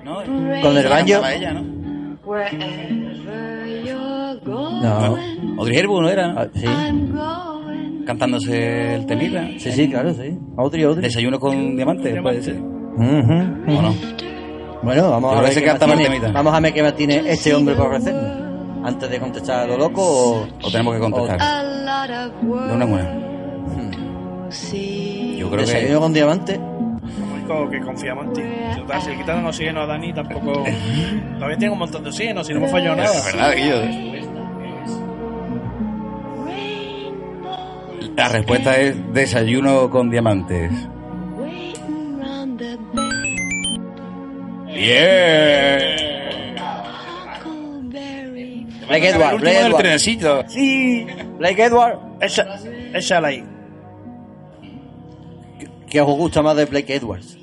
¿No? 0.05 0.17
Con 0.63 0.77
el 0.77 0.89
banjo. 0.89 1.13
Cantaba 1.13 1.35
ella, 1.35 1.53
¿no? 1.55 1.63
No. 4.83 5.17
Audrey 5.59 5.79
Hepburn, 5.79 6.03
¿no 6.05 6.11
era? 6.11 6.35
Ah, 6.37 6.49
sí. 6.55 6.67
Cantándose 8.07 8.97
el 8.97 9.07
temita. 9.07 9.47
Sí, 9.59 9.73
sí, 9.73 9.89
claro, 9.89 10.13
sí. 10.13 10.37
Audrey, 10.59 10.85
Audrey. 10.85 11.05
Desayuno 11.05 11.41
con 11.41 11.77
diamantes, 11.77 12.21
puede 12.21 12.43
ser. 12.43 12.57
Ujú. 12.57 13.03
¿O 13.03 13.83
no? 13.83 13.95
Bueno, 14.83 15.11
vamos 15.11 15.33
Yo 15.33 15.39
a 15.39 15.43
ver 15.43 15.53
se 15.53 15.61
qué 15.61 15.67
canta 15.67 15.87
más 15.87 15.97
tiene, 15.97 16.17
temita. 16.17 16.33
vamos 16.33 16.55
a 16.55 16.61
ver 16.61 16.75
qué 16.75 16.83
más 16.83 16.95
tiene 16.95 17.23
este 17.31 17.55
hombre 17.55 17.75
por 17.75 17.87
ofrecernos. 17.87 18.44
Antes 18.85 19.11
de 19.11 19.19
contestar 19.19 19.61
a 19.61 19.67
lo 19.67 19.79
loco 19.79 20.03
o... 20.03 20.43
O 20.63 20.71
tenemos 20.71 20.95
que 20.95 21.01
contestar. 21.01 21.41
De 21.41 22.75
una 22.75 22.85
en 22.85 22.93
una. 22.93 23.25
Yo 25.39 25.51
creo 25.51 25.61
Desayuno 25.61 25.95
que... 25.95 26.01
con 26.01 26.13
diamante. 26.13 26.61
Que 27.71 27.81
confiamos 27.81 28.27
en 28.27 28.33
ti. 28.33 28.43
Si, 29.03 29.11
le 29.11 29.17
quitan 29.17 29.45
oxígeno 29.47 29.83
a 29.83 29.87
Dani, 29.87 30.13
tampoco. 30.13 30.65
Todavía 31.35 31.59
tiene 31.59 31.73
un 31.73 31.79
montón 31.79 32.03
de 32.03 32.11
oxígeno, 32.11 32.45
si 32.45 32.53
no 32.53 32.59
hemos 32.59 32.71
fallado 32.71 32.97
nada. 32.97 33.15
Es 33.15 33.25
verdad, 33.25 33.55
Guillo. 33.55 33.83
La 38.17 38.29
respuesta 38.29 38.77
es 38.79 39.13
desayuno 39.13 39.91
con 39.91 40.11
diamantes. 40.11 40.71
Bien. 44.67 45.84
Blake 48.89 49.09
Edward, 49.09 49.41
Blake 49.41 49.59
Edward. 49.59 49.77
trenecito. 49.83 50.45
Sí. 50.49 51.07
Blake 51.39 51.63
Edward. 51.65 51.99
Echa, 52.21 52.47
échala 52.95 53.29
ahí. 53.29 53.45
¿Qué 55.89 56.01
os 56.01 56.07
gusta 56.17 56.43
más 56.43 56.57
de 56.57 56.65
Blake 56.65 56.95
Edwards? 56.95 57.39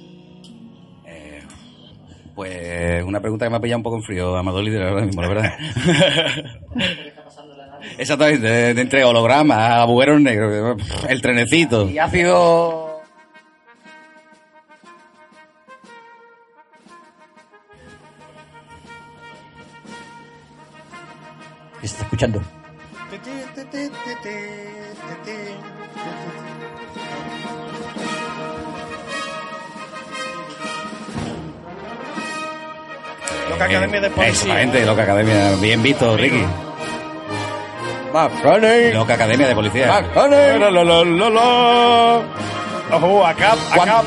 Pues 2.35 3.03
una 3.03 3.19
pregunta 3.19 3.45
que 3.45 3.49
me 3.49 3.57
ha 3.57 3.59
pillado 3.59 3.77
un 3.77 3.83
poco 3.83 3.97
en 3.97 4.03
frío, 4.03 4.35
Amador 4.35 4.63
Líder, 4.63 4.83
ahora 4.83 5.05
mismo, 5.05 5.21
la 5.21 5.27
verdad. 5.27 5.51
Exactamente, 7.97 8.47
de, 8.47 8.73
de 8.73 8.81
entre 8.81 9.03
hologramas, 9.03 9.57
agujeros 9.81 10.21
negros, 10.21 10.81
el 11.09 11.21
trenecito. 11.21 11.89
Y 11.89 11.99
ácido. 11.99 12.80
Está 21.85 22.03
escuchando? 22.03 22.41
Loca 33.49 33.65
Academia 33.65 34.01
de 34.01 34.09
Policía. 34.09 34.31
Exactamente, 34.31 34.85
Loca 34.85 35.03
Academia, 35.03 35.55
bien 35.61 35.83
visto, 35.83 36.17
Ricky. 36.17 36.45
Loca 38.93 39.13
Academia 39.13 39.47
de 39.47 39.55
Policía. 39.55 39.87
Lo. 41.29 42.23
Ojo, 42.91 43.25
acá, 43.25 43.53
acá. 43.71 44.03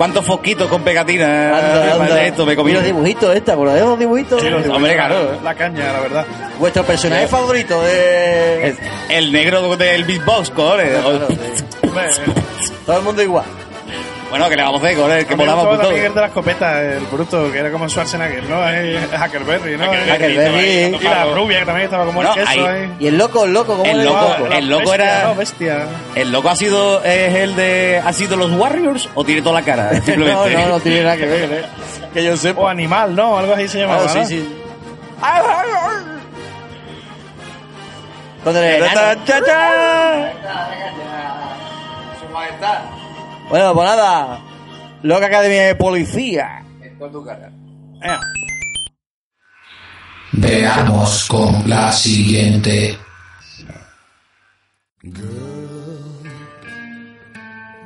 ¿Cuántos 0.00 0.24
fosquitos 0.24 0.66
con 0.66 0.82
pegatina? 0.82 1.58
Anda, 1.58 1.92
anda. 1.92 2.14
de 2.14 2.28
esto 2.28 2.46
me 2.46 2.56
comí? 2.56 2.70
Y 2.70 2.74
los 2.74 2.82
dibujitos, 2.82 3.36
esta, 3.36 3.54
¿por 3.54 3.66
los 3.66 3.98
dibujitos? 3.98 4.40
Sí, 4.40 4.48
los 4.48 4.62
dibujitos, 4.62 4.76
Hombre, 4.76 4.94
claro. 4.94 5.38
La 5.44 5.54
caña, 5.54 5.92
la 5.92 6.00
verdad. 6.00 6.26
Vuestro 6.58 6.84
personaje 6.84 7.28
favorito 7.28 7.82
de... 7.82 8.68
Es 8.68 8.78
el 9.10 9.30
negro 9.30 9.76
del 9.76 10.04
beatbox, 10.04 10.52
cojones. 10.52 10.98
Todo 12.86 12.96
el 12.96 13.02
mundo 13.02 13.22
igual. 13.22 13.44
Bueno, 14.30 14.48
que 14.48 14.54
le 14.56 14.62
vamos 14.62 14.80
a 14.80 14.86
hacer, 14.86 14.96
cojones, 14.96 15.24
que 15.24 15.34
gustaba 15.34 15.64
por 15.64 15.80
todo. 15.80 15.90
el 15.90 16.14
de 16.14 16.20
la 16.20 16.26
escopeta, 16.28 16.82
el 16.82 17.04
bruto, 17.06 17.50
que 17.50 17.58
era 17.58 17.70
como 17.72 17.88
Schwarzenegger, 17.88 18.44
¿no? 18.48 18.62
Ahí, 18.62 18.96
Huckleberry, 18.96 19.76
¿no? 19.76 19.90
Huckleberry. 19.90 20.96
Y 21.00 21.02
la 21.02 21.24
rubia, 21.24 21.58
que 21.58 21.66
también 21.66 21.84
estaba 21.86 22.04
como 22.06 22.22
No, 22.22 22.32
el 22.34 22.46
queso 22.46 22.66
ahí-. 22.66 22.92
Y 23.00 23.06
el 23.08 23.18
loco, 23.18 23.44
el 23.44 23.52
loco, 23.52 23.76
¿cómo 23.76 23.84
El 23.90 23.98
le 23.98 24.04
loco, 24.04 24.46
el 24.52 24.68
loco 24.68 24.90
bestia, 24.90 24.94
era. 24.94 25.22
no, 25.24 25.34
bestia. 25.34 25.86
¿El 26.14 26.30
loco 26.32 26.48
ha 26.48 26.54
sido 26.56 27.02
es 27.02 27.34
el 27.34 27.56
de 27.56 28.00
ha 28.04 28.12
sido 28.12 28.36
los 28.36 28.52
Warriors 28.52 29.08
o 29.14 29.24
tiene 29.24 29.42
toda 29.42 29.60
la 29.60 29.66
cara? 29.66 29.90
Simplemente. 30.00 30.54
No, 30.54 30.60
no, 30.60 30.68
no 30.68 30.80
tiene 30.80 31.02
nada 31.02 31.16
que 31.16 31.26
ver, 31.26 31.52
¿eh? 31.52 31.64
Que 32.14 32.22
yo 32.24 32.36
sepa. 32.36 32.60
O 32.60 32.68
animal, 32.68 33.16
¿no? 33.16 33.36
Algo 33.36 33.54
así 33.54 33.66
se 33.66 33.80
llamaba, 33.80 34.04
Ah, 34.04 34.08
sí, 34.08 34.24
sí. 34.26 34.56
Con 38.44 38.56
el 38.56 38.64
enano. 38.84 39.20
Bueno, 43.50 43.74
pues 43.74 43.88
nada. 43.88 44.40
Loca 45.02 45.26
Academia 45.26 45.66
de 45.66 45.74
Policía. 45.74 46.64
Con 46.98 47.10
tu 47.10 47.24
cara. 47.24 47.50
Veamos 50.32 51.26
con 51.26 51.68
la 51.68 51.90
siguiente. 51.90 52.96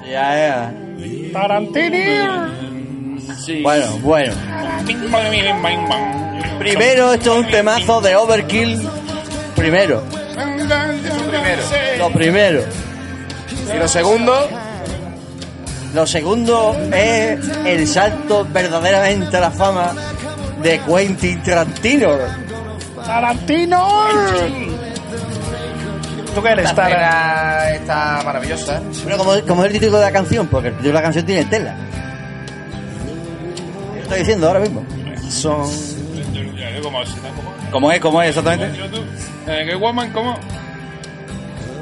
Ya, 0.07 0.37
ya. 0.37 0.75
Tarantino. 1.33 2.53
Bueno, 3.63 3.99
bueno. 4.03 4.35
Primero, 6.59 7.15
esto 7.15 7.39
es 7.39 7.45
un 7.47 7.51
temazo 7.51 8.03
de 8.03 8.15
Overkill. 8.17 8.87
Primero. 9.57 10.03
Primero. 10.35 11.63
Lo 11.99 12.11
primero. 12.13 12.65
Y 13.75 13.79
lo 13.79 13.89
segundo, 13.89 14.49
Lo 15.95 16.05
segundo 16.09 16.77
es 16.93 17.39
el 17.65 17.87
salto 17.87 18.45
verdaderamente 18.51 19.37
a 19.37 19.41
la 19.41 19.51
fama 19.53 19.95
de 20.61 20.81
Quentin 20.81 21.41
Tarantino. 21.41 22.09
Tarantino. 23.07 23.89
¿Tú 26.35 26.43
qué 26.43 26.49
eres, 26.49 26.69
esta 26.69 27.75
está 27.75 28.23
maravillosa. 28.25 28.83
Bueno, 29.05 29.19
como, 29.19 29.41
como 29.47 29.65
es 29.65 29.73
el 29.73 29.79
título 29.79 29.99
de 29.99 30.05
la 30.07 30.11
canción, 30.11 30.49
porque 30.49 30.69
el 30.69 30.75
título 30.75 30.89
de 30.89 30.95
la 30.95 31.03
canción 31.03 31.25
tiene 31.25 31.45
tela. 31.45 31.77
Lo 33.95 34.03
estoy 34.03 34.19
diciendo 34.19 34.49
ahora 34.49 34.59
mismo. 34.59 34.85
Son... 35.29 35.63
¿Cómo? 36.83 37.53
¿Cómo 37.71 37.93
es? 37.93 38.01
¿Cómo 38.01 38.21
es 38.21 38.31
exactamente? 38.31 38.81
Eh, 39.47 39.65
¿Qué 39.69 39.77
woman? 39.77 40.11
¿Cómo? 40.11 40.37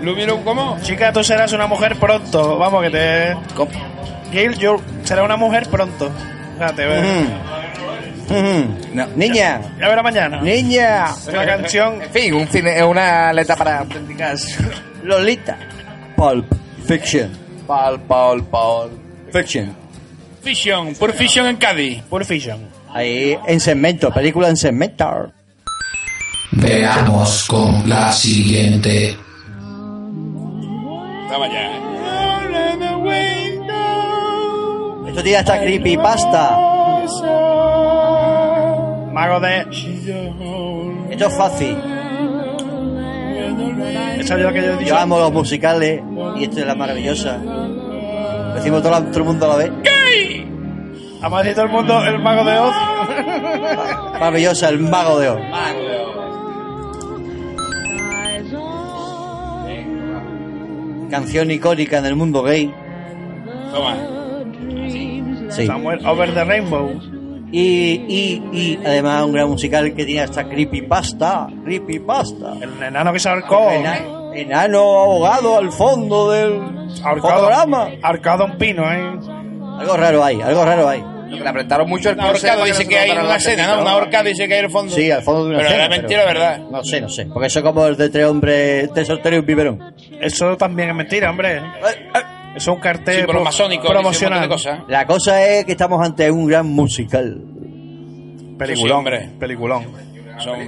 ¿Lo 0.02 0.14
miro 0.14 0.44
cómo? 0.44 0.78
Chica, 0.82 1.12
tú 1.14 1.24
serás 1.24 1.52
una 1.54 1.66
mujer 1.66 1.96
pronto. 1.98 2.58
Vamos, 2.58 2.82
que 2.82 2.90
te... 2.90 3.36
Gail, 4.32 4.56
yo 4.58 4.80
será 5.04 5.22
una 5.22 5.36
mujer 5.36 5.68
pronto. 5.68 6.10
Fíjate, 6.58 6.86
ve. 6.86 7.26
Ujú. 8.28 9.08
Niña, 9.16 9.60
Ya 9.78 9.88
verá 9.88 10.02
mañana. 10.02 10.40
niña, 10.40 11.06
Es 11.10 11.26
la 11.32 11.44
canción... 11.44 12.00
En 12.02 12.10
fin, 12.10 12.34
un 12.34 12.48
cine, 12.48 12.76
es 12.78 12.82
una 12.82 13.32
letra 13.32 13.56
para 13.56 13.80
auténticas. 13.80 14.56
Lolita. 15.02 15.58
Pulp 16.16 16.46
Fiction. 16.86 17.30
Paul, 17.66 18.00
Paul, 18.00 18.44
Paul. 18.44 18.90
Fiction. 19.32 19.74
Fiction, 20.42 20.94
por 20.94 21.12
Fiction 21.12 21.46
en 21.46 21.56
Cádiz. 21.56 22.02
Pulp 22.02 22.24
Fiction. 22.24 22.68
Ahí 22.94 23.38
en 23.46 23.60
segmento, 23.60 24.10
película 24.12 24.48
en 24.48 24.56
segmento. 24.56 25.32
Veamos 26.52 27.44
con 27.48 27.88
la 27.88 28.12
siguiente. 28.12 29.16
Estaba 31.24 31.48
ya, 31.48 31.70
Esto 35.12 35.22
tiene 35.22 35.38
hasta 35.40 35.60
creepypasta. 35.60 36.58
Mago 39.12 39.40
de... 39.40 39.60
Esto 41.10 41.26
es 41.26 41.36
fácil. 41.36 41.76
Esa 44.18 44.34
es 44.36 44.40
lo 44.40 44.52
que 44.54 44.86
yo 44.86 44.96
amo 44.96 45.18
los 45.18 45.30
musicales 45.30 46.00
y 46.38 46.44
esta 46.44 46.60
es 46.60 46.66
la 46.66 46.74
maravillosa. 46.74 47.36
Decimos 48.54 48.82
todo, 48.82 48.96
el 48.96 49.24
mundo 49.24 49.44
a 49.44 49.48
la 49.50 49.56
vez. 49.56 49.70
Vamos 51.20 51.38
a 51.38 51.42
decir 51.42 51.56
todo 51.56 51.66
el 51.66 51.72
mundo 51.72 52.04
el 52.06 52.18
Mago 52.18 52.44
de 52.46 52.58
Oz. 52.58 52.74
Maravillosa, 54.18 54.70
el 54.70 54.78
mago 54.78 55.18
de 55.18 55.28
Oz. 55.28 55.40
Canción 61.10 61.50
icónica 61.50 61.98
en 61.98 62.06
el 62.06 62.16
mundo 62.16 62.42
gay. 62.42 62.72
Toma. 63.74 64.21
Sí. 65.54 65.66
Samuel 65.66 66.04
Over 66.06 66.32
the 66.34 66.44
Rainbow. 66.44 66.90
Y, 67.54 67.60
y, 68.08 68.42
y 68.52 68.78
además 68.84 69.24
un 69.24 69.32
gran 69.32 69.48
musical 69.48 69.92
que 69.94 70.04
tiene 70.06 70.22
hasta 70.22 70.44
creepypasta. 70.48 71.48
Creepypasta. 71.64 72.54
El 72.60 72.82
enano 72.82 73.12
que 73.12 73.18
se 73.18 73.28
ahorcó. 73.28 73.70
Ena- 73.70 74.00
enano 74.34 74.78
ahogado 74.80 75.58
al 75.58 75.70
fondo 75.70 76.30
del 76.30 76.60
fotograma. 77.20 77.88
Ahorcado 78.02 78.46
un 78.46 78.56
pino, 78.56 78.90
¿eh? 78.90 79.18
Algo 79.78 79.96
raro 79.96 80.24
hay, 80.24 80.40
algo 80.40 80.64
raro 80.64 80.88
hay. 80.88 81.00
Lo 81.28 81.38
que 81.38 81.42
le 81.44 81.48
apretaron 81.48 81.88
mucho 81.88 82.10
el 82.10 82.16
para 82.16 82.32
dice 82.64 82.86
que 82.86 82.98
hay 82.98 83.10
una 83.10 83.22
la 83.22 83.36
escena, 83.36 83.66
¿no? 83.74 83.82
Una 83.82 83.96
horcada 83.96 84.24
dice 84.24 84.46
que 84.46 84.54
hay 84.54 84.58
en 84.60 84.64
el 84.66 84.70
fondo. 84.70 84.94
Sí, 84.94 85.10
al 85.10 85.22
fondo 85.22 85.44
de 85.44 85.48
una 85.50 85.58
Pero 85.58 85.68
escena, 85.70 85.84
era 85.86 85.96
mentira, 85.96 86.24
¿verdad? 86.26 86.58
No 86.70 86.84
sé, 86.84 87.00
no 87.00 87.08
sé. 87.08 87.26
Porque 87.26 87.46
eso 87.48 87.58
es 87.60 87.64
como 87.64 87.86
el 87.86 87.96
de 87.96 88.08
tres 88.10 88.26
hombres, 88.26 88.90
tres 88.94 89.06
solteros 89.06 89.36
y 89.36 89.40
un 89.40 89.46
biberón. 89.46 89.94
Eso 90.20 90.56
también 90.56 90.90
es 90.90 90.94
mentira, 90.94 91.30
hombre. 91.30 91.60
Eso 92.54 92.70
es 92.70 92.76
un 92.76 92.80
cartel 92.80 93.16
Sí, 93.16 93.22
pro- 93.22 93.42
promocional. 93.90 94.42
de 94.42 94.48
cosas. 94.48 94.80
La 94.88 95.06
cosa 95.06 95.42
es 95.44 95.64
que 95.64 95.72
estamos 95.72 96.04
ante 96.04 96.30
un 96.30 96.46
gran 96.46 96.66
musical. 96.66 97.42
Peliculón, 98.58 98.88
Sí, 98.88 98.92
hombre. 98.92 99.30
peliculón. 99.40 99.84
Son... 100.38 100.58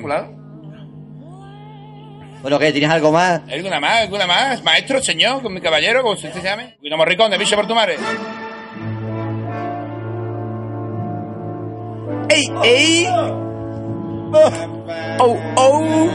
Bueno, 2.43 2.59
¿qué? 2.59 2.73
¿Tienes 2.73 2.91
algo 2.91 3.11
más? 3.13 3.41
¿Alguna 3.51 3.81
más? 3.81 4.01
¿Alguna 4.03 4.27
más? 4.27 4.63
Maestro, 4.63 5.01
señor, 5.03 5.43
con 5.43 5.53
mi 5.55 5.61
caballero, 5.61 6.03
como 6.03 6.15
usted 6.15 6.33
se 6.33 6.43
llame. 6.43 6.77
Guido 6.83 6.97
Morricón, 6.97 7.31
de 7.31 7.39
Vice 7.39 7.57
por 7.57 7.67
tu 7.67 7.75
madre. 7.75 7.97
¡Ey, 12.29 12.43
ey! 12.65 13.07
Oh, 15.19 15.37
oh. 15.57 16.09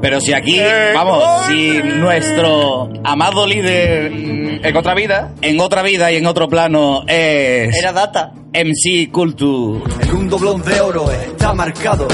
Pero 0.00 0.20
si 0.20 0.32
aquí, 0.34 0.60
vamos, 0.94 1.46
si 1.46 1.80
nuestro 1.82 2.90
amado 3.04 3.46
líder 3.46 4.12
en 4.64 4.76
otra 4.76 4.94
vida, 4.94 5.34
en 5.42 5.60
otra 5.60 5.82
vida 5.82 6.10
y 6.10 6.16
en 6.16 6.26
otro 6.26 6.48
plano 6.48 7.04
es 7.06 7.76
Era 7.76 7.92
data. 7.92 8.32
MC 8.52 9.10
Cultu. 9.10 9.82
En 10.00 10.14
un 10.14 10.28
doblón 10.28 10.62
de 10.62 10.80
oro 10.80 11.10
está 11.10 11.52
marcado 11.52 12.08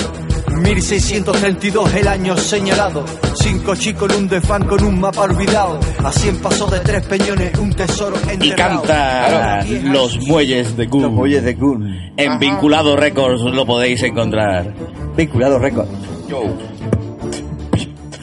1632 0.61 1.95
el 1.95 2.09
año 2.09 2.37
señalado. 2.37 3.05
Cinco 3.35 3.75
chicos 3.77 4.13
en 4.13 4.25
un 4.25 4.29
desván 4.29 4.67
con 4.67 4.83
un 4.85 5.01
mapa 5.01 5.23
olvidado. 5.23 5.79
Así 6.05 6.31
pasó 6.43 6.67
de 6.67 6.81
tres 6.81 7.07
peñones 7.07 7.57
un 7.59 7.73
tesoro 7.73 8.17
enterrado. 8.29 8.45
Y 8.45 8.51
canta 8.51 9.65
Los 9.85 10.19
Muelles 10.27 10.77
de 10.77 10.87
Gun. 10.87 11.03
Los 11.03 11.13
Muelles 11.13 11.45
de 11.45 11.55
Gun. 11.55 12.13
En 12.17 12.39
Vinculado 12.39 12.97
Records 12.97 13.43
lo 13.43 13.65
podéis 13.65 14.03
encontrar. 14.03 14.75
Vinculado 15.17 15.59
Records. 15.59 15.91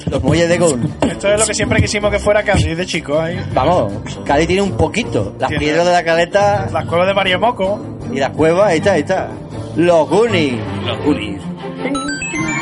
Los 0.10 0.24
muelles 0.24 0.48
de 0.50 0.58
Gun. 0.58 0.94
Esto 1.02 1.28
es 1.34 1.40
lo 1.40 1.46
que 1.46 1.54
siempre 1.54 1.82
quisimos 1.82 2.12
que 2.12 2.20
fuera 2.20 2.44
casi 2.44 2.74
de 2.76 2.86
chico 2.86 3.20
ahí. 3.20 3.40
Vamos, 3.54 3.92
Cádiz 4.26 4.48
tiene 4.48 4.62
un 4.62 4.78
poquito. 4.78 5.36
Las 5.40 5.50
Tiene- 5.50 5.64
piedras 5.66 5.86
de 5.86 5.92
la 5.92 6.04
caleta 6.04 6.68
Las 6.72 6.86
cuevas 6.86 7.08
de 7.08 7.14
María 7.14 7.38
Moco. 7.38 7.80
y 8.14 8.20
las 8.20 8.30
cuevas, 8.32 8.70
ahí 8.72 8.78
está, 8.78 8.94
ahí 8.94 9.02
está. 9.02 9.28
Los 9.76 10.10
Goonies. 10.10 10.60
Los 10.86 10.98
Goonies. 11.04 11.42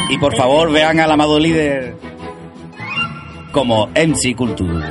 Y 0.09 0.17
por 0.17 0.35
favor 0.35 0.71
vean 0.71 0.99
al 0.99 1.11
amado 1.11 1.39
líder 1.39 1.95
como 3.51 3.87
MC 3.95 4.35
Culture. 4.35 4.85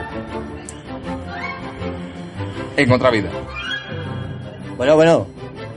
En 2.76 2.90
otra 2.92 3.10
vida. 3.10 3.28
Bueno, 4.76 4.96
bueno. 4.96 5.26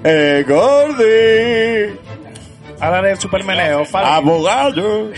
¡Eh, 0.03 0.43
Gordy! 0.47 1.99
Ahora 2.79 3.01
de 3.01 3.15
supermeneo. 3.15 3.83
Falco. 3.85 4.09
¡Abogado! 4.09 5.11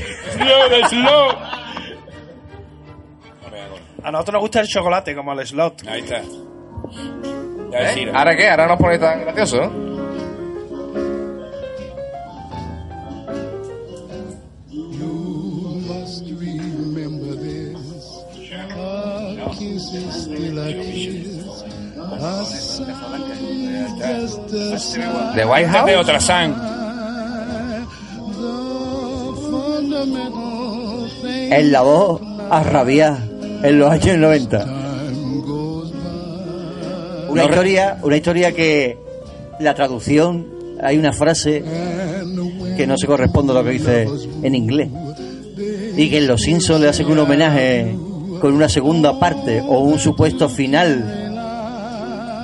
A 4.03 4.11
nosotros 4.11 4.33
nos 4.33 4.41
gusta 4.41 4.59
el 4.61 4.67
chocolate, 4.67 5.15
como 5.15 5.33
el 5.33 5.45
slot. 5.45 5.87
Ahí 5.87 6.01
está. 6.01 6.21
Ya 7.71 7.93
¿Eh? 7.93 8.11
¿Ahora 8.13 8.35
qué? 8.35 8.49
¿Ahora 8.49 8.67
nos 8.67 8.77
pone 8.79 8.97
tan 8.97 9.21
gracioso? 9.21 9.71
¿De 25.35 25.45
White 25.45 25.65
es 25.65 25.71
de 25.71 25.93
House? 25.93 25.95
otra 26.01 26.19
San. 26.19 26.55
En 31.51 31.71
la 31.71 31.81
voz 31.81 32.21
a 32.49 32.63
rabiar 32.63 33.28
en 33.63 33.79
los 33.79 33.91
años 33.91 34.17
90. 34.17 34.65
Una 37.29 37.43
historia, 37.45 37.97
una 38.01 38.17
historia 38.17 38.51
que 38.51 38.97
la 39.59 39.73
traducción 39.73 40.47
hay 40.81 40.97
una 40.97 41.11
frase 41.13 41.63
que 42.77 42.87
no 42.87 42.97
se 42.97 43.05
corresponde 43.05 43.51
a 43.51 43.55
lo 43.55 43.63
que 43.63 43.71
dice 43.71 44.07
en 44.41 44.55
inglés 44.55 44.89
y 45.95 46.09
que 46.09 46.17
en 46.19 46.27
Los 46.27 46.41
Simpsons 46.41 46.79
le 46.79 46.87
hacen 46.87 47.07
un 47.07 47.19
homenaje 47.19 47.93
con 48.39 48.53
una 48.53 48.69
segunda 48.69 49.19
parte 49.19 49.61
o 49.61 49.79
un 49.79 49.99
supuesto 49.99 50.47
final 50.47 51.19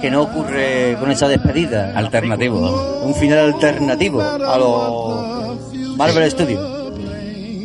que 0.02 0.12
no 0.12 0.24
ocurre 0.24 0.98
con 1.00 1.10
esa 1.10 1.28
despedida. 1.28 1.94
Alternativo. 1.96 3.02
Un 3.04 3.16
final 3.16 3.54
alternativo 3.54 4.22
a 4.22 4.58
los 4.58 5.98
Marvel 5.98 6.30
Studios. 6.30 6.92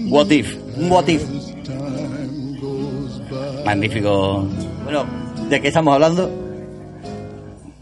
What 0.08 0.30
if? 0.30 0.56
Un 0.76 0.90
what 0.90 1.08
if. 1.08 1.39
Magnífico. 3.64 4.46
Bueno, 4.84 5.06
¿de 5.48 5.60
qué 5.60 5.68
estamos 5.68 5.94
hablando? 5.94 6.30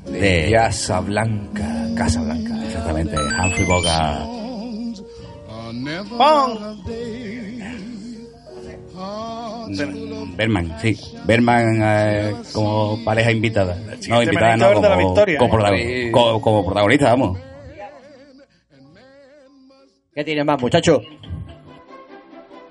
De 0.06 0.50
Casa 0.52 1.00
Blanca. 1.00 1.86
Casa 1.96 2.22
Blanca. 2.22 2.64
Exactamente. 2.64 3.16
Humphrey 3.16 3.66
Bogart. 3.66 4.38
Berman, 10.36 10.76
sí. 10.80 10.96
Berman 11.24 11.80
eh, 11.82 12.34
como 12.52 13.02
pareja 13.04 13.30
invitada. 13.30 13.76
No, 14.08 14.22
invitada 14.22 14.56
no, 14.56 14.74
como, 14.74 14.96
victoria. 14.96 15.38
como, 16.12 16.40
como 16.40 16.64
protagonista, 16.64 17.10
vamos. 17.10 17.38
¿Qué 20.14 20.24
tiene 20.24 20.42
más, 20.42 20.60
muchacho? 20.60 21.00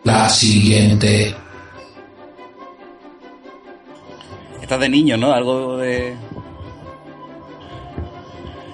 La 0.03 0.27
siguiente. 0.29 1.33
Esta 4.67 4.75
es 4.75 4.81
de 4.81 4.89
niño, 4.89 5.15
¿no? 5.15 5.31
Algo 5.31 5.77
de... 5.77 6.13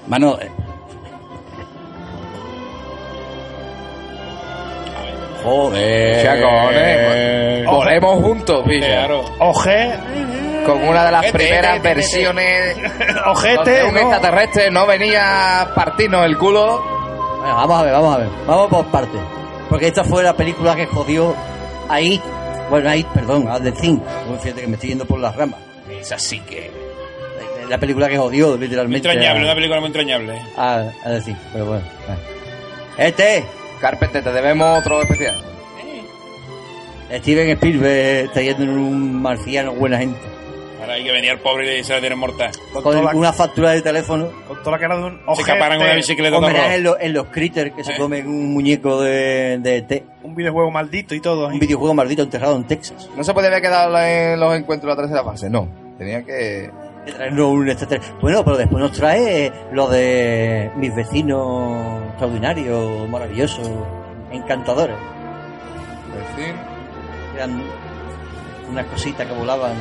Mano... 0.07 0.39
eh, 0.41 0.49
Joder. 5.43 6.23
Chacones. 6.23 7.65
Volemos 7.67 8.23
juntos, 8.23 8.63
pilla. 8.67 8.87
Claro. 8.87 9.23
Oje, 9.37 9.91
Con 10.65 10.81
una 10.87 11.05
de 11.05 11.11
las 11.11 11.19
Ojete, 11.25 11.37
primeras 11.37 11.71
ojete, 11.73 11.87
versiones 11.93 12.75
donde 12.75 13.21
ojete, 13.29 13.83
un 13.83 13.93
¿no? 13.93 13.99
extraterrestre 13.99 14.71
no 14.71 14.87
venía 14.87 15.61
a 15.61 15.75
partirnos 15.75 16.25
el 16.25 16.39
culo. 16.39 16.81
Bueno, 17.37 17.55
vamos 17.55 17.79
a 17.79 17.83
ver, 17.83 17.93
vamos 17.93 18.15
a 18.15 18.17
ver. 18.17 18.29
Vamos 18.47 18.67
por 18.69 18.85
partes. 18.87 19.21
Porque 19.69 19.89
esta 19.89 20.03
fue 20.03 20.23
la 20.23 20.33
película 20.33 20.75
que 20.75 20.87
jodió 20.87 21.35
a 21.87 22.01
It. 22.01 22.23
Bueno, 22.71 22.89
a 22.89 22.95
It, 22.95 23.05
perdón, 23.09 23.47
a 23.47 23.59
The 23.59 23.73
Thing. 23.73 23.99
Fíjate 24.41 24.61
que 24.61 24.67
me 24.67 24.73
estoy 24.73 24.89
yendo 24.89 25.05
por 25.05 25.19
las 25.19 25.35
ramas. 25.35 25.59
Es 26.03 26.11
así 26.11 26.39
que... 26.41 26.69
La- 27.63 27.69
La 27.69 27.77
película 27.79 28.07
que 28.09 28.17
jodió, 28.17 28.49
Muy 28.51 28.59
literalmente. 28.59 29.07
entrañable, 29.09 29.39
a, 29.41 29.43
una 29.45 29.55
película 29.55 29.79
muy 29.79 29.87
entrañable. 29.87 30.39
a, 30.57 30.83
a 31.05 31.19
Thing. 31.19 31.33
Pero 31.53 31.65
bueno. 31.65 31.83
vale. 32.07 33.07
Este, 33.07 33.43
Carpenter, 33.79 34.23
te 34.23 34.31
debemos 34.31 34.79
otro 34.79 35.01
especial. 35.01 35.41
Steven 37.11 37.49
Spielberg 37.51 38.31
trayendo 38.31 38.63
un 38.63 39.21
marciano 39.21 39.73
buena 39.73 39.97
gente. 39.99 40.19
Ahora 40.81 40.95
hay 40.95 41.03
que 41.05 41.11
venir 41.11 41.31
al 41.31 41.39
pobre 41.39 41.79
y 41.79 41.83
se 41.83 41.93
la 41.93 41.99
tienen 41.99 42.17
mortal. 42.19 42.51
Con, 42.73 42.83
Con 42.83 43.05
la, 43.05 43.11
una 43.15 43.31
factura 43.31 43.71
de 43.71 43.81
teléfono. 43.81 44.29
con 44.47 44.57
toda 44.59 44.71
la 44.71 44.79
cara 44.79 44.97
de 44.97 45.03
un 45.03 45.11
Se 45.17 45.23
ojete. 45.27 45.41
escaparan 45.51 45.77
con 45.77 45.85
una 45.87 45.95
bicicleta 45.95 46.31
de 46.31 46.37
Homenaje 46.45 46.75
en, 46.75 46.83
los- 46.83 46.97
en 46.99 47.13
los 47.13 47.27
critters 47.27 47.71
que 47.73 47.83
se 47.83 47.93
Eh. 47.93 47.97
comen 47.97 48.27
un 48.27 48.53
muñeco 48.53 48.99
de, 49.01 49.59
de 49.59 49.77
ET. 49.77 50.03
Un 50.23 50.35
videojuego 50.35 50.71
maldito 50.71 51.15
y 51.15 51.21
todo. 51.21 51.47
ahí. 51.47 51.53
Un 51.53 51.59
videojuego 51.59 51.93
maldito 51.93 52.23
enterrado 52.23 52.55
en 52.57 52.65
Texas. 52.65 53.09
No 53.15 53.23
se 53.23 53.33
podía 53.33 53.47
haber 53.49 53.61
quedado 53.61 53.97
en 53.99 54.39
los 54.39 54.53
encuentros 54.57 54.89
de 54.89 54.95
la 55.01 55.07
tercera 55.07 55.23
fase, 55.23 55.49
no. 55.49 55.82
Tenía 56.03 56.25
que... 56.25 56.69
de 57.05 57.11
traernos 57.13 57.47
un 57.47 57.69
extraterrestre. 57.69 58.13
Bueno, 58.19 58.43
pero 58.43 58.57
después 58.57 58.83
nos 58.83 58.91
trae 58.91 59.53
lo 59.71 59.87
de 59.87 60.69
mis 60.75 60.93
vecinos 60.93 62.01
extraordinarios, 62.09 63.07
maravillosos, 63.07 63.69
encantadores. 64.29 64.97
decir, 66.35 66.53
Eran 67.35 67.63
unas 68.69 68.85
cositas 68.87 69.25
que 69.25 69.33
volaban 69.33 69.75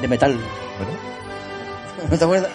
de 0.00 0.06
metal. 0.06 0.38
¿No 2.10 2.18
te 2.18 2.24
acuerdas? 2.24 2.50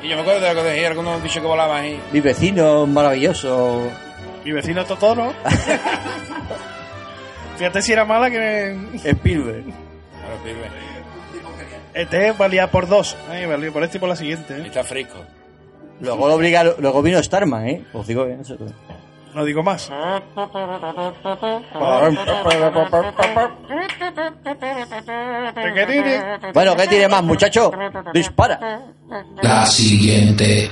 Y 0.00 0.08
yo 0.08 0.16
me 0.16 0.22
acuerdo 0.22 0.40
de 0.40 0.54
lo 0.54 0.62
que 0.62 0.68
decía 0.68 0.88
algunos 0.88 1.20
bichos 1.22 1.42
que 1.42 1.48
volaban 1.48 1.82
ahí. 1.82 2.00
Mis 2.12 2.22
vecinos 2.22 2.86
maravillosos. 2.86 3.90
Mi 4.44 4.52
vecino 4.52 4.84
Totoro. 4.84 5.32
Fíjate 7.56 7.82
si 7.82 7.92
era 7.92 8.04
mala 8.04 8.30
que. 8.30 8.76
Spielberg. 9.02 9.64
Claro, 10.42 10.42
pibe. 10.44 10.70
Este 11.94 12.32
valía 12.32 12.70
por 12.70 12.88
dos. 12.88 13.16
Ahí 13.30 13.46
valía 13.46 13.70
por 13.72 13.82
este 13.82 13.98
y 13.98 14.00
por 14.00 14.08
la 14.08 14.16
siguiente. 14.16 14.56
Y 14.58 14.62
¿eh? 14.62 14.66
está 14.66 14.82
fresco. 14.84 15.18
Luego, 16.00 16.28
lo 16.28 16.34
obligaron- 16.34 16.74
luego 16.78 17.02
vino 17.02 17.22
Starman, 17.22 17.68
¿eh? 17.68 17.84
Os 17.92 18.06
digo 18.06 18.24
bien 18.24 18.40
eso. 18.40 18.56
No 19.34 19.44
digo 19.44 19.62
más. 19.62 19.90
Bueno, 26.52 26.76
¿qué 26.76 26.86
tiene 26.88 27.08
más, 27.08 27.22
muchacho? 27.22 27.72
Dispara. 28.12 28.82
La 29.42 29.66
siguiente. 29.66 30.70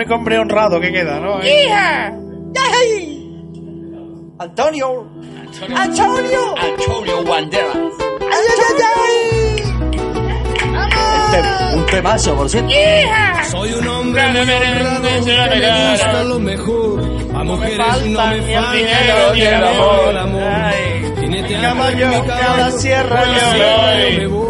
Único 0.00 0.14
hombre 0.14 0.38
honrado 0.38 0.80
que 0.80 0.90
queda, 0.90 1.20
¿no? 1.20 1.40
Antonio. 4.38 5.06
Antonio. 5.76 6.54
Antonio 6.56 7.24
Banderas. 7.24 7.76
Ay, 7.76 8.44
ay, 8.56 8.82
ay, 11.36 11.74
un 11.74 11.86
temazo, 11.86 12.34
por 12.34 12.48
cierto. 12.48 12.70
Soy 13.50 13.72
un 13.74 13.86
hombre 13.88 14.26
muy 14.28 14.40
honrado 14.40 15.50
que 15.50 15.60
me 15.60 15.90
gusta 15.90 16.24
lo 16.24 16.38
mejor. 16.38 17.02
A 17.34 17.44
mujeres 17.44 18.06
no 18.06 18.26
me 18.26 18.42
falta 18.42 18.72
dinero 18.72 19.34
ni 19.34 19.40
el 19.42 19.64
amor. 19.64 20.14
Mi 21.28 21.42
Caballo, 21.60 22.24
cada 22.26 22.40
caballo, 22.40 22.78
sierra 22.78 23.20
por 23.20 23.28
la 23.28 23.38
yo 23.38 23.50
sierra 23.52 24.28
voy. 24.28 24.49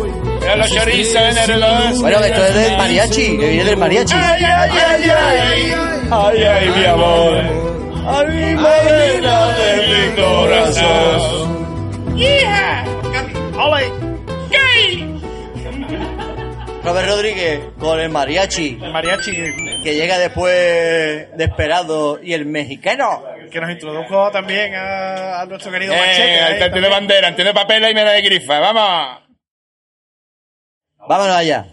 Mira 0.50 0.56
los 0.56 0.70
chorizos 0.70 1.48
el. 1.48 1.60
Bueno, 2.00 2.18
esto 2.24 2.44
es 2.46 2.54
del 2.54 2.76
mariachi, 2.76 3.38
que 3.38 3.48
viene 3.48 3.64
del 3.64 3.76
mariachi. 3.76 4.14
Ay, 4.14 4.44
ay, 4.44 4.70
ay, 4.72 5.10
ay, 5.10 5.74
ay, 6.10 6.42
ay, 6.44 6.68
mi 6.70 6.84
amor. 6.84 7.36
Ay, 8.06 8.26
mi 8.26 8.54
morena 8.54 9.48
de 9.56 9.86
mi 9.86 10.16
corazón. 10.20 12.18
¡Hija! 12.18 12.84
¡Ole! 13.58 13.92
¡Gay! 14.50 15.20
Robert 16.82 17.08
Rodríguez 17.08 17.60
con 17.78 18.00
el 18.00 18.08
mariachi. 18.08 18.78
El 18.82 18.92
mariachi 18.92 19.32
Que 19.84 19.94
llega 19.94 20.18
después 20.18 20.52
de 20.52 21.44
esperado. 21.44 22.18
Y 22.22 22.32
el 22.32 22.46
mexicano. 22.46 23.22
que 23.52 23.60
nos 23.60 23.70
introdujo 23.70 24.30
también 24.30 24.74
a, 24.74 25.40
a 25.42 25.46
nuestro 25.46 25.70
querido 25.72 25.92
Eh, 25.94 25.98
Macheca. 25.98 26.48
este 26.50 26.70
tiene 26.70 26.88
bandera, 26.88 27.34
tiene 27.36 27.52
papel 27.52 27.82
y 27.84 27.94
mira 27.94 28.10
de 28.12 28.22
grifa. 28.22 28.58
¡Vamos! 28.60 29.29
Vámonos 31.10 31.34
allá. 31.34 31.66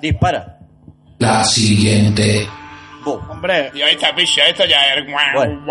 Dispara. 0.00 0.56
La 1.18 1.44
siguiente. 1.44 2.48
Hombre. 3.04 3.70
Y 3.74 3.82
ahí 3.82 3.94
está, 3.96 4.14
picha, 4.14 4.46
esto 4.46 4.64
ya 4.64 4.78
es. 4.94 5.04
Bueno. 5.34 5.62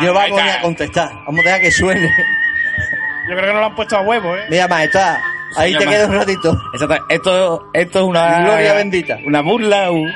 Yo 0.00 0.12
está. 0.46 0.54
a 0.54 0.60
contestar. 0.62 1.10
Vamos 1.26 1.40
a 1.40 1.42
dejar 1.42 1.60
que 1.62 1.70
suene. 1.72 2.08
Yo 3.28 3.34
creo 3.34 3.40
que 3.48 3.52
no 3.54 3.58
lo 3.58 3.66
han 3.66 3.74
puesto 3.74 3.96
a 3.96 4.02
huevo, 4.02 4.36
¿eh? 4.36 4.44
Mira, 4.48 4.68
maestra. 4.68 5.20
Ahí 5.56 5.72
Sí, 5.72 5.78
te 5.78 5.84
ya, 5.84 5.90
queda 5.90 6.06
un 6.06 6.14
ratito. 6.14 6.56
Exacto. 6.74 7.06
Esto, 7.08 7.70
esto 7.74 7.98
es 7.98 8.04
una. 8.04 8.38
Gloria 8.44 8.74
bendita. 8.74 9.18
Una 9.26 9.40
burla. 9.40 9.90
un- 9.90 10.12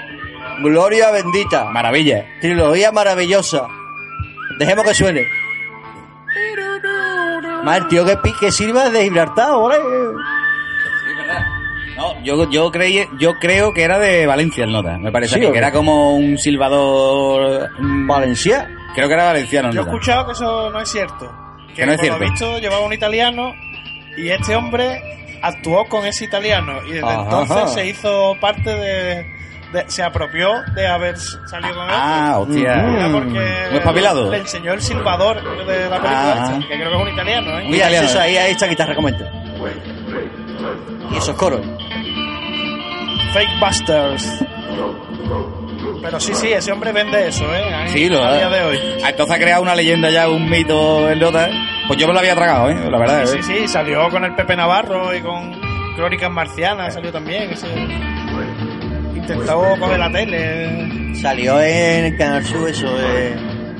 Gloria 0.62 1.10
bendita. 1.10 1.64
Maravilla. 1.64 2.24
Trilogía 2.40 2.92
maravillosa. 2.92 3.66
Dejemos 4.60 4.84
que 4.84 4.94
suene. 4.94 5.26
Más 7.64 7.78
el 7.78 7.88
tío 7.88 8.04
que, 8.04 8.16
que 8.38 8.52
sirva 8.52 8.88
de 8.90 9.02
Gibraltar, 9.02 9.50
¿vale? 9.56 9.76
No, 11.96 12.22
yo, 12.24 12.48
yo, 12.50 12.70
creí, 12.70 13.06
yo 13.18 13.34
creo 13.38 13.72
que 13.74 13.82
era 13.82 13.98
de 13.98 14.26
Valencia 14.26 14.64
el 14.64 14.72
nota. 14.72 14.96
Me 14.98 15.10
parece 15.12 15.34
Sí, 15.34 15.36
a 15.36 15.38
mí, 15.40 15.46
¿o 15.46 15.48
que 15.48 15.52
qué? 15.54 15.58
era 15.58 15.72
como 15.72 16.14
un 16.16 16.38
silbador. 16.38 17.68
mm, 17.78 18.06
¿Valencia? 18.06 18.68
Creo 18.94 19.06
que 19.08 19.14
era 19.14 19.24
valenciano 19.24 19.68
el 19.68 19.74
Yo 19.74 19.80
he 19.82 19.84
nota. 19.84 19.96
escuchado 19.96 20.26
que 20.26 20.32
eso 20.32 20.70
no 20.70 20.80
es 20.80 20.88
cierto. 20.90 21.32
Que 21.74 21.86
no 21.86 21.92
es 21.92 21.98
por 21.98 22.08
lo 22.08 22.14
cierto. 22.16 22.32
visto 22.32 22.58
llevaba 22.58 22.84
un 22.84 22.92
italiano 22.92 23.54
y 24.16 24.28
este 24.28 24.56
hombre 24.56 25.00
actuó 25.42 25.86
con 25.86 26.04
ese 26.04 26.24
italiano 26.24 26.80
y 26.86 26.92
desde 26.92 27.06
Ajá, 27.08 27.22
entonces 27.22 27.56
ajá. 27.56 27.68
se 27.68 27.86
hizo 27.86 28.36
parte 28.40 28.70
de, 28.74 29.26
de- 29.72 29.84
se 29.88 30.02
apropió 30.02 30.50
de 30.74 30.86
haber 30.88 31.16
salido 31.18 31.74
con 31.74 31.84
él. 31.84 31.90
Ah, 31.94 32.34
hostia. 32.38 32.76
Mm. 32.76 33.12
porque 33.12 33.28
Muy 33.70 33.78
espabilado. 33.78 34.30
le 34.30 34.38
enseñó 34.38 34.72
el 34.72 34.82
silbador 34.82 35.36
de 35.66 35.88
la 35.88 35.96
película 36.00 36.32
Ah. 36.34 36.52
esta, 36.56 36.68
que 36.68 36.74
creo 36.74 36.90
que 36.90 36.96
es 36.96 37.02
un 37.02 37.08
italiano, 37.08 37.58
¿eh? 37.60 37.66
Mira, 37.68 37.90
eso 37.90 38.20
ahí, 38.20 38.36
ahí 38.36 38.50
está 38.52 38.66
guitarra 38.66 38.94
comenta. 38.96 39.24
Y 41.12 41.16
esos 41.16 41.34
coros. 41.36 41.60
Fake 43.32 43.60
Busters. 43.60 44.44
Pero 46.02 46.18
sí, 46.18 46.34
sí, 46.34 46.48
ese 46.52 46.72
hombre 46.72 46.92
vende 46.92 47.28
eso, 47.28 47.44
¿eh? 47.54 47.74
Ahí, 47.74 47.88
Sí, 47.88 48.08
lo 48.08 48.24
a 48.24 48.34
día 48.34 48.48
de 48.48 48.62
hoy. 48.62 48.78
Ah, 49.04 49.10
Entonces 49.10 49.36
ha 49.36 49.38
creado 49.38 49.62
una 49.62 49.74
leyenda 49.74 50.10
ya, 50.10 50.28
un 50.28 50.48
mito 50.48 51.08
el 51.08 51.20
nota. 51.20 51.48
Pues 51.86 51.98
yo 51.98 52.06
me 52.06 52.14
lo 52.14 52.20
había 52.20 52.34
tragado, 52.34 52.70
¿eh? 52.70 52.90
La 52.90 52.98
verdad. 52.98 53.26
Sí, 53.26 53.38
¿eh? 53.38 53.42
sí, 53.42 53.52
sí, 53.60 53.68
salió 53.68 54.08
con 54.08 54.24
el 54.24 54.34
Pepe 54.34 54.56
Navarro 54.56 55.14
y 55.14 55.20
con 55.20 55.52
Crónicas 55.96 56.30
Marcianas, 56.30 56.94
salió 56.94 57.12
también. 57.12 57.50
Ese... 57.50 57.66
Intentó 59.14 59.76
coger 59.78 59.98
la 59.98 60.10
tele. 60.10 61.14
Salió 61.16 61.60
en 61.60 62.06
el 62.06 62.16
Canal 62.16 62.44
Sur 62.44 62.68
eso 62.68 62.86
de... 62.96 63.36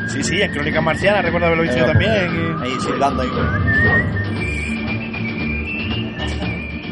Sí, 0.09 0.23
sí, 0.23 0.43
en 0.43 0.53
Crónicas 0.53 0.83
Marcianas, 0.83 1.25
recuerdo 1.25 1.47
haberlo 1.47 1.63
visto 1.63 1.79
yo 1.79 1.87
también. 1.87 2.57
Ahí 2.63 2.71
silbando 2.81 3.23
ahí. 3.23 3.31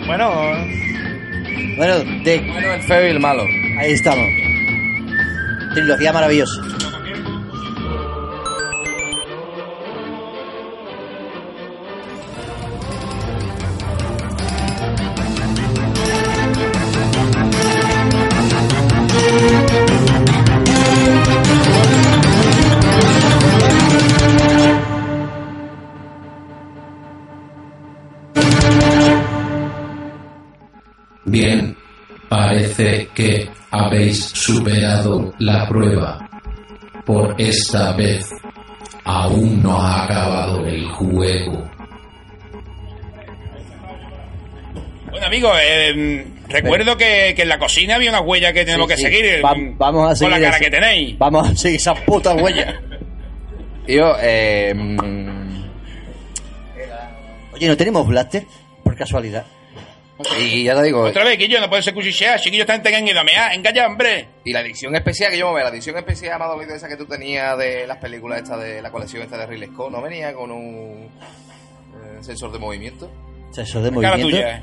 Bueno, 0.08 0.32
Bueno, 1.76 1.98
de... 2.24 2.38
Bueno, 2.40 2.72
el 2.72 2.82
feo 2.82 3.06
y 3.06 3.10
el 3.10 3.20
malo. 3.20 3.42
Ahí 3.78 3.92
estamos. 3.92 4.26
Trilogía 5.74 6.14
maravillosa. 6.14 6.62
Parece 32.62 33.08
que 33.14 33.48
habéis 33.70 34.18
superado 34.24 35.32
la 35.38 35.68
prueba. 35.68 36.28
Por 37.06 37.34
esta 37.40 37.92
vez, 37.92 38.28
aún 39.04 39.62
no 39.62 39.80
ha 39.80 40.04
acabado 40.04 40.66
el 40.66 40.84
juego. 40.90 41.70
Bueno, 45.10 45.26
amigos, 45.26 45.52
eh, 45.62 46.26
recuerdo 46.48 46.96
que, 46.96 47.32
que 47.34 47.42
en 47.42 47.48
la 47.48 47.58
cocina 47.58 47.94
había 47.94 48.10
una 48.10 48.20
huella 48.20 48.52
que 48.52 48.64
tenemos 48.64 48.86
Sí, 48.88 48.90
que 48.90 48.96
sí. 48.96 49.02
seguir. 49.04 49.24
eh, 49.24 49.40
Va- 49.40 49.54
vamos 49.78 50.10
a 50.10 50.16
seguir 50.16 50.32
Con 50.34 50.40
la 50.42 50.46
cara 50.46 50.56
esa- 50.58 50.64
que 50.64 50.70
tenéis. 50.70 51.18
Vamos 51.18 51.48
a 51.48 51.54
seguir 51.56 51.76
esas 51.76 52.00
putas 52.00 52.40
huellas. 52.42 52.74
Yo, 53.88 54.16
eh. 54.20 54.74
mm, 54.74 55.28
Oye, 57.54 57.68
¿no 57.68 57.76
tenemos 57.76 58.06
blaster? 58.06 58.44
Por 58.84 58.94
casualidad. 58.96 59.44
Y 60.40 60.64
ya 60.64 60.74
te 60.74 60.82
digo. 60.82 61.02
Otra 61.02 61.24
vez, 61.24 61.38
que 61.38 61.48
yo 61.48 61.60
no 61.60 61.68
puede 61.68 61.82
ser 61.82 61.94
cuchichear, 61.94 62.40
chiquillos 62.40 62.62
están 62.62 62.82
tengan 62.82 63.06
ido 63.06 63.20
a 63.20 63.24
mear, 63.24 63.52
engaña, 63.54 63.86
hombre. 63.86 64.28
Y 64.44 64.52
la 64.52 64.60
edición 64.60 64.94
especial 64.96 65.30
que 65.30 65.38
yo 65.38 65.48
me 65.48 65.56
veo, 65.56 65.64
la 65.64 65.70
edición 65.70 65.96
especial 65.96 66.38
más 66.38 66.48
esa 66.70 66.88
que 66.88 66.96
tú 66.96 67.06
tenías 67.06 67.56
de 67.56 67.86
las 67.86 67.98
películas 67.98 68.42
esta 68.42 68.56
de 68.56 68.82
la 68.82 68.90
colección 68.90 69.22
esta 69.22 69.38
de 69.38 69.46
Ridley 69.46 69.68
Scott, 69.68 69.92
¿no 69.92 70.02
venía 70.02 70.32
con 70.32 70.50
un 70.50 71.08
eh, 71.08 72.18
sensor 72.20 72.50
de 72.50 72.58
movimiento? 72.58 73.10
Sensor 73.52 73.82
de 73.82 73.90
movimiento. 73.92 74.28
tuya, 74.28 74.56
eh. 74.56 74.62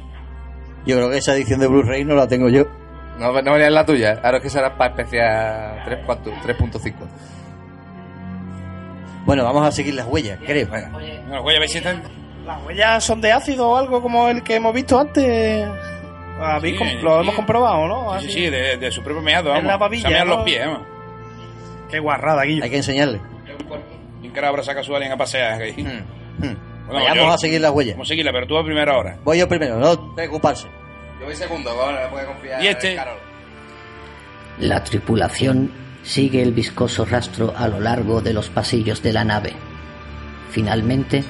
Yo 0.86 0.98
creo 0.98 1.10
que 1.10 1.18
esa 1.18 1.34
edición 1.34 1.60
de 1.60 1.68
Blu-ray 1.68 2.04
no 2.04 2.16
la 2.16 2.28
tengo 2.28 2.50
yo. 2.50 2.66
No, 3.18 3.32
no 3.32 3.52
venía 3.54 3.68
en 3.68 3.74
la 3.74 3.86
tuya, 3.86 4.20
ahora 4.22 4.38
es 4.38 4.44
que 4.44 4.50
será 4.50 4.78
para 4.78 4.92
especial 4.92 5.82
3, 5.86 6.00
4, 6.06 6.34
3.5. 6.44 6.94
Bueno, 9.26 9.44
vamos 9.44 9.66
a 9.66 9.72
seguir 9.72 9.94
las 9.96 10.06
huellas, 10.06 10.38
creo. 10.46 10.68
No, 11.28 11.42
voy 11.42 11.56
a 11.56 11.60
ver 11.60 11.70
si 11.70 11.78
están. 11.78 12.04
¿Las 12.46 12.64
huellas 12.66 13.04
son 13.04 13.22
de 13.22 13.32
ácido 13.32 13.70
o 13.70 13.78
algo 13.78 14.02
como 14.02 14.28
el 14.28 14.44
que 14.44 14.56
hemos 14.56 14.74
visto 14.74 15.00
antes? 15.00 15.68
¿Habéis 16.40 16.78
Sí, 16.78 16.80
com- 16.80 17.04
lo 17.04 17.16
sí. 17.16 17.22
hemos 17.22 17.36
comprobado, 17.36 17.88
¿no? 17.88 18.20
Sí, 18.20 18.26
Así. 18.28 18.32
sí, 18.34 18.50
de, 18.50 18.78
de 18.78 18.92
su 18.92 19.02
propio 19.02 19.22
meado, 19.22 19.50
En 19.50 19.56
vamos. 19.56 19.68
la 19.72 19.78
babilla, 19.78 20.10
Se 20.10 20.20
¿no? 20.20 20.26
los 20.26 20.44
pies, 20.44 20.66
vamos. 20.68 20.82
Qué 21.90 22.00
guarrada, 22.00 22.44
Guillo. 22.44 22.64
Hay 22.64 22.70
que 22.70 22.78
enseñarle. 22.78 23.22
Sin 24.22 24.32
cara 24.32 24.50
abraza 24.50 24.74
casual 24.76 25.04
en 25.04 25.12
a 25.14 25.18
pasear. 25.18 25.58
Bueno, 25.58 26.04
Hmm, 26.38 26.94
Vayamos 26.94 27.16
yo- 27.18 27.32
a 27.32 27.38
seguir 27.38 27.62
las 27.62 27.72
huellas. 27.72 27.96
Vamos 27.96 28.08
a 28.08 28.10
seguirla, 28.10 28.32
pero 28.34 28.46
tú 28.48 28.58
a 28.58 28.64
primera 28.66 28.98
hora. 28.98 29.18
Voy 29.24 29.40
yo 29.40 29.48
primero, 29.48 29.78
no 29.80 30.14
preocuparse. 30.14 30.68
Yo 31.20 31.26
voy 31.26 31.36
segundo, 31.36 31.70
ahora 31.70 32.04
le 32.04 32.10
puede 32.10 32.26
confiar 32.26 32.62
Y 32.62 32.68
este- 32.68 32.92
en 32.92 32.98
Carol. 32.98 33.18
La 34.60 34.84
tripulación 34.84 35.72
sigue 36.04 36.42
el 36.42 36.52
viscoso 36.52 37.06
rastro 37.06 37.54
a 37.58 37.68
lo 37.70 37.80
largo 37.80 38.22
de 38.22 38.34
los 38.34 38.50
pasillos 38.50 39.02
de 39.02 39.14
la 39.14 39.24
nave. 39.24 39.54
Finalmente, 40.52 41.24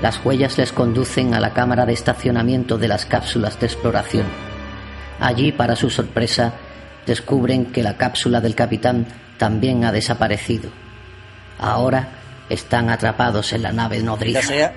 las 0.00 0.24
huellas 0.24 0.56
les 0.58 0.72
conducen 0.72 1.34
a 1.34 1.40
la 1.40 1.52
cámara 1.52 1.84
de 1.86 1.92
estacionamiento 1.92 2.78
de 2.78 2.88
las 2.88 3.04
cápsulas 3.06 3.58
de 3.60 3.66
exploración. 3.66 4.26
Allí, 5.20 5.52
para 5.52 5.76
su 5.76 5.90
sorpresa, 5.90 6.54
descubren 7.06 7.66
que 7.66 7.82
la 7.82 7.96
cápsula 7.96 8.40
del 8.40 8.54
capitán 8.54 9.06
también 9.38 9.84
ha 9.84 9.92
desaparecido. 9.92 10.70
Ahora 11.58 12.08
están 12.48 12.88
atrapados 12.90 13.52
en 13.52 13.62
la 13.62 13.72
nave 13.72 14.02
nodriza. 14.02 14.72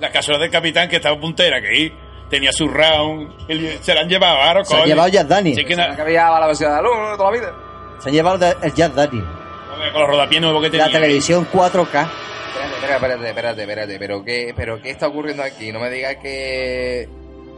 La 0.00 0.10
cápsula 0.10 0.38
del 0.38 0.50
capitán 0.50 0.88
que 0.88 0.96
estaba 0.96 1.18
puntera, 1.18 1.60
que 1.60 1.68
ahí 1.68 1.92
tenía 2.28 2.52
su 2.52 2.68
round. 2.68 3.32
el- 3.48 3.78
se 3.82 3.94
la 3.94 4.02
han 4.02 4.08
llevado, 4.08 4.36
ahora, 4.40 4.64
Se 4.64 4.76
han 4.76 4.84
llevado 4.86 5.08
Jazz 5.08 5.28
Dani. 5.28 5.54
Sí, 5.54 5.64
que 5.64 5.74
Que 5.74 5.82
había 6.02 6.30
la 6.30 6.46
versión 6.46 6.70
de 6.70 6.76
la 6.76 6.82
luz 6.82 7.16
toda 7.16 7.30
la 7.30 7.36
vida. 7.38 7.52
Se 8.00 8.08
han 8.08 8.14
llevado 8.14 8.54
el 8.62 8.74
Jazz 8.74 8.94
Dani. 8.94 9.22
con 9.92 10.00
los 10.02 10.10
rodapiés 10.10 10.40
nuevos 10.42 10.62
que 10.62 10.70
tenía. 10.70 10.86
La 10.86 10.92
televisión 10.92 11.46
4K. 11.52 12.08
Espérate, 12.82 12.94
espérate, 13.06 13.28
espérate, 13.28 13.62
espérate, 13.62 13.98
pero 13.98 14.24
qué, 14.24 14.52
pero 14.56 14.82
qué 14.82 14.90
está 14.90 15.06
ocurriendo 15.08 15.42
aquí? 15.42 15.70
No 15.72 15.78
me 15.80 15.88
digas 15.90 16.16
que 16.16 17.08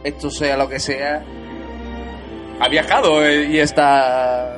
esto 0.03 0.29
sea 0.29 0.55
lo 0.57 0.69
que 0.69 0.79
sea. 0.79 1.23
Ha 2.59 2.67
viajado 2.69 3.25
eh, 3.25 3.47
y 3.51 3.59
está. 3.59 4.57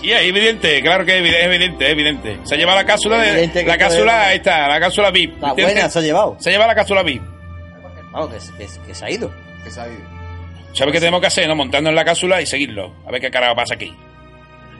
Sí, 0.00 0.10
es 0.12 0.22
evidente, 0.22 0.80
claro 0.82 1.04
que 1.04 1.18
es 1.18 1.22
evi- 1.24 1.34
es 1.36 1.44
evidente, 1.44 1.84
es 1.86 1.90
evidente. 1.92 2.38
Se 2.44 2.54
ha 2.54 2.58
llevado 2.58 2.78
la 2.78 2.84
cápsula 2.86 3.18
de. 3.20 3.64
La 3.64 3.78
cápsula, 3.78 4.26
ahí 4.28 4.36
está, 4.38 4.66
la 4.68 4.80
cápsula 4.80 5.10
VIP. 5.10 5.40
La 5.40 5.50
¿entiendes? 5.50 5.74
buena 5.76 5.90
se 5.90 5.98
ha 5.98 6.02
llevado. 6.02 6.36
Se 6.40 6.48
ha 6.48 6.52
llevado 6.52 6.68
la 6.68 6.74
cápsula 6.74 7.02
VIP. 7.02 7.22
Vamos, 8.12 8.30
que, 8.34 8.64
que- 8.66 8.86
que 8.86 8.94
se 8.94 9.04
ha 9.04 9.10
ido. 9.10 9.30
Que 9.62 9.70
se 9.70 9.80
ha 9.80 9.86
ido. 9.88 10.00
¿Sabes 10.72 10.92
qué 10.92 11.00
tenemos 11.00 11.20
que 11.20 11.26
hacer? 11.28 11.46
No? 11.48 11.54
Montarnos 11.56 11.90
en 11.90 11.96
la 11.96 12.04
cápsula 12.04 12.40
y 12.42 12.46
seguirlo. 12.46 12.92
A 13.06 13.10
ver 13.10 13.20
qué 13.20 13.30
carajo 13.30 13.54
pasa 13.54 13.74
aquí. 13.74 13.94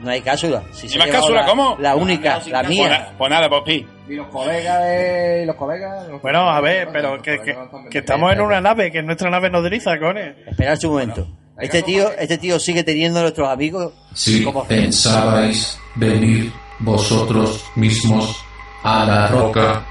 No 0.01 0.09
hay 0.09 0.21
cápsula. 0.21 0.63
Si 0.71 0.89
se 0.89 0.97
¿Ni 0.97 1.03
más 1.05 1.11
cápsula? 1.11 1.41
la- 1.41 1.47
¿Cómo? 1.47 1.77
La 1.79 1.95
única, 1.95 2.39
la 2.47 2.59
Pues, 2.63 2.69
mía. 2.69 3.13
pues 3.17 3.29
nada, 3.29 3.47
pues 3.49 3.61
pi. 3.63 3.87
Y 4.09 4.15
los 4.15 4.27
colegas 4.27 4.83
de... 4.83 5.41
y 5.43 5.45
los 5.45 5.55
colegas... 5.55 6.07
los- 6.07 6.21
Bueno, 6.21 6.49
a 6.49 6.59
ver, 6.59 6.89
pero 6.91 7.21
que, 7.21 7.39
que, 7.41 7.55
que 7.89 7.97
estamos 7.99 8.33
en 8.33 8.41
una 8.41 8.59
nave, 8.59 8.91
que 8.91 8.99
es 8.99 9.05
nuestra 9.05 9.29
nave 9.29 9.49
nodriza, 9.49 9.97
cojones. 9.99 10.35
Esperad 10.47 10.77
un 10.83 10.89
momento. 10.91 11.27
Este 11.59 11.83
tío, 11.83 12.11
este 12.17 12.39
tío 12.39 12.59
sigue 12.59 12.83
teniendo 12.83 13.19
a 13.19 13.21
nuestros 13.21 13.47
amigos 13.47 13.93
Si 14.15 14.43
como 14.43 14.63
pensabais 14.65 15.79
venir 15.93 16.51
vosotros 16.79 17.63
mismos 17.75 18.43
a 18.81 19.05
la 19.05 19.27
roca 19.27 19.83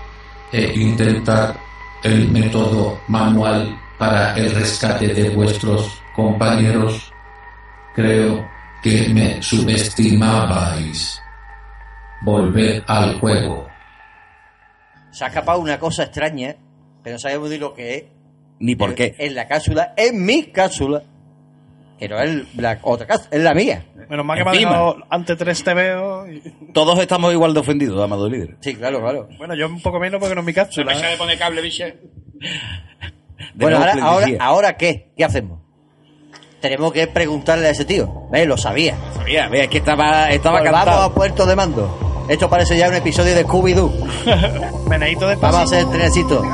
e 0.50 0.72
intentar 0.74 1.54
el 2.02 2.28
método 2.32 2.98
manual 3.06 3.78
para 3.98 4.34
el 4.36 4.52
rescate 4.52 5.08
de 5.14 5.30
vuestros 5.30 6.02
compañeros, 6.16 7.12
creo 7.94 8.49
que 8.82 9.08
me 9.10 9.42
subestimabais. 9.42 11.20
Volved 12.22 12.82
al 12.86 13.18
juego. 13.18 13.66
Se 15.10 15.24
ha 15.24 15.28
escapado 15.28 15.58
una 15.60 15.78
cosa 15.78 16.04
extraña, 16.04 16.56
que 17.02 17.10
no 17.10 17.18
sabemos 17.18 17.50
ni 17.50 17.58
lo 17.58 17.74
que 17.74 17.94
es. 17.96 18.04
Ni 18.58 18.74
por 18.76 18.94
qué. 18.94 19.14
En 19.18 19.34
la 19.34 19.48
cápsula, 19.48 19.94
en 19.96 20.24
mi 20.24 20.44
cápsula, 20.44 21.02
que 21.98 22.08
no 22.08 22.18
es 22.20 22.54
la 22.56 22.78
otra 22.82 23.06
cápsula, 23.06 23.28
es 23.32 23.42
la 23.42 23.54
mía. 23.54 23.84
Menos 24.08 24.24
mal 24.24 24.36
que 24.38 24.44
me 24.44 24.50
ha 24.50 24.52
dejado 24.52 24.96
ante 25.08 25.34
tres 25.36 25.64
TVO. 25.64 26.26
y- 26.28 26.72
Todos 26.74 26.98
estamos 26.98 27.32
igual 27.32 27.54
de 27.54 27.60
ofendidos, 27.60 28.02
amado 28.02 28.28
líder. 28.28 28.56
Sí, 28.60 28.74
claro, 28.74 29.00
claro. 29.00 29.28
Bueno, 29.38 29.54
yo 29.54 29.66
un 29.66 29.80
poco 29.80 29.98
menos 29.98 30.20
porque 30.20 30.34
no 30.34 30.42
es 30.42 30.46
mi 30.46 30.52
cápsula. 30.52 30.94
Se 30.94 31.06
de 31.06 31.16
poner 31.16 31.38
cable, 31.38 31.62
biche. 31.62 31.98
Bueno, 33.54 33.78
ahora, 33.78 33.94
ahora, 34.02 34.26
ahora 34.40 34.76
qué? 34.76 35.12
¿Qué 35.16 35.24
hacemos? 35.24 35.60
Tenemos 36.60 36.92
que 36.92 37.06
preguntarle 37.06 37.68
a 37.68 37.70
ese 37.70 37.84
tío. 37.84 38.08
¿Ves? 38.30 38.46
Lo 38.46 38.56
sabía. 38.56 38.94
Sabía, 39.14 39.48
vea, 39.48 39.64
es 39.64 39.70
que 39.70 39.78
estaba, 39.78 40.30
estaba 40.30 40.58
Pues 40.58 40.70
cantado. 40.70 40.90
vamos 40.98 41.10
a 41.10 41.14
Puerto 41.14 41.46
de 41.46 41.56
Mando. 41.56 42.26
Esto 42.28 42.48
parece 42.48 42.76
ya 42.76 42.88
un 42.88 42.94
episodio 42.94 43.34
de 43.34 43.44
Scooby-Doo. 43.46 43.90
Meneito 44.88 45.26
de 45.26 45.36
Vamos 45.36 45.56
a 45.56 45.62
hacer 45.62 45.86
trenecito. 45.90 46.42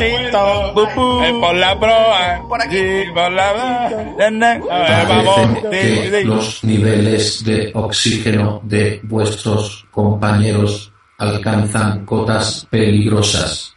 el 0.07 0.31
vaporcito. 0.33 1.23
Eh, 1.25 1.35
por 1.39 1.55
la 1.55 1.79
proa. 1.79 2.43
Por 2.49 2.63
aquí. 2.63 2.83
Por 3.13 3.31
la 3.31 3.53
proa. 3.53 3.91
Que 5.71 6.23
los 6.25 6.65
niveles 6.65 7.45
de 7.45 7.73
oxígeno 7.75 8.61
de 8.65 9.01
vuestros 9.05 9.85
compañeros 9.91 10.92
alcanzan 11.19 12.05
cotas 12.05 12.67
peligrosas. 12.71 13.75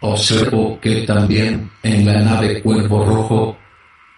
Observo 0.00 0.78
que 0.80 1.02
también 1.02 1.70
en 1.82 2.06
la 2.06 2.20
nave 2.20 2.62
Cuervo 2.62 3.04
Rojo 3.04 3.58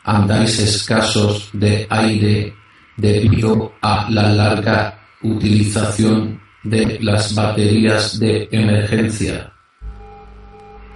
andáis 0.05 0.59
escasos 0.59 1.51
de 1.53 1.87
aire 1.89 2.55
debido 2.97 3.75
a 3.81 4.11
la 4.11 4.33
larga 4.33 4.99
utilización 5.23 6.41
de 6.62 6.99
las 7.01 7.35
baterías 7.35 8.19
de 8.19 8.49
emergencia. 8.51 9.53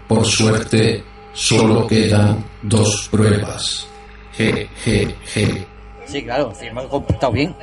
Por 0.09 0.27
suerte, 0.27 1.03
solo 1.33 1.87
quedan 1.87 2.45
dos 2.63 3.09
pruebas. 3.11 3.87
Je, 4.37 4.69
je, 4.85 5.15
je. 5.25 5.67
Sí, 6.07 6.23
claro, 6.25 6.53
si 6.59 6.69
contestado 6.89 7.33
bien. 7.33 7.55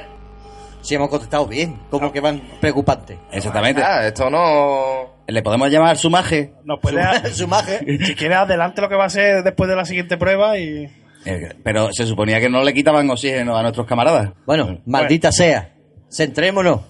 Si 0.89 0.95
hemos 0.95 1.09
contestado 1.09 1.45
bien. 1.45 1.79
Como 1.91 2.11
que 2.11 2.19
van 2.19 2.41
preocupante. 2.59 3.19
Exactamente. 3.31 3.83
Ah, 3.83 4.07
esto 4.07 4.27
no... 4.27 5.19
Le 5.27 5.43
podemos 5.43 5.69
llamar 5.69 5.95
sumaje. 5.99 6.55
Nos 6.63 6.79
puede, 6.79 6.99
Su 7.31 7.47
maje. 7.47 7.85
si 8.03 8.15
quiere, 8.15 8.33
adelante 8.33 8.81
lo 8.81 8.89
que 8.89 8.95
va 8.95 9.05
a 9.05 9.09
ser 9.11 9.43
después 9.43 9.69
de 9.69 9.75
la 9.75 9.85
siguiente 9.85 10.17
prueba 10.17 10.57
y. 10.57 10.89
Eh, 11.25 11.55
Pero 11.63 11.89
se 11.93 12.07
suponía 12.07 12.39
que 12.39 12.49
no 12.49 12.63
le 12.63 12.73
quitaban 12.73 13.07
oxígeno 13.07 13.55
a 13.55 13.61
nuestros 13.61 13.85
camaradas. 13.85 14.31
Bueno, 14.47 14.79
maldita 14.87 15.31
sea. 15.31 15.75
Centrémonos. 16.11 16.81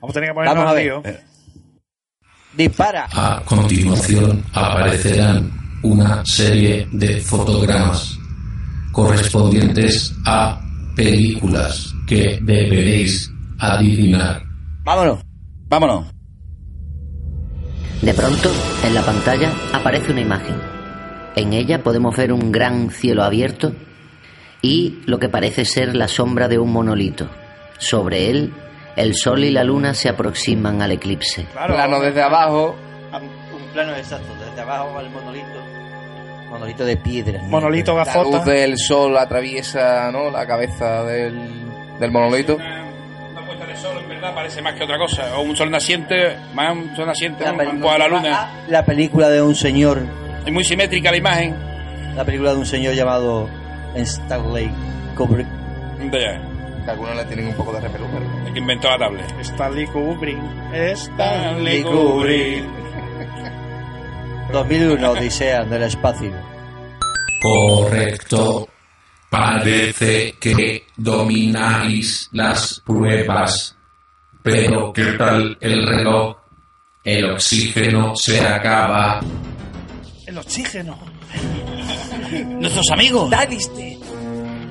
Vamos 0.00 0.10
a 0.10 0.12
tener 0.12 0.30
que 0.30 0.34
ponernos 0.34 0.56
Vamos 0.56 0.66
a 0.66 0.70
al 0.70 0.74
ver. 0.74 0.84
lío. 0.86 1.02
Dispara. 2.56 3.06
A 3.12 3.42
continuación 3.44 4.44
aparecerán 4.52 5.52
una 5.84 6.26
serie 6.26 6.88
de 6.90 7.20
fotogramas 7.20 8.18
correspondientes 8.90 10.16
a 10.26 10.60
películas 10.96 11.94
que 12.10 12.40
deberéis 12.42 13.30
adivinar. 13.60 14.42
Vámonos. 14.82 15.20
Vámonos. 15.68 16.06
De 18.02 18.12
pronto, 18.14 18.50
en 18.84 18.94
la 18.94 19.02
pantalla 19.02 19.52
aparece 19.72 20.10
una 20.10 20.20
imagen. 20.20 20.56
En 21.36 21.52
ella 21.52 21.84
podemos 21.84 22.16
ver 22.16 22.32
un 22.32 22.50
gran 22.50 22.90
cielo 22.90 23.22
abierto 23.22 23.72
y 24.60 24.98
lo 25.06 25.20
que 25.20 25.28
parece 25.28 25.64
ser 25.64 25.94
la 25.94 26.08
sombra 26.08 26.48
de 26.48 26.58
un 26.58 26.72
monolito. 26.72 27.28
Sobre 27.78 28.28
él, 28.28 28.52
el 28.96 29.14
sol 29.14 29.44
y 29.44 29.52
la 29.52 29.62
luna 29.62 29.94
se 29.94 30.08
aproximan 30.08 30.82
al 30.82 30.90
eclipse. 30.90 31.46
Claro. 31.52 31.74
Plano 31.74 32.00
desde 32.00 32.22
abajo. 32.22 32.74
Un 33.12 33.72
plano 33.72 33.94
exacto. 33.94 34.34
Desde 34.44 34.60
abajo 34.62 34.94
va 34.94 35.02
el 35.02 35.10
monolito. 35.10 35.46
Monolito 36.50 36.84
de 36.84 36.96
piedra. 36.96 37.40
Monolito 37.44 37.96
La 37.96 38.04
gafota. 38.04 38.38
luz 38.38 38.44
del 38.46 38.76
sol 38.76 39.16
atraviesa 39.16 40.10
¿no? 40.10 40.28
la 40.30 40.44
cabeza 40.44 41.04
del, 41.04 41.69
del 42.00 42.10
monolito. 42.10 42.56
Una 42.56 43.46
puesta 43.46 43.66
de 43.66 43.76
sol, 43.76 43.98
en 44.02 44.08
verdad, 44.08 44.34
parece 44.34 44.62
más 44.62 44.74
que 44.74 44.84
otra 44.84 44.98
cosa. 44.98 45.36
O 45.38 45.42
un 45.42 45.54
sol 45.54 45.70
naciente, 45.70 46.36
más 46.54 46.74
un 46.74 46.96
sol 46.96 47.06
naciente, 47.06 47.44
La 47.44 47.52
¿no? 47.52 47.90
a 47.90 47.98
la 47.98 48.08
luna. 48.08 48.50
La 48.68 48.84
película 48.84 49.28
de 49.28 49.42
un 49.42 49.54
señor. 49.54 50.02
Es 50.44 50.52
muy 50.52 50.64
simétrica 50.64 51.10
la 51.10 51.18
imagen. 51.18 51.54
La 52.16 52.24
película 52.24 52.52
de 52.52 52.58
un 52.58 52.66
señor 52.66 52.94
llamado 52.94 53.48
Stanley 53.94 54.70
Kubrick. 55.16 55.46
De, 56.10 56.40
Que 56.84 56.90
algunos 56.90 57.14
le 57.14 57.24
tienen 57.26 57.48
un 57.48 57.54
poco 57.54 57.72
de 57.74 57.80
repelús, 57.80 58.08
pero... 58.12 58.46
el 58.46 58.52
que 58.54 58.58
inventó 58.58 58.88
la 58.88 58.98
tablet. 58.98 59.26
Stanley 59.42 59.86
Kubrick. 59.86 60.38
Stanley 60.72 60.92
Stanley 60.94 61.82
Kubrick. 61.82 62.64
2001, 64.52 65.10
Odisea 65.10 65.64
del 65.64 65.82
espacio. 65.84 66.32
Correcto. 67.42 68.66
Parece 69.30 70.34
que 70.40 70.86
domináis 70.96 72.28
las 72.32 72.82
pruebas. 72.84 73.76
Pero 74.42 74.92
¿qué 74.92 75.12
tal 75.12 75.56
el 75.60 75.86
reloj? 75.86 76.36
El 77.04 77.30
oxígeno 77.30 78.16
se 78.16 78.40
acaba. 78.44 79.20
El 80.26 80.36
oxígeno. 80.36 80.98
Nuestros 82.58 82.90
amigos. 82.90 83.30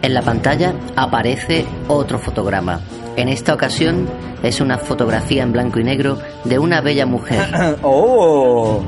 En 0.02 0.14
la 0.14 0.22
pantalla 0.22 0.74
aparece 0.98 1.66
otro 1.88 2.20
fotograma. 2.20 2.82
En 3.16 3.30
esta 3.30 3.54
ocasión 3.54 4.10
es 4.44 4.60
una 4.60 4.78
fotografía 4.78 5.44
en 5.44 5.54
blanco 5.54 5.80
y 5.80 5.86
negro 5.86 6.20
de 6.44 6.60
una 6.60 6.82
bella 6.82 7.06
mujer. 7.06 7.78
¡Oh! 7.82 8.84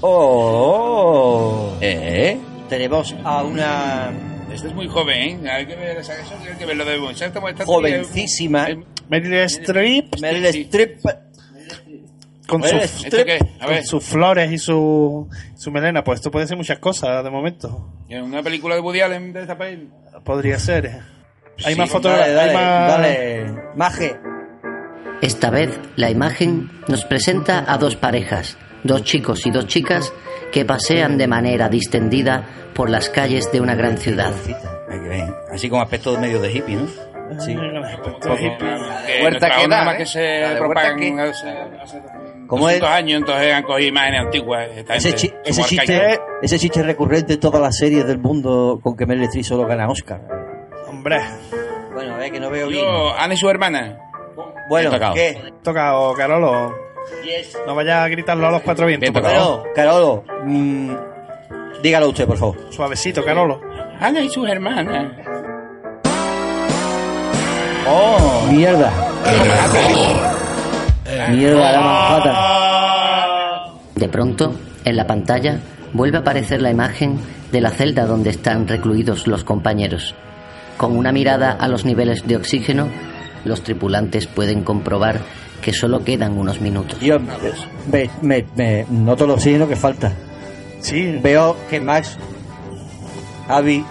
¡Oh! 0.00 1.76
¿Eh? 1.80 2.38
Tenemos 2.68 3.14
a 3.24 3.42
una 3.42 4.31
Este 4.52 4.68
es 4.68 4.74
muy 4.74 4.88
joven, 4.88 5.46
¿eh? 5.46 5.50
Hay 5.50 5.66
que 5.66 5.76
ver 5.76 5.96
esa 5.98 6.14
eso, 6.18 6.34
hay 6.48 6.56
que 6.56 6.66
verlo 6.66 6.84
de 6.84 6.98
tía- 7.54 7.64
jovencísima 7.66 8.68
Meryl 9.08 9.34
Streep 9.34 10.20
Meryl 10.20 10.44
Streep. 10.46 11.00
con, 12.46 12.60
Meryl 12.60 12.88
sus, 12.88 13.04
¿Esto 13.04 13.24
qué? 13.24 13.38
A 13.60 13.66
con 13.66 13.84
sus 13.84 14.04
flores 14.04 14.50
y 14.52 14.58
su, 14.58 15.28
su 15.56 15.70
melena. 15.70 16.04
Pues 16.04 16.20
esto 16.20 16.30
puede 16.30 16.46
ser 16.46 16.56
muchas 16.56 16.78
cosas 16.78 17.22
de 17.24 17.30
momento. 17.30 17.88
¿en 18.08 18.22
una 18.24 18.42
película 18.42 18.74
de 18.74 18.80
Woody 18.82 19.00
Allen 19.00 19.32
de 19.32 19.40
esta 19.42 19.56
peli? 19.56 19.88
Podría 20.24 20.58
ser. 20.58 21.00
Hay 21.64 21.74
Sí, 21.74 21.78
más 21.80 21.90
Dale, 21.90 21.90
fotografías. 21.90 22.34
dale, 22.34 22.50
hay 22.50 22.54
más... 22.56 22.88
dale. 22.88 23.46
Maje. 23.76 24.16
Esta 25.22 25.50
vez 25.50 25.70
la 25.96 26.10
imagen 26.10 26.70
nos 26.88 27.04
presenta 27.04 27.64
a 27.72 27.78
dos 27.78 27.94
parejas, 27.96 28.56
dos 28.82 29.02
chicos 29.04 29.46
y 29.46 29.50
dos 29.50 29.66
chicas 29.66 30.12
que 30.52 30.64
pasean 30.64 31.18
de 31.18 31.26
manera 31.26 31.68
distendida 31.68 32.44
por 32.74 32.88
las 32.90 33.08
calles 33.08 33.50
de 33.50 33.60
una 33.60 33.74
gran 33.74 33.98
ciudad. 33.98 34.32
Ver. 34.88 35.24
Así 35.52 35.68
como 35.68 35.82
aspecto 35.82 36.16
medio 36.18 36.40
de 36.40 36.52
hippie, 36.52 36.76
¿no? 36.76 36.86
Sí. 37.40 37.56
Huerta 37.56 39.50
que 39.50 39.68
da, 39.68 39.84
más 39.84 39.94
¿eh? 39.94 39.98
que 39.98 40.06
se 40.06 40.44
propagan 40.58 40.98
¿Cómo 42.46 42.68
es? 42.68 42.80
200 42.80 42.88
años, 42.90 43.20
entonces 43.20 43.54
han 43.54 43.62
cogido 43.62 43.88
imágenes 43.88 44.20
antiguas. 44.20 44.68
Ese, 44.90 45.14
chi- 45.14 45.32
ese, 45.44 45.62
chiste, 45.62 46.20
ese 46.42 46.58
chiste 46.58 46.82
recurrente 46.82 47.34
en 47.34 47.40
todas 47.40 47.60
las 47.62 47.76
series 47.76 48.06
del 48.06 48.18
mundo 48.18 48.78
con 48.82 48.96
que 48.96 49.06
Meryl 49.06 49.24
Streep 49.24 49.44
solo 49.44 49.66
gana 49.66 49.88
Oscar. 49.88 50.20
Hombre, 50.88 51.20
Bueno, 51.94 52.20
es 52.20 52.30
que 52.30 52.40
no 52.40 52.50
veo 52.50 52.68
bien. 52.68 52.84
Yo, 52.84 53.14
Ana 53.18 53.32
y 53.34 53.36
su 53.38 53.48
hermana. 53.48 53.98
Bueno, 54.68 54.90
Bien. 54.90 55.12
¿qué? 55.14 55.52
tocado, 55.62 56.12
Carolo. 56.14 56.74
No 57.66 57.74
vaya 57.74 58.04
a 58.04 58.08
gritarlo 58.08 58.46
a 58.46 58.50
los 58.50 58.62
cuatro 58.62 58.86
vientos. 58.86 59.02
Bien 59.02 59.12
por 59.12 59.22
tocado. 59.22 59.44
favor. 59.44 59.60
Bueno, 59.60 59.74
Carolo, 59.74 60.24
mm, 60.44 60.90
dígalo 61.82 62.08
usted, 62.08 62.26
por 62.26 62.38
favor. 62.38 62.56
Suavecito, 62.70 63.24
Carolo. 63.24 63.60
Ana 64.00 64.20
y 64.20 64.28
sus 64.28 64.48
hermanas. 64.48 65.12
¡Oh! 67.88 68.46
¡Mierda! 68.50 68.92
¡Mierda, 71.30 71.72
la 71.72 71.80
Manhattan! 71.80 72.34
De 73.96 74.08
pronto, 74.08 74.54
en 74.84 74.96
la 74.96 75.06
pantalla, 75.06 75.58
vuelve 75.92 76.16
a 76.18 76.20
aparecer 76.20 76.62
la 76.62 76.70
imagen 76.70 77.18
de 77.50 77.60
la 77.60 77.70
celda 77.70 78.06
donde 78.06 78.30
están 78.30 78.66
recluidos 78.66 79.26
los 79.26 79.44
compañeros. 79.44 80.14
Con 80.76 80.96
una 80.96 81.12
mirada 81.12 81.52
a 81.52 81.68
los 81.68 81.84
niveles 81.84 82.26
de 82.26 82.36
oxígeno, 82.36 82.88
los 83.44 83.62
tripulantes 83.62 84.26
pueden 84.26 84.62
comprobar 84.64 85.20
que 85.62 85.72
solo 85.72 86.04
quedan 86.04 86.36
unos 86.36 86.60
minutos. 86.60 87.00
Yo 87.00 87.18
me, 87.90 88.10
me- 88.20 88.44
me 88.56 88.84
noto 88.90 89.24
el 89.24 89.30
oxígeno 89.30 89.66
que 89.68 89.76
falta. 89.76 90.12
Sí. 90.80 91.18
Veo 91.22 91.56
que 91.70 91.80
Max, 91.80 92.18
Avi 93.48 93.84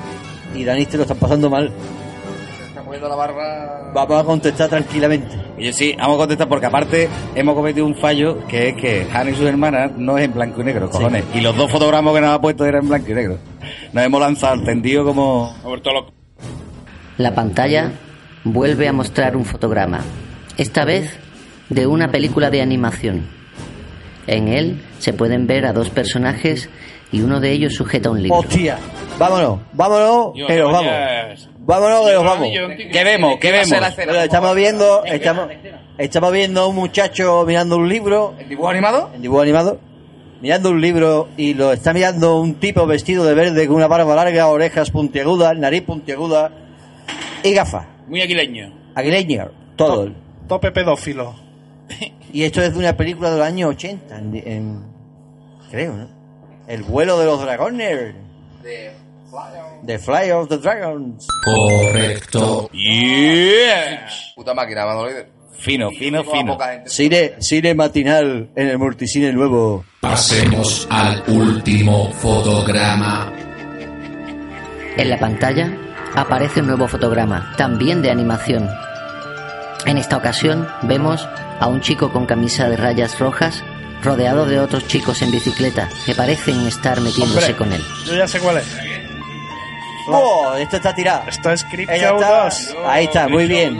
y 0.53 0.63
Daniste 0.63 0.97
lo 0.97 1.03
están 1.03 1.17
pasando 1.17 1.49
mal. 1.49 1.71
Está 2.67 2.81
poniendo 2.83 3.07
la 3.09 3.15
barra. 3.15 3.91
Vamos 3.93 4.21
a 4.21 4.23
contestar 4.25 4.69
tranquilamente. 4.69 5.35
Oye, 5.57 5.73
sí, 5.73 5.95
vamos 5.97 6.15
a 6.15 6.19
contestar 6.19 6.47
porque 6.49 6.65
aparte 6.65 7.07
hemos 7.35 7.55
cometido 7.55 7.85
un 7.85 7.95
fallo 7.95 8.45
que 8.47 8.69
es 8.69 8.75
que 8.75 9.07
Hannah 9.13 9.31
y 9.31 9.35
sus 9.35 9.45
hermanas 9.45 9.91
no 9.95 10.17
es 10.17 10.25
en 10.25 10.33
blanco 10.33 10.61
y 10.61 10.63
negro, 10.65 10.89
cojones. 10.89 11.23
Y 11.33 11.41
los 11.41 11.55
dos 11.55 11.71
fotogramas 11.71 12.13
que 12.13 12.21
nos 12.21 12.29
ha 12.31 12.41
puesto 12.41 12.65
eran 12.65 12.83
en 12.83 12.89
blanco 12.89 13.11
y 13.11 13.13
negro. 13.13 13.37
Nos 13.93 14.03
hemos 14.03 14.19
lanzado 14.21 14.53
al 14.53 14.63
tendido 14.65 15.05
como... 15.05 15.55
La 17.17 17.35
pantalla 17.35 17.91
vuelve 18.43 18.87
a 18.87 18.93
mostrar 18.93 19.35
un 19.37 19.45
fotograma, 19.45 19.99
esta 20.57 20.83
vez 20.85 21.15
de 21.71 21.87
una 21.87 22.11
película 22.11 22.49
de 22.49 22.61
animación. 22.61 23.25
En 24.27 24.49
él 24.49 24.81
se 24.99 25.13
pueden 25.13 25.47
ver 25.47 25.65
a 25.65 25.73
dos 25.73 25.89
personajes 25.89 26.69
y 27.11 27.21
uno 27.21 27.39
de 27.39 27.51
ellos 27.51 27.73
sujeta 27.73 28.09
un 28.09 28.21
libro. 28.21 28.39
Hostia, 28.39 28.77
vámonos, 29.17 29.59
vámonos, 29.73 30.33
que 30.47 30.57
nos 30.57 30.71
vamos. 30.71 31.49
Vámonos, 31.59 32.07
que 32.07 32.13
nos 32.13 32.23
vamos. 32.23 32.49
¿Qué 32.91 33.03
vemos? 33.03 33.37
¿Qué 33.39 33.51
vemos? 33.51 33.95
Bueno, 33.95 34.19
estamos 34.21 34.55
viendo, 34.55 35.05
estamos, 35.05 35.47
estamos 35.97 36.31
viendo 36.31 36.61
a 36.61 36.67
un 36.67 36.75
muchacho 36.75 37.45
mirando 37.47 37.77
un 37.77 37.87
libro. 37.87 38.35
¿En 38.37 38.49
dibujo 38.49 38.69
animado? 38.69 39.09
En 39.15 39.21
dibujo 39.21 39.41
animado. 39.41 39.79
Mirando 40.41 40.71
un 40.71 40.81
libro 40.81 41.29
y 41.37 41.53
lo 41.53 41.71
está 41.71 41.93
mirando 41.93 42.39
un 42.39 42.55
tipo 42.55 42.85
vestido 42.87 43.23
de 43.25 43.33
verde 43.35 43.67
con 43.67 43.75
una 43.77 43.87
barba 43.87 44.15
larga, 44.15 44.47
orejas 44.47 44.89
puntiagudas, 44.89 45.55
nariz 45.55 45.83
puntiaguda 45.83 46.51
y 47.43 47.53
gafas. 47.53 47.85
Muy 48.07 48.21
aguileño. 48.21 48.73
Aguileño, 48.95 49.51
todo. 49.77 50.11
Tope 50.47 50.71
pedófilo. 50.71 51.50
Y 52.33 52.43
esto 52.43 52.61
es 52.61 52.71
de 52.73 52.79
una 52.79 52.95
película 52.95 53.29
de 53.31 53.37
los 53.39 53.45
años 53.45 53.71
80, 53.71 54.17
en- 54.17 54.35
en- 54.47 54.83
creo, 55.69 55.93
¿no? 55.93 56.07
El 56.67 56.83
vuelo 56.83 57.19
de 57.19 57.25
los 57.25 57.41
dragones. 57.41 58.15
The 59.85 59.97
Fly 59.99 60.31
of 60.31 60.47
the 60.47 60.57
Dragons. 60.57 61.27
Correcto. 61.43 62.69
Yeah. 62.71 64.07
Puta 64.35 64.53
máquina, 64.53 64.85
Manolide. 64.85 65.27
Fino, 65.57 65.89
fino, 65.91 66.23
fino. 66.23 66.57
Cine, 66.85 67.33
cine 67.39 67.75
matinal 67.75 68.49
en 68.55 68.67
el 68.67 68.77
multicine 68.79 69.31
nuevo. 69.33 69.83
Pasemos 69.99 70.87
al 70.89 71.23
último 71.27 72.11
fotograma. 72.13 73.31
En 74.97 75.09
la 75.09 75.19
pantalla 75.19 75.71
aparece 76.15 76.61
un 76.61 76.67
nuevo 76.67 76.87
fotograma, 76.87 77.53
también 77.57 78.01
de 78.01 78.09
animación. 78.11 78.69
En 79.85 79.97
esta 79.97 80.17
ocasión 80.17 80.67
vemos 80.83 81.27
a 81.61 81.67
un 81.67 81.79
chico 81.79 82.11
con 82.11 82.25
camisa 82.25 82.67
de 82.67 82.75
rayas 82.75 83.17
rojas 83.19 83.63
rodeado 84.03 84.45
de 84.45 84.59
otros 84.59 84.85
chicos 84.87 85.21
en 85.21 85.31
bicicleta 85.31 85.87
que 86.05 86.13
parecen 86.15 86.65
estar 86.67 86.99
metiéndose 86.99 87.51
Hombre. 87.51 87.55
con 87.55 87.71
él. 87.73 87.81
Yo 88.05 88.15
ya 88.15 88.27
sé 88.27 88.39
cuál 88.39 88.57
es. 88.57 88.67
¡Oh! 90.07 90.55
Esto 90.57 90.77
está 90.77 90.93
tirado. 90.93 91.23
Esto 91.27 91.51
es 91.51 91.63
Show 91.71 91.87
está- 92.19 92.43
2. 92.45 92.75
Ahí 92.87 93.05
está, 93.05 93.27
muy 93.27 93.45
bien. 93.47 93.77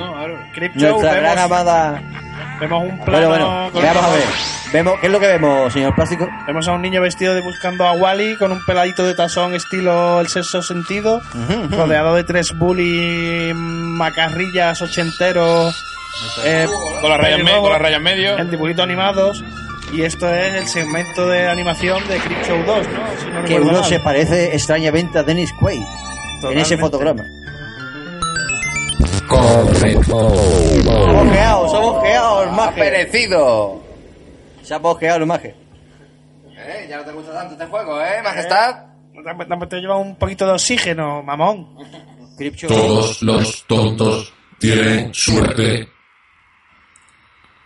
Creep 0.53 0.75
Show, 0.77 0.91
Nuestra 1.01 1.15
gran 1.15 1.35
vemos, 1.35 1.45
amada. 1.51 2.01
vemos 2.59 2.83
un 2.83 2.99
plano. 3.03 3.27
Bueno, 3.29 3.45
bueno, 3.71 3.81
veamos 3.81 4.03
a 4.05 4.09
ver. 4.09 4.23
Vemos, 4.71 4.93
¿Qué 5.01 5.07
es 5.07 5.11
lo 5.11 5.19
que 5.19 5.27
vemos, 5.27 5.73
señor 5.73 5.93
Plástico? 5.95 6.29
Vemos 6.47 6.65
a 6.67 6.71
un 6.73 6.81
niño 6.81 7.01
vestido 7.01 7.33
de 7.33 7.41
buscando 7.41 7.85
a 7.85 7.91
Wally 7.93 8.37
con 8.37 8.51
un 8.53 8.63
peladito 8.65 9.03
de 9.05 9.15
tazón 9.15 9.53
estilo 9.53 10.21
el 10.21 10.27
sexo 10.29 10.61
sentido, 10.61 11.21
rodeado 11.71 12.15
de 12.15 12.23
tres 12.23 12.53
bully 12.57 13.51
macarrillas 13.53 14.81
ochenteros. 14.81 15.75
Eh, 16.45 16.67
Con 17.01 17.09
las 17.09 17.19
rayas 17.19 17.43
me- 17.43 17.59
con 17.59 17.71
las 17.71 17.81
rayas 17.81 18.01
medio. 18.01 18.37
En 18.37 18.49
dibujitos 18.51 18.83
animados. 18.83 19.43
Y 19.93 20.03
esto 20.03 20.29
es 20.33 20.53
el 20.53 20.67
segmento 20.67 21.27
de 21.27 21.49
animación 21.49 22.07
de 22.07 22.17
Creep 22.17 22.43
Show 22.45 22.63
2, 22.65 22.87
¿no? 22.87 22.99
Si 23.19 23.27
no 23.27 23.43
Que 23.43 23.59
uno 23.59 23.73
mal. 23.73 23.83
se 23.83 23.99
parece 23.99 24.53
extrañamente 24.55 25.19
a 25.19 25.23
Dennis 25.23 25.51
Quaid 25.59 25.81
en 26.43 26.57
ese 26.59 26.77
fotograma. 26.77 27.23
Correcto. 29.27 30.29
Somos 30.83 31.31
geados, 31.33 31.71
somos 31.71 32.03
geados, 32.03 32.47
¡Ha 32.47 32.51
maje. 32.51 32.79
perecido! 32.81 33.81
Se 34.63 34.73
ha 34.73 34.79
posqueado 34.79 35.17
el 35.19 35.25
maje. 35.25 35.55
¿Eh? 36.57 36.87
Ya 36.89 36.97
no 36.97 37.03
te 37.05 37.11
gusta 37.11 37.33
tanto 37.33 37.53
este 37.53 37.65
juego, 37.65 38.01
¿eh, 38.01 38.21
majestad? 38.23 38.75
Dame- 39.25 39.67
Te 39.67 39.77
lleva 39.81 39.97
un 39.97 40.15
poquito 40.15 40.45
de 40.45 40.53
oxígeno, 40.53 41.21
mamón. 41.23 41.67
Todos 42.67 43.21
los 43.21 43.65
tontos 43.67 44.33
tienen 44.59 45.13
suerte. 45.13 45.87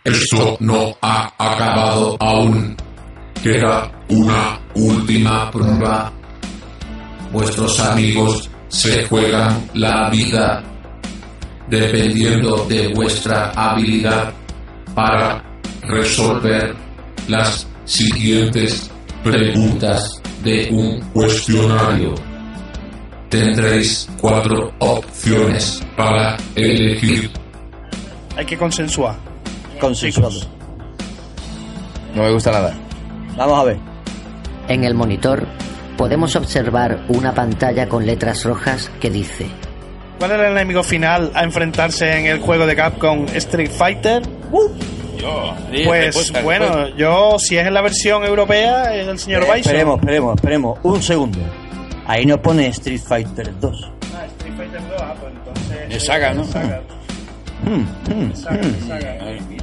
Esto 0.06 0.56
no 0.60 0.96
ha 1.02 1.32
acabado 1.36 2.16
aún. 2.20 2.76
Queda 3.42 3.90
una 4.08 4.56
última 4.76 5.50
prueba. 5.50 6.12
Vuestros 7.32 7.80
amigos 7.80 8.48
se 8.68 9.04
juegan 9.06 9.68
la 9.74 10.08
vida 10.08 10.62
dependiendo 11.68 12.64
de 12.68 12.94
vuestra 12.94 13.50
habilidad 13.50 14.32
para 14.94 15.42
resolver 15.82 16.76
las 17.26 17.66
siguientes 17.84 18.88
preguntas 19.24 20.22
de 20.44 20.68
un 20.70 21.00
cuestionario. 21.12 22.14
Tendréis 23.28 24.08
cuatro 24.20 24.72
opciones 24.78 25.82
para 25.96 26.36
elegir. 26.54 27.28
Hay 28.36 28.46
que 28.46 28.56
consensuar. 28.56 29.25
Consensuado. 29.80 30.40
No 32.14 32.22
me 32.22 32.32
gusta 32.32 32.50
nada. 32.50 32.74
Vamos 33.36 33.58
a 33.58 33.64
ver. 33.64 33.76
En 34.68 34.84
el 34.84 34.94
monitor 34.94 35.46
podemos 35.96 36.34
observar 36.36 37.00
una 37.08 37.34
pantalla 37.34 37.88
con 37.88 38.04
letras 38.06 38.44
rojas 38.44 38.90
que 39.00 39.10
dice 39.10 39.46
¿Cuál 40.18 40.32
era 40.32 40.46
el 40.46 40.52
enemigo 40.52 40.82
final 40.82 41.30
a 41.34 41.44
enfrentarse 41.44 42.18
en 42.18 42.26
el 42.26 42.38
juego 42.40 42.66
de 42.66 42.74
Capcom 42.74 43.26
Street 43.34 43.70
Fighter? 43.70 44.22
Yo. 45.18 45.54
di 45.70 45.84
Pues 45.84 46.32
bueno, 46.42 46.88
yo 46.96 47.36
si 47.38 47.56
es 47.58 47.66
en 47.66 47.74
la 47.74 47.82
versión 47.82 48.24
europea 48.24 48.94
es 48.94 49.06
el 49.08 49.18
señor 49.18 49.42
Eh, 49.42 49.46
Bison. 49.46 49.58
esperemos, 49.60 49.98
esperemos, 49.98 50.34
esperemos. 50.36 50.78
Un 50.82 51.02
segundo. 51.02 51.38
Ahí 52.06 52.24
nos 52.24 52.38
pone 52.40 52.66
Street 52.68 53.00
Fighter 53.00 53.52
2. 53.60 53.90
Ah, 54.14 54.24
Street 54.26 54.54
Fighter 54.56 54.80
2, 54.88 55.00
ah, 55.02 55.14
pues 55.20 55.32
entonces. 55.34 55.88
De 55.88 56.00
saga, 56.00 56.32
¿no? 56.34 56.44
Saga, 56.44 56.80
saga, 57.66 58.62
hmm, 58.62 58.86
saga. 58.86 59.18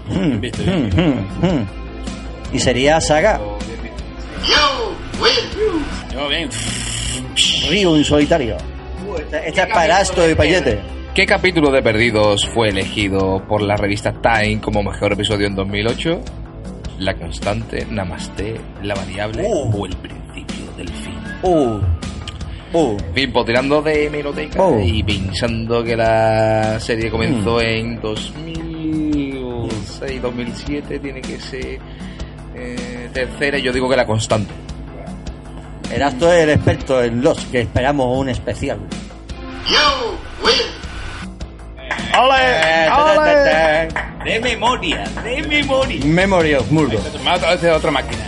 hmm, 0.09 0.33
hmm, 0.33 0.89
hmm, 0.99 1.45
hmm. 1.45 1.65
Y 2.53 2.59
sería 2.59 2.99
Saga 3.01 3.39
Yo, 6.13 6.29
bien. 6.29 6.49
Ryu 7.69 7.95
en 7.95 8.03
solitario. 8.03 8.57
Esta, 9.45 9.63
es 9.63 9.73
para 9.73 9.97
Asto 9.97 10.29
y 10.29 10.35
Payete. 10.35 10.79
¿Qué 11.15 11.25
capítulo 11.25 11.71
de 11.71 11.81
Perdidos 11.81 12.47
fue 12.53 12.69
elegido 12.69 13.43
por 13.47 13.61
la 13.61 13.75
revista 13.75 14.11
Time 14.21 14.59
como 14.59 14.83
mejor 14.83 15.13
episodio 15.13 15.47
en 15.47 15.55
2008? 15.55 16.21
La 16.99 17.15
constante, 17.15 17.85
Namaste, 17.89 18.59
la 18.83 18.95
variable 18.95 19.43
Uh. 19.47 19.71
o 19.81 19.85
el 19.85 19.95
principio 19.95 20.71
del 20.77 20.89
fin. 20.89 21.13
Uh, 21.43 21.79
uh. 22.73 22.97
Pues 23.13 23.45
tirando 23.45 23.81
de 23.81 24.05
hemeroteca 24.07 24.61
Oh. 24.61 24.77
y 24.79 25.01
pensando 25.03 25.83
que 25.83 25.95
la 25.95 26.79
serie 26.79 27.09
comenzó 27.09 27.57
Mm. 27.57 27.61
en 27.61 28.01
2006, 28.01 30.21
2007, 30.21 30.99
tiene 30.99 31.21
que 31.21 31.39
ser 31.39 31.79
eh, 32.55 33.09
tercera, 33.13 33.57
y 33.57 33.61
yo 33.63 33.71
digo 33.73 33.89
que 33.89 33.95
la 33.95 34.05
constante. 34.05 34.51
Erasto 35.91 36.31
es 36.31 36.43
el 36.43 36.49
experto 36.51 37.03
en 37.03 37.21
los 37.21 37.43
que 37.45 37.61
esperamos 37.61 38.15
un 38.17 38.29
especial. 38.29 38.79
¡Ole! 42.15 42.89
¡Ole! 42.89 43.87
De 44.23 44.39
memoria, 44.39 45.03
de 45.23 45.41
memoria. 45.43 46.05
Memory 46.05 46.53
of. 46.53 46.71
Mata 47.23 47.53
esta 47.53 47.75
otra 47.75 47.91
máquina. 47.91 48.21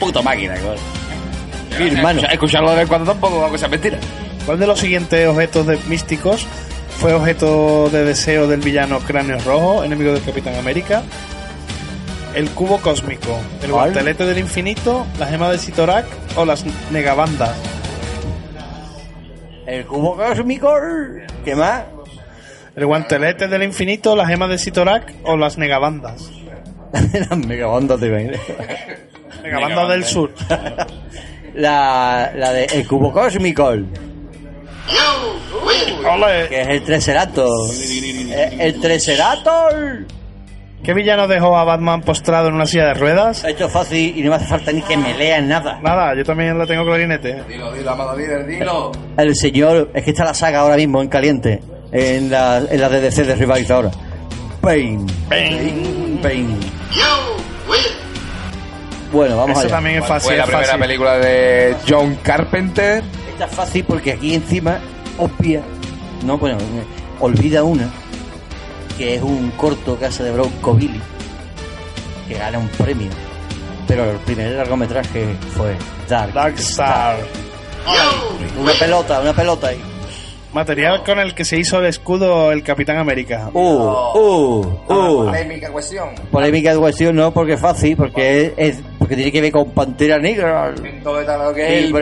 Puta 0.00 0.22
máquina, 0.22 0.54
coño. 0.60 1.01
Mi 1.78 1.88
hermano. 1.88 2.20
Escucha- 2.20 2.32
Escucharlo 2.32 2.74
de 2.74 2.86
cuando 2.86 3.10
tampoco, 3.12 3.42
aunque 3.42 3.58
sea 3.58 3.68
mentira. 3.68 3.98
¿Cuál 4.46 4.58
de 4.58 4.66
los 4.66 4.78
siguientes 4.80 5.26
objetos 5.28 5.66
de 5.66 5.76
místicos 5.88 6.46
fue 6.98 7.14
objeto 7.14 7.88
de 7.90 8.04
deseo 8.04 8.46
del 8.46 8.60
villano 8.60 8.98
Cráneo 9.00 9.38
Rojo, 9.40 9.84
enemigo 9.84 10.12
del 10.12 10.22
Capitán 10.22 10.54
América? 10.56 11.02
El 12.34 12.50
cubo 12.50 12.78
cósmico, 12.78 13.38
el 13.62 13.70
¿Cuál? 13.70 13.90
guantelete 13.92 14.24
del 14.24 14.38
infinito, 14.38 15.06
la 15.18 15.26
gema 15.26 15.50
de 15.50 15.58
Sitorak 15.58 16.06
o 16.36 16.44
las 16.44 16.64
negabandas. 16.90 17.54
El 19.66 19.84
cubo 19.86 20.16
cósmico. 20.16 20.74
¿Qué 21.44 21.54
más? 21.54 21.82
El 22.74 22.86
guantelete 22.86 23.48
del 23.48 23.62
infinito, 23.64 24.16
la 24.16 24.26
gema 24.26 24.48
de 24.48 24.58
Sitorak 24.58 25.12
o 25.24 25.36
las 25.36 25.58
negabandas. 25.58 26.30
Las 27.12 27.38
megabandas. 27.38 28.00
Venga, 28.00 28.38
banda 29.60 29.86
del 29.88 30.04
sur. 30.04 30.30
la, 31.54 32.32
la 32.34 32.52
de 32.52 32.64
El 32.66 32.86
Cubo 32.86 33.12
Cósmico. 33.12 33.72
Que 36.48 36.60
es 36.60 36.68
el 36.68 36.82
Treseratos. 36.84 37.80
Eh, 37.80 38.56
El 38.58 38.80
Treseratos. 38.80 39.74
¿Qué 40.82 40.94
villano 40.94 41.28
dejó 41.28 41.56
a 41.56 41.62
Batman 41.62 42.00
postrado 42.00 42.48
en 42.48 42.54
una 42.54 42.66
silla 42.66 42.86
de 42.86 42.94
ruedas? 42.94 43.44
Esto 43.44 43.66
es 43.66 43.72
fácil 43.72 44.18
y 44.18 44.22
no 44.22 44.30
me 44.30 44.36
hace 44.36 44.46
falta 44.46 44.72
ni 44.72 44.82
que 44.82 44.96
me 44.96 45.14
lean 45.14 45.46
nada. 45.46 45.78
Nada, 45.80 46.12
yo 46.16 46.24
también 46.24 46.58
lo 46.58 46.66
tengo 46.66 46.84
clarinete. 46.84 47.44
Dilo, 47.46 47.72
dilo, 47.72 47.90
amado 47.90 48.16
líder, 48.16 48.44
dilo. 48.46 48.90
El 49.16 49.36
señor, 49.36 49.90
es 49.94 50.02
que 50.02 50.10
está 50.10 50.24
la 50.24 50.34
saga 50.34 50.60
ahora 50.60 50.76
mismo 50.76 51.00
en 51.00 51.08
caliente. 51.08 51.60
En 51.92 52.30
la, 52.30 52.58
en 52.68 52.80
la 52.80 52.88
DDC 52.88 53.24
de 53.24 53.34
Rivals 53.36 53.70
ahora. 53.70 53.90
Pain. 54.60 55.06
Pain. 55.28 56.18
Pain. 56.20 56.58
Bueno, 59.12 59.36
vamos 59.36 59.50
Eso 59.58 59.60
allá. 59.66 59.68
también 59.76 59.96
es 59.96 60.00
¿Cuál 60.06 60.20
fácil. 60.20 60.28
Fue 60.28 60.36
la 60.36 60.42
es 60.44 60.48
primera 60.48 60.66
fácil. 60.66 60.80
película 60.80 61.18
de 61.18 61.76
John 61.88 62.18
Carpenter. 62.22 63.04
Esta 63.32 63.44
es 63.44 63.50
fácil 63.54 63.84
porque 63.84 64.12
aquí 64.12 64.34
encima 64.34 64.78
obvia, 65.18 65.60
no, 66.24 66.38
bueno, 66.38 66.56
olvida 67.20 67.62
una, 67.62 67.90
que 68.96 69.16
es 69.16 69.22
un 69.22 69.50
corto 69.52 69.98
que 69.98 70.06
hace 70.06 70.22
de 70.24 70.32
Bronco 70.32 70.74
Billy, 70.74 71.00
que 72.28 72.34
gana 72.34 72.58
un 72.58 72.68
premio. 72.68 73.08
Pero 73.86 74.10
el 74.10 74.16
primer 74.18 74.52
largometraje 74.52 75.26
fue 75.56 75.76
Dark, 76.08 76.32
Dark 76.32 76.54
Star. 76.58 77.18
Una 78.58 78.72
pelota, 78.74 79.20
una 79.20 79.32
pelota 79.34 79.68
ahí. 79.68 79.80
Material 80.52 81.02
con 81.02 81.18
el 81.18 81.34
que 81.34 81.44
se 81.46 81.58
hizo 81.58 81.78
el 81.78 81.86
escudo 81.86 82.52
el 82.52 82.62
Capitán 82.62 82.98
América. 82.98 83.48
Uh, 83.54 83.60
uh, 83.60 84.60
uh. 84.86 85.24
Polémica 85.26 85.70
cuestión. 85.72 86.10
Polémica 86.30 86.72
de 86.74 86.78
cuestión 86.78 87.16
no, 87.16 87.32
porque 87.32 87.54
es 87.54 87.60
fácil, 87.60 87.96
porque 87.96 88.52
es, 88.56 88.76
es- 88.76 88.82
porque 89.12 89.16
tiene 89.16 89.32
que 89.32 89.40
ver 89.42 89.52
con 89.52 89.70
Pantera 89.72 90.18
Negra. 90.18 90.72
Tal 91.04 91.38
lo 91.38 91.52
que 91.54 91.80
es. 91.80 91.84
El 91.84 91.92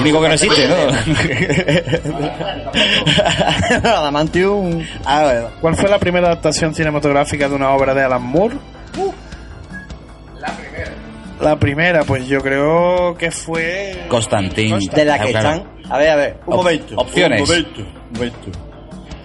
único 0.00 0.22
que 0.22 0.28
no 0.28 0.34
existe, 0.34 0.68
¿no? 0.68 0.76
Adamantium. 3.82 4.84
Ah, 5.04 5.22
bueno. 5.24 5.48
¿Cuál 5.60 5.74
fue 5.74 5.90
la 5.90 5.98
primera 5.98 6.28
adaptación 6.28 6.72
cinematográfica 6.76 7.48
de 7.48 7.54
una 7.56 7.70
obra 7.70 7.92
de 7.92 8.04
Alan 8.04 8.22
Moore? 8.22 8.54
La 10.40 10.52
primera. 10.56 10.90
La 11.40 11.58
primera, 11.58 12.04
pues 12.04 12.28
yo 12.28 12.40
creo 12.40 13.16
que 13.18 13.32
fue. 13.32 14.04
Constantín. 14.08 14.78
De 14.78 15.04
la 15.04 15.18
que 15.18 15.32
están. 15.32 15.64
A 15.90 15.98
ver, 15.98 16.10
a 16.10 16.16
ver, 16.16 16.36
un 16.46 16.52
Op- 16.54 16.58
momento. 16.58 16.94
opciones. 16.96 17.40
Un 17.40 17.48
momento, 17.48 17.80
un 17.80 18.12
momento. 18.14 18.38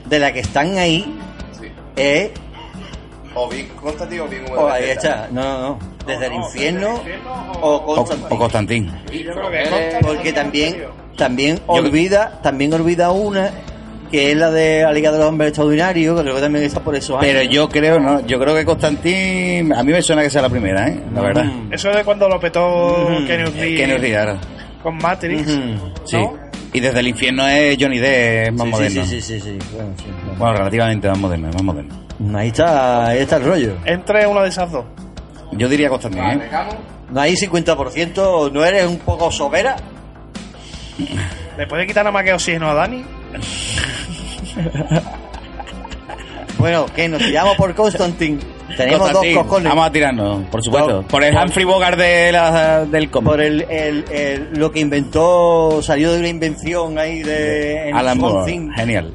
De 0.06 0.18
la 0.20 0.34
que 0.34 0.40
están 0.40 0.78
ahí 0.80 1.06
es. 1.96 2.32
O 3.36 3.48
bien 3.50 3.68
Constantino 3.82 4.24
o 4.26 4.28
bien 4.28 4.44
O 4.56 4.68
ahí 4.70 4.90
está. 4.90 5.28
No, 5.32 5.42
no, 5.44 5.60
no. 5.70 5.80
Desde 6.06 6.26
el 6.28 6.34
infierno 6.34 7.00
o 7.62 7.76
O, 7.76 7.96
Constantine. 7.96 8.28
o 8.32 8.38
Constantín. 8.38 8.92
Porque 10.02 10.34
también, 10.34 10.84
también 11.16 11.60
olvida, 11.68 12.40
también 12.42 12.74
olvida 12.74 13.12
una 13.12 13.52
que 14.12 14.32
es 14.32 14.38
la 14.38 14.50
de 14.50 14.82
la 14.82 14.92
Liga 14.92 15.12
de 15.12 15.20
los 15.20 15.28
Hombres 15.28 15.50
Extraordinarios, 15.50 16.16
que 16.18 16.24
creo 16.24 16.36
que 16.36 16.42
también 16.42 16.66
está 16.66 16.80
por 16.80 16.96
esos 16.96 17.12
años. 17.12 17.22
Pero 17.32 17.44
yo 17.44 17.70
creo, 17.70 18.00
no, 18.00 18.26
yo 18.26 18.40
creo 18.40 18.56
que 18.56 18.66
Constantín, 18.66 19.72
a 19.72 19.84
mí 19.84 19.92
me 19.92 20.02
suena 20.02 20.24
que 20.24 20.32
sea 20.32 20.42
la 20.42 20.50
primera, 20.50 20.88
¿eh? 20.88 21.00
La 21.14 21.22
verdad. 21.22 21.46
Eso 21.70 21.90
de 21.90 22.04
cuando 22.04 22.28
lo 22.28 22.40
petó 22.40 23.08
Mm. 23.08 23.28
Keanu 23.28 23.52
Reeves 23.52 23.80
Que 23.80 23.88
nos 23.88 24.02
diga, 24.02 24.38
con 24.82 24.98
Matrix. 24.98 25.60
Sí. 26.06 26.18
¿no? 26.18 26.49
Y 26.72 26.80
desde 26.80 27.00
el 27.00 27.08
infierno 27.08 27.48
es 27.48 27.78
Johnny 27.80 27.98
Depp, 28.00 28.48
es 28.48 28.54
más 28.54 28.66
Sí, 28.66 28.72
moderno. 28.72 29.06
sí, 29.06 29.22
sí, 29.22 29.24
sí, 29.40 29.40
sí. 29.42 29.58
Bueno, 29.74 29.90
sí, 29.98 30.06
bueno. 30.24 30.38
Bueno, 30.40 30.54
relativamente 30.58 31.10
más 31.10 31.18
moderno, 31.18 31.50
es 31.50 31.56
más 31.56 31.64
moderno. 31.64 31.96
Ahí 32.38 32.48
está, 32.50 33.08
ahí 33.08 33.20
está 33.20 33.38
el 33.38 33.44
rollo. 33.46 33.76
Entre 33.86 34.28
una 34.28 34.42
de 34.44 34.50
esas 34.50 34.72
dos. 34.72 34.86
Yo 35.54 35.68
diría 35.68 35.90
Constantín, 35.90 36.22
¿eh? 36.24 36.50
No 37.12 37.22
hay 37.22 37.34
50%, 37.34 38.52
¿no 38.52 38.64
eres 38.64 38.86
un 38.86 39.00
poco 39.00 39.32
sobera? 39.32 39.76
¿Le 41.58 41.66
puede 41.66 41.88
quitar 41.88 42.04
nada 42.04 42.12
más 42.14 42.24
que 42.24 42.34
oxígeno 42.34 42.70
a 42.70 42.74
Dani? 42.76 43.04
Bueno, 46.58 46.88
que 46.94 47.08
nos 47.08 47.20
tiramos 47.20 47.56
por 47.56 47.74
Constantine. 47.74 48.40
Tenemos 48.78 49.12
dos 49.12 49.26
cojones. 49.36 49.70
Vamos 49.70 49.88
a 49.88 49.92
tirarnos, 49.92 50.46
por 50.48 50.64
supuesto. 50.64 50.94
Dos. 50.94 51.06
Por 51.06 51.24
el 51.24 51.36
Humphrey 51.38 51.66
Bogart 51.66 51.98
de 51.98 52.32
la, 52.32 52.86
del 52.86 53.10
cómic. 53.10 53.30
Por 53.32 53.42
el, 53.42 53.62
el, 53.70 54.06
el- 54.12 54.50
lo 54.54 54.72
que 54.72 54.80
inventó, 54.80 55.82
salió 55.82 56.14
de 56.14 56.20
una 56.20 56.28
invención 56.30 56.98
ahí 56.98 57.24
de 57.24 57.90
en 57.90 57.96
Alan 57.98 58.18
Moore, 58.18 58.52
Thing, 58.52 58.70
genial. 58.76 59.12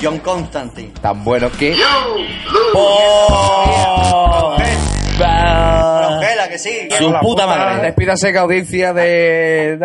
John 0.00 0.18
Constantine. 0.20 0.92
Tan 1.00 1.24
bueno 1.24 1.50
que. 1.58 1.74
¡Oh! 2.74 4.56
Rongela, 5.18 6.48
que 6.48 6.58
sí. 6.58 6.88
Su 6.96 7.12
puta 7.20 7.46
madre. 7.46 7.82
Despídase, 7.86 8.32
que 8.32 8.38
audiencia 8.38 8.92
de 8.92 9.76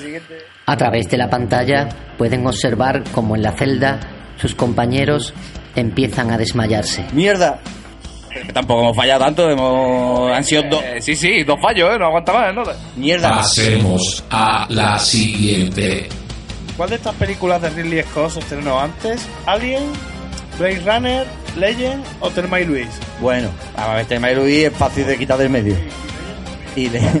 siguiente. 0.00 0.38
A 0.66 0.76
través 0.76 1.08
de 1.08 1.16
la 1.16 1.28
pantalla 1.30 1.88
pueden 2.18 2.46
observar 2.46 3.02
cómo 3.12 3.36
en 3.36 3.42
la 3.42 3.52
celda 3.52 4.00
sus 4.36 4.54
compañeros 4.54 5.32
empiezan 5.76 6.30
a 6.30 6.38
desmayarse. 6.38 7.04
Mierda. 7.12 7.58
Tampoco 8.54 8.80
hemos 8.82 8.96
fallado 8.96 9.20
tanto, 9.24 9.50
hemos, 9.50 10.32
han 10.32 10.42
sido 10.44 10.62
dos. 10.70 10.82
Eh, 10.82 11.00
sí, 11.02 11.14
sí, 11.14 11.42
dos 11.44 11.58
fallos, 11.60 11.94
¿eh? 11.94 11.98
No 11.98 12.06
aguanta 12.06 12.32
más, 12.32 12.54
¿no? 12.54 12.62
Mierda. 12.96 13.28
Pasemos 13.36 14.24
a 14.30 14.66
la 14.70 14.98
siguiente. 14.98 16.08
¿Cuál 16.76 16.88
de 16.90 16.96
estas 16.96 17.14
películas 17.16 17.60
de 17.60 17.68
Ridley 17.70 18.02
Scott 18.04 18.30
se 18.30 18.38
estrenó 18.40 18.80
antes? 18.80 19.26
¿Alien? 19.44 19.82
¿Blade 20.58 20.80
Runner? 20.86 21.26
¿Legend? 21.56 22.02
o 22.20 22.30
Thelma 22.30 22.60
y 22.60 22.64
Luis? 22.64 22.88
Bueno, 23.20 23.50
a 23.76 23.94
ver, 23.94 24.06
Tema 24.06 24.30
y 24.30 24.34
Luis 24.34 24.64
es 24.64 24.72
fácil 24.72 25.06
de 25.06 25.18
quitar 25.18 25.36
del 25.36 25.50
medio. 25.50 25.76
Y, 26.74 26.88
le- 26.88 27.00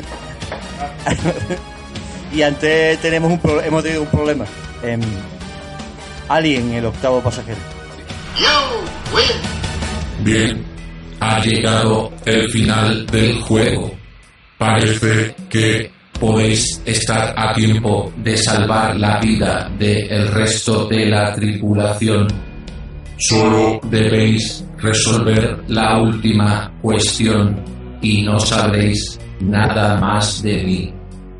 y 2.32 2.40
antes 2.42 2.98
tenemos 3.00 3.30
un 3.30 3.38
pro- 3.38 3.60
hemos 3.62 3.82
tenido 3.82 4.02
un 4.02 4.08
problema. 4.08 4.46
Em, 4.82 5.00
Alien, 6.28 6.72
el 6.72 6.86
octavo 6.86 7.20
pasajero. 7.20 7.58
Bien, 10.24 10.64
ha 11.20 11.40
llegado 11.40 12.12
el 12.24 12.48
final 12.50 13.06
del 13.06 13.40
juego. 13.40 13.92
Parece 14.56 15.34
que 15.50 15.90
podéis 16.20 16.80
estar 16.86 17.34
a 17.36 17.52
tiempo 17.52 18.12
de 18.18 18.36
salvar 18.36 18.96
la 18.96 19.18
vida 19.18 19.68
del 19.76 20.28
resto 20.28 20.86
de 20.86 21.06
la 21.06 21.34
tripulación. 21.34 22.28
Solo 23.18 23.80
debéis 23.90 24.64
resolver 24.78 25.64
la 25.68 26.00
última 26.00 26.72
cuestión 26.80 27.64
y 28.00 28.22
no 28.22 28.38
sabréis 28.38 29.18
nada 29.40 29.96
más 30.00 30.42
de 30.42 30.62
mí. 30.62 30.94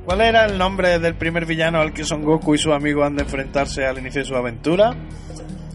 ¿Cuál 0.04 0.20
era 0.20 0.46
el 0.46 0.58
nombre 0.58 0.98
del 0.98 1.14
primer 1.14 1.46
villano 1.46 1.80
al 1.80 1.92
que 1.92 2.04
Son 2.04 2.24
Goku 2.24 2.56
y 2.56 2.58
su 2.58 2.72
amigo 2.72 3.04
han 3.04 3.14
de 3.14 3.22
enfrentarse 3.22 3.86
al 3.86 3.98
inicio 3.98 4.22
de 4.22 4.26
su 4.26 4.34
aventura? 4.34 4.96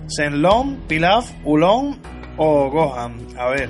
¿Senlong, 0.07 0.77
Pilaf, 0.87 1.29
Ulong 1.43 1.95
o 2.37 2.69
Gohan? 2.69 3.17
A 3.37 3.49
ver. 3.49 3.69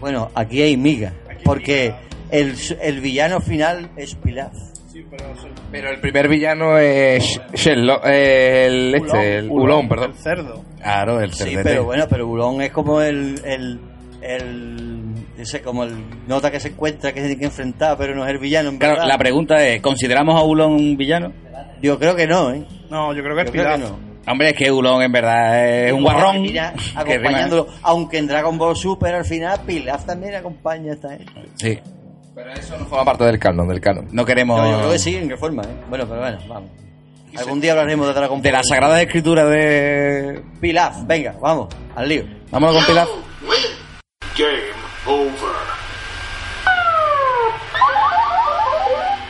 Bueno, 0.00 0.30
aquí 0.34 0.62
hay 0.62 0.76
miga. 0.76 1.12
Porque 1.44 1.94
el, 2.30 2.54
el 2.80 3.00
villano 3.00 3.40
final 3.40 3.90
es 3.96 4.14
Pilaf. 4.16 4.52
Pero 5.72 5.90
el 5.90 6.00
primer 6.00 6.28
villano 6.28 6.78
es 6.78 7.40
Shenlong, 7.54 8.00
eh, 8.04 8.66
el 8.66 8.94
este, 8.94 9.38
el 9.38 9.50
Ulón, 9.50 9.88
perdón. 9.88 10.12
El 10.12 10.18
cerdo. 10.18 10.64
Claro, 10.80 11.20
el 11.20 11.32
Sí, 11.32 11.38
cerdete. 11.44 11.62
pero 11.64 11.84
bueno, 11.84 12.06
pero 12.08 12.26
Bulón 12.28 12.62
es 12.62 12.70
como 12.70 13.00
el, 13.00 13.40
el, 13.44 13.80
el, 14.22 15.12
ese, 15.36 15.62
como 15.62 15.82
el 15.84 15.94
nota 16.28 16.50
que 16.52 16.60
se 16.60 16.68
encuentra 16.68 17.12
que 17.12 17.20
se 17.20 17.26
tiene 17.26 17.40
que 17.40 17.46
enfrentar, 17.46 17.96
pero 17.98 18.14
no 18.14 18.24
es 18.24 18.30
el 18.30 18.38
villano. 18.38 18.68
En 18.70 18.78
Claro, 18.78 18.94
verdad. 18.94 19.08
la 19.08 19.18
pregunta 19.18 19.66
es, 19.66 19.80
¿consideramos 19.82 20.40
a 20.40 20.44
Ulon 20.44 20.72
un 20.74 20.96
villano? 20.96 21.32
Yo 21.82 21.98
creo 21.98 22.14
que 22.14 22.26
no, 22.28 22.52
¿eh? 22.52 22.64
No, 22.88 23.12
yo 23.14 23.22
creo 23.22 23.34
que 23.34 23.42
es 23.42 23.46
Yo 23.48 23.52
creo 23.52 23.64
que 23.64 23.74
Pilaf. 23.76 23.90
no. 23.90 24.13
Hombre, 24.26 24.50
es 24.50 24.56
que 24.56 24.72
Ulon 24.72 25.02
en 25.02 25.12
verdad 25.12 25.66
es 25.66 25.92
un 25.92 26.02
guarrón. 26.02 26.42
Mira, 26.42 26.72
acompañándolo, 26.94 27.68
aunque 27.82 28.18
en 28.18 28.26
Dragon 28.26 28.56
Ball 28.56 28.76
Super 28.76 29.14
al 29.14 29.24
final 29.24 29.60
Pilaf 29.66 30.06
también 30.06 30.34
acompaña 30.34 30.92
a 30.92 30.94
esta 30.94 31.10
gente. 31.10 31.32
Sí. 31.56 31.78
Pero 32.34 32.52
eso 32.52 32.76
no 32.78 32.86
forma 32.86 33.04
parte 33.04 33.24
del 33.24 33.38
canon, 33.38 33.68
del 33.68 33.80
canon. 33.80 34.08
No 34.10 34.24
queremos... 34.24 34.60
No, 34.60 34.70
yo 34.70 34.78
creo 34.78 34.90
que 34.92 34.98
sí, 34.98 35.16
en 35.16 35.28
qué 35.28 35.36
forma, 35.36 35.62
¿eh? 35.62 35.84
Bueno, 35.88 36.06
pero 36.08 36.20
bueno, 36.20 36.38
vamos. 36.48 36.70
Algún 37.36 37.60
día 37.60 37.72
hablaremos 37.72 38.06
de 38.08 38.14
Dragon 38.14 38.38
Ball. 38.38 38.42
De 38.42 38.52
las 38.52 38.66
sagradas 38.66 39.00
escrituras 39.00 39.48
de... 39.50 40.42
Pilaf, 40.60 41.06
venga, 41.06 41.36
vamos, 41.40 41.68
al 41.94 42.08
lío. 42.08 42.24
Vámonos 42.50 42.76
con 42.76 42.86
Pilar. 42.86 43.08
Game 44.36 44.84
over. 45.06 45.54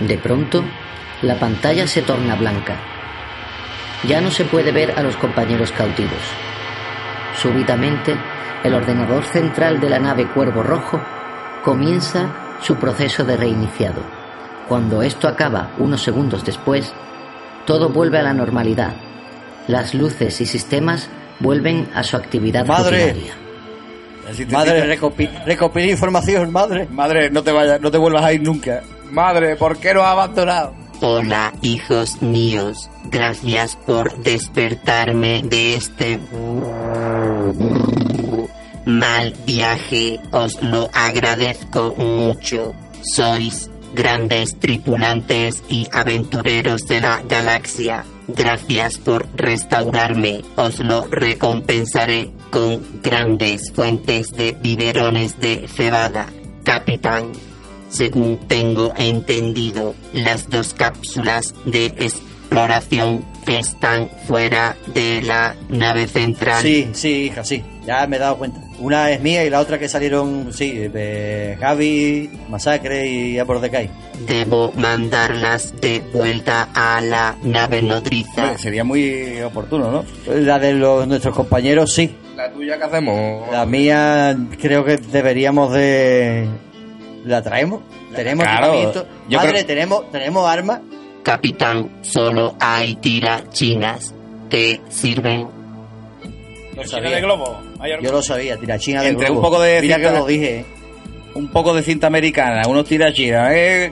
De 0.00 0.18
pronto, 0.18 0.64
la 1.22 1.38
pantalla 1.38 1.86
se 1.86 2.02
torna 2.02 2.34
blanca. 2.36 2.76
Ya 4.08 4.20
no 4.20 4.30
se 4.30 4.44
puede 4.44 4.70
ver 4.70 4.92
a 4.96 5.02
los 5.02 5.16
compañeros 5.16 5.72
cautivos. 5.72 6.20
Súbitamente, 7.40 8.14
el 8.62 8.74
ordenador 8.74 9.24
central 9.24 9.80
de 9.80 9.88
la 9.88 9.98
nave 9.98 10.26
Cuervo 10.28 10.62
Rojo 10.62 11.00
comienza 11.64 12.28
su 12.60 12.76
proceso 12.76 13.24
de 13.24 13.36
reiniciado. 13.36 14.02
Cuando 14.68 15.02
esto 15.02 15.28
acaba 15.28 15.70
unos 15.78 16.02
segundos 16.02 16.44
después, 16.44 16.92
todo 17.66 17.88
vuelve 17.88 18.18
a 18.18 18.22
la 18.22 18.34
normalidad. 18.34 18.94
Las 19.68 19.94
luces 19.94 20.40
y 20.40 20.46
sistemas 20.46 21.08
vuelven 21.40 21.88
a 21.94 22.02
su 22.02 22.16
actividad 22.16 22.66
Madre. 22.66 23.08
rutinaria. 23.08 23.34
Madre, 24.50 24.86
recopi 24.86 25.28
recopila 25.46 25.90
información, 25.90 26.50
madre. 26.50 26.88
Madre, 26.90 27.30
no 27.30 27.42
te 27.42 27.52
vayas, 27.52 27.80
no 27.80 27.90
te 27.90 27.98
vuelvas 27.98 28.24
a 28.24 28.32
ir 28.32 28.42
nunca. 28.42 28.82
Madre, 29.10 29.56
¿por 29.56 29.76
qué 29.78 29.92
nos 29.92 30.02
ha 30.04 30.12
abandonado? 30.12 30.83
Hola, 31.00 31.52
hijos 31.62 32.22
míos. 32.22 32.88
Gracias 33.10 33.76
por 33.84 34.16
despertarme 34.22 35.42
de 35.42 35.74
este 35.74 36.20
mal 38.86 39.34
viaje. 39.44 40.20
Os 40.30 40.62
lo 40.62 40.88
agradezco 40.92 41.94
mucho. 41.96 42.74
Sois 43.02 43.70
grandes 43.94 44.58
tripulantes 44.58 45.62
y 45.68 45.86
aventureros 45.92 46.86
de 46.86 47.00
la 47.00 47.22
galaxia. 47.28 48.04
Gracias 48.28 48.98
por 48.98 49.26
restaurarme. 49.34 50.42
Os 50.56 50.78
lo 50.78 51.06
recompensaré 51.10 52.30
con 52.50 52.80
grandes 53.02 53.72
fuentes 53.72 54.30
de 54.32 54.52
biberones 54.52 55.38
de 55.40 55.68
cebada. 55.68 56.26
Capitán, 56.64 57.32
según 57.94 58.38
tengo 58.48 58.92
entendido, 58.96 59.94
las 60.12 60.50
dos 60.50 60.74
cápsulas 60.74 61.54
de 61.64 61.86
exploración 61.86 63.24
están 63.46 64.10
fuera 64.26 64.76
de 64.92 65.22
la 65.22 65.54
nave 65.68 66.08
central. 66.08 66.60
Sí, 66.60 66.88
sí, 66.92 67.26
hija, 67.26 67.44
sí. 67.44 67.62
Ya 67.86 68.06
me 68.06 68.16
he 68.16 68.18
dado 68.18 68.38
cuenta. 68.38 68.60
Una 68.80 69.10
es 69.12 69.20
mía 69.20 69.44
y 69.44 69.50
la 69.50 69.60
otra 69.60 69.78
que 69.78 69.88
salieron, 69.88 70.52
sí, 70.52 70.72
de 70.72 71.56
Javi, 71.60 72.30
Masacre 72.48 73.06
y 73.06 73.38
a. 73.38 73.46
Debo 74.26 74.72
mandarlas 74.72 75.80
de 75.80 76.02
vuelta 76.12 76.70
a 76.74 77.00
la 77.00 77.36
nave 77.44 77.80
nodriza. 77.82 78.58
Sería 78.58 78.82
muy 78.82 79.40
oportuno, 79.42 79.90
¿no? 79.92 80.04
La 80.34 80.58
de 80.58 80.72
los, 80.72 81.06
nuestros 81.06 81.34
compañeros, 81.34 81.92
sí. 81.92 82.16
¿La 82.34 82.50
tuya 82.50 82.76
qué 82.76 82.84
hacemos? 82.84 83.48
La 83.52 83.64
mía, 83.64 84.36
creo 84.60 84.84
que 84.84 84.96
deberíamos 84.96 85.72
de... 85.72 86.48
¿La 87.24 87.42
traemos? 87.42 87.82
¿Tenemos 88.14 88.44
Claro, 88.44 88.66
equipamiento? 88.74 89.06
yo 89.28 89.38
Madre, 89.38 89.52
creo- 89.52 89.66
¿tenemos, 89.66 90.10
¿tenemos 90.12 90.48
armas? 90.48 90.80
Capitán, 91.22 91.88
solo 92.02 92.54
hay 92.60 92.96
tirachinas. 92.96 94.14
¿Te 94.50 94.80
sirven? 94.90 95.48
Lo 96.76 96.86
sabía. 96.86 97.10
de 97.10 97.20
globo. 97.22 97.60
Hay 97.80 97.92
Yo 98.02 98.12
lo 98.12 98.22
sabía, 98.22 98.56
tirachina 98.56 99.02
de 99.02 99.08
Entre 99.08 99.26
globo. 99.26 99.40
un 99.40 99.44
poco 99.46 99.62
de 99.62 99.80
Mira 99.80 99.96
que 99.96 100.10
lo 100.10 100.26
dije. 100.26 100.58
¿eh? 100.60 100.66
Un 101.34 101.48
poco 101.48 101.74
de 101.74 101.82
cinta 101.82 102.06
americana, 102.06 102.62
unos 102.68 102.84
tirachinas, 102.84 103.50
eh, 103.52 103.90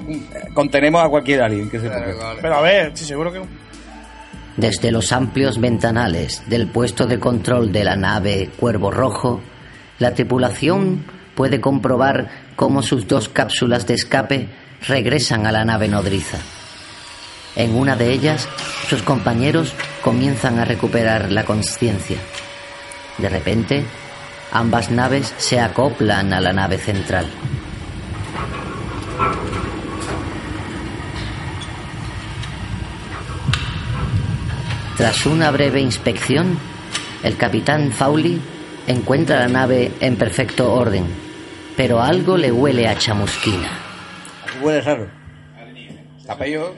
contenemos 0.54 1.02
a 1.04 1.08
cualquier 1.08 1.42
alien 1.42 1.68
que 1.70 1.80
se 1.80 1.88
ponga. 1.88 2.36
Pero 2.40 2.54
a 2.54 2.60
ver, 2.60 2.92
sí, 2.94 3.04
seguro 3.04 3.32
que. 3.32 3.40
Desde 4.56 4.92
los 4.92 5.10
amplios 5.12 5.58
ventanales 5.58 6.42
del 6.48 6.68
puesto 6.68 7.06
de 7.06 7.18
control 7.18 7.72
de 7.72 7.84
la 7.84 7.96
nave 7.96 8.50
Cuervo 8.60 8.90
Rojo, 8.90 9.40
la 9.98 10.12
tripulación 10.14 11.04
puede 11.34 11.60
comprobar 11.60 12.28
cómo 12.56 12.82
sus 12.82 13.06
dos 13.06 13.28
cápsulas 13.28 13.86
de 13.86 13.94
escape 13.94 14.48
regresan 14.86 15.46
a 15.46 15.52
la 15.52 15.64
nave 15.64 15.88
nodriza. 15.88 16.38
En 17.54 17.74
una 17.74 17.96
de 17.96 18.12
ellas, 18.12 18.48
sus 18.88 19.02
compañeros 19.02 19.74
comienzan 20.02 20.58
a 20.58 20.64
recuperar 20.64 21.30
la 21.30 21.44
conciencia. 21.44 22.18
De 23.18 23.28
repente, 23.28 23.84
ambas 24.50 24.90
naves 24.90 25.34
se 25.36 25.60
acoplan 25.60 26.32
a 26.32 26.40
la 26.40 26.52
nave 26.52 26.78
central. 26.78 27.26
Tras 34.96 35.26
una 35.26 35.50
breve 35.50 35.80
inspección, 35.80 36.58
el 37.22 37.36
capitán 37.36 37.92
Fowley 37.92 38.40
encuentra 38.86 39.40
la 39.40 39.48
nave 39.48 39.92
en 40.00 40.16
perfecto 40.16 40.72
orden, 40.72 41.06
pero 41.76 42.00
algo 42.00 42.36
le 42.36 42.50
huele 42.52 42.86
a 42.88 42.96
chamusquina. 42.96 43.70
Huele 44.62 44.80
raro. 44.80 45.08
¿Capello? 46.26 46.72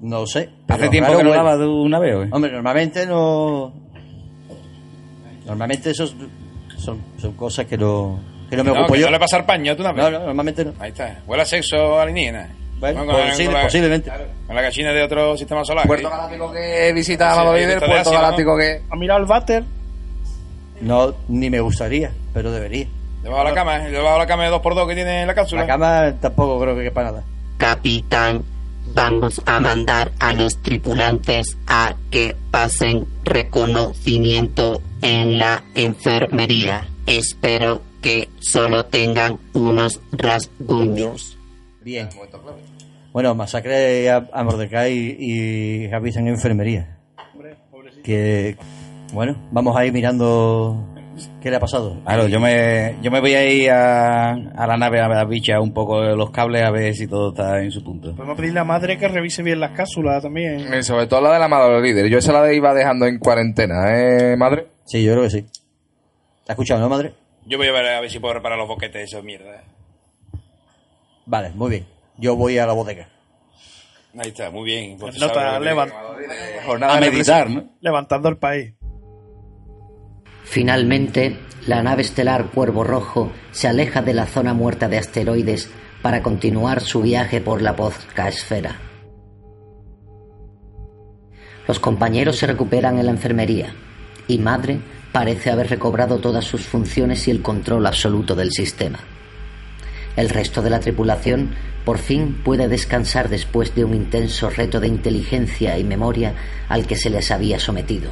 No 0.00 0.26
sé. 0.26 0.48
Hace 0.68 0.88
tiempo 0.88 1.16
que 1.16 1.22
no 1.22 1.30
huele. 1.30 1.36
lava 1.36 1.56
de 1.56 1.66
una 1.66 1.98
vez, 1.98 2.14
¿o 2.16 2.20
qué? 2.22 2.28
Hombre, 2.32 2.52
normalmente 2.52 3.06
no. 3.06 3.72
Normalmente 5.46 5.90
esos 5.90 6.14
son, 6.78 7.00
son 7.18 7.32
cosas 7.34 7.66
que 7.66 7.76
no, 7.76 8.18
que 8.48 8.56
no 8.56 8.64
me 8.64 8.70
No, 8.72 8.80
ocupo 8.80 8.94
que 8.94 9.00
yo. 9.00 9.06
no 9.06 9.12
le 9.12 9.18
pasar 9.18 9.44
paño 9.44 9.76
tú 9.76 9.82
una 9.82 9.92
vez. 9.92 10.04
No, 10.04 10.10
no, 10.10 10.18
normalmente 10.20 10.64
no. 10.64 10.72
Ahí 10.78 10.90
está. 10.90 11.20
Huele 11.26 11.42
a 11.42 11.46
sexo 11.46 11.98
alienígena. 12.00 12.48
Bueno, 12.80 13.04
No, 13.04 13.12
con 13.12 13.20
posible- 13.22 13.44
con 13.46 13.54
la- 13.54 13.62
posiblemente. 13.62 14.12
Con 14.46 14.56
la 14.56 14.62
gallina 14.62 14.92
de 14.92 15.02
otro 15.04 15.36
sistema 15.36 15.64
solar. 15.64 15.86
Puerto 15.86 16.08
¿eh? 16.08 16.10
Galáctico 16.10 16.52
que 16.52 16.92
visita 16.92 17.30
está 17.30 17.52
de 17.52 17.76
Puerto. 17.86 18.10
Galáctico 18.10 18.56
que... 18.58 18.82
¿Ha 18.90 18.96
mirado 18.96 19.20
el 19.20 19.26
váter? 19.26 19.64
No, 20.80 21.14
ni 21.28 21.48
me 21.48 21.60
gustaría, 21.60 22.10
pero 22.34 22.50
debería. 22.50 22.86
Debajo 23.22 23.44
de 23.44 23.50
la 23.50 23.54
cama, 23.54 23.76
¿eh? 23.86 23.90
debajo 23.90 24.14
de 24.14 24.18
la 24.18 24.26
cama 24.26 24.44
de 24.44 24.50
2x2 24.50 24.88
que 24.88 24.94
tiene 24.94 25.26
la 25.26 25.34
cápsula. 25.34 25.62
La 25.62 25.66
cama 25.68 26.14
tampoco 26.20 26.60
creo 26.60 26.76
que 26.76 26.82
quepa 26.84 27.04
nada. 27.04 27.24
Capitán, 27.56 28.42
vamos 28.94 29.40
a 29.46 29.60
mandar 29.60 30.10
a 30.18 30.32
los 30.32 30.60
tripulantes 30.60 31.56
a 31.66 31.94
que 32.10 32.36
pasen 32.50 33.06
reconocimiento 33.24 34.82
en 35.02 35.38
la 35.38 35.62
enfermería. 35.74 36.88
Espero 37.06 37.82
que 38.00 38.28
solo 38.40 38.86
tengan 38.86 39.38
unos 39.54 40.00
rasguños. 40.10 41.38
Bien. 41.82 42.08
Bueno, 43.12 43.34
masacre 43.34 44.10
a, 44.10 44.28
a 44.32 44.42
Mordecai 44.42 44.92
y, 44.92 45.84
y 45.84 45.84
en 45.84 46.28
enfermería. 46.28 46.98
Que, 48.02 48.56
bueno, 49.12 49.36
vamos 49.52 49.76
a 49.76 49.86
ir 49.86 49.92
mirando 49.92 50.91
qué 51.40 51.50
le 51.50 51.56
ha 51.56 51.60
pasado. 51.60 51.98
Claro, 52.04 52.26
yo 52.28 52.40
me, 52.40 52.96
yo 53.02 53.10
me 53.10 53.20
voy 53.20 53.34
a 53.34 53.44
ir 53.50 53.70
a, 53.70 54.32
a 54.32 54.66
la 54.66 54.76
nave 54.76 55.00
a 55.00 55.24
bichar 55.24 55.60
un 55.60 55.72
poco 55.72 56.00
los 56.02 56.30
cables 56.30 56.62
a 56.62 56.70
ver 56.70 56.94
si 56.94 57.06
todo 57.06 57.30
está 57.30 57.60
en 57.62 57.70
su 57.70 57.82
punto. 57.84 58.14
Podemos 58.14 58.36
pedirle 58.36 58.60
a 58.60 58.64
madre 58.64 58.96
que 58.98 59.08
revise 59.08 59.42
bien 59.42 59.60
las 59.60 59.72
cápsulas 59.72 60.22
también. 60.22 60.72
Eh, 60.72 60.82
Sobre 60.82 61.06
todo 61.06 61.20
la 61.20 61.32
del 61.34 61.42
Amado 61.42 61.80
Líder. 61.80 62.08
Yo 62.08 62.18
esa 62.18 62.32
la 62.32 62.52
iba 62.52 62.72
dejando 62.74 63.06
en 63.06 63.18
cuarentena, 63.18 63.74
¿eh, 63.96 64.36
madre? 64.36 64.66
Sí, 64.84 65.02
yo 65.02 65.12
creo 65.12 65.24
que 65.24 65.30
sí. 65.30 65.42
¿Te 65.42 65.48
has 66.48 66.50
escuchado, 66.50 66.80
no, 66.80 66.88
madre? 66.88 67.12
Yo 67.46 67.58
voy 67.58 67.68
a 67.68 67.72
ver 67.72 67.86
a 67.86 68.00
ver 68.00 68.10
si 68.10 68.18
puedo 68.18 68.34
reparar 68.34 68.58
los 68.58 68.68
boquetes 68.68 68.94
de 68.94 69.02
esa 69.04 69.22
mierda. 69.22 69.62
Vale, 71.26 71.50
muy 71.50 71.70
bien. 71.70 71.86
Yo 72.18 72.36
voy 72.36 72.58
a 72.58 72.66
la 72.66 72.72
bodega. 72.72 73.08
Ahí 74.18 74.28
está, 74.28 74.50
muy 74.50 74.64
bien. 74.64 74.96
Pues 74.98 75.14
No 75.14 75.28
sabe 75.28 75.32
está 75.32 75.58
lo 75.58 75.64
que- 75.64 75.70
levant- 75.70 76.64
Jornada 76.66 76.92
A 76.96 77.00
de 77.00 77.10
meditar, 77.10 77.48
¿no? 77.50 77.64
levantando 77.80 78.28
el 78.28 78.36
país. 78.36 78.74
Finalmente, 80.52 81.38
la 81.66 81.82
nave 81.82 82.02
estelar 82.02 82.48
Cuervo 82.48 82.84
Rojo 82.84 83.32
se 83.52 83.68
aleja 83.68 84.02
de 84.02 84.12
la 84.12 84.26
zona 84.26 84.52
muerta 84.52 84.86
de 84.86 84.98
asteroides 84.98 85.70
para 86.02 86.22
continuar 86.22 86.82
su 86.82 87.00
viaje 87.00 87.40
por 87.40 87.62
la 87.62 87.74
Pozca 87.74 88.28
esfera. 88.28 88.76
Los 91.66 91.80
compañeros 91.80 92.36
se 92.36 92.46
recuperan 92.46 92.98
en 92.98 93.06
la 93.06 93.12
enfermería 93.12 93.72
y 94.28 94.36
Madre 94.36 94.80
parece 95.10 95.50
haber 95.50 95.70
recobrado 95.70 96.18
todas 96.18 96.44
sus 96.44 96.66
funciones 96.66 97.26
y 97.28 97.30
el 97.30 97.40
control 97.40 97.86
absoluto 97.86 98.34
del 98.34 98.50
sistema. 98.50 98.98
El 100.16 100.28
resto 100.28 100.60
de 100.60 100.68
la 100.68 100.80
tripulación 100.80 101.54
por 101.86 101.96
fin 101.96 102.42
puede 102.44 102.68
descansar 102.68 103.30
después 103.30 103.74
de 103.74 103.84
un 103.86 103.94
intenso 103.94 104.50
reto 104.50 104.80
de 104.80 104.88
inteligencia 104.88 105.78
y 105.78 105.84
memoria 105.84 106.34
al 106.68 106.86
que 106.86 106.96
se 106.96 107.08
les 107.08 107.30
había 107.30 107.58
sometido. 107.58 108.10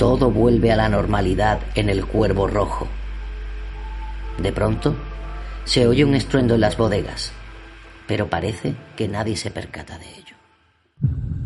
Todo 0.00 0.30
vuelve 0.30 0.72
a 0.72 0.76
la 0.76 0.88
normalidad 0.88 1.60
en 1.74 1.90
el 1.90 2.06
cuervo 2.06 2.46
rojo. 2.46 2.88
De 4.38 4.50
pronto, 4.50 4.96
se 5.64 5.86
oye 5.86 6.06
un 6.06 6.14
estruendo 6.14 6.54
en 6.54 6.62
las 6.62 6.78
bodegas, 6.78 7.32
pero 8.06 8.30
parece 8.30 8.74
que 8.96 9.08
nadie 9.08 9.36
se 9.36 9.50
percata 9.50 9.98
de 9.98 10.06
ello. 10.06 11.39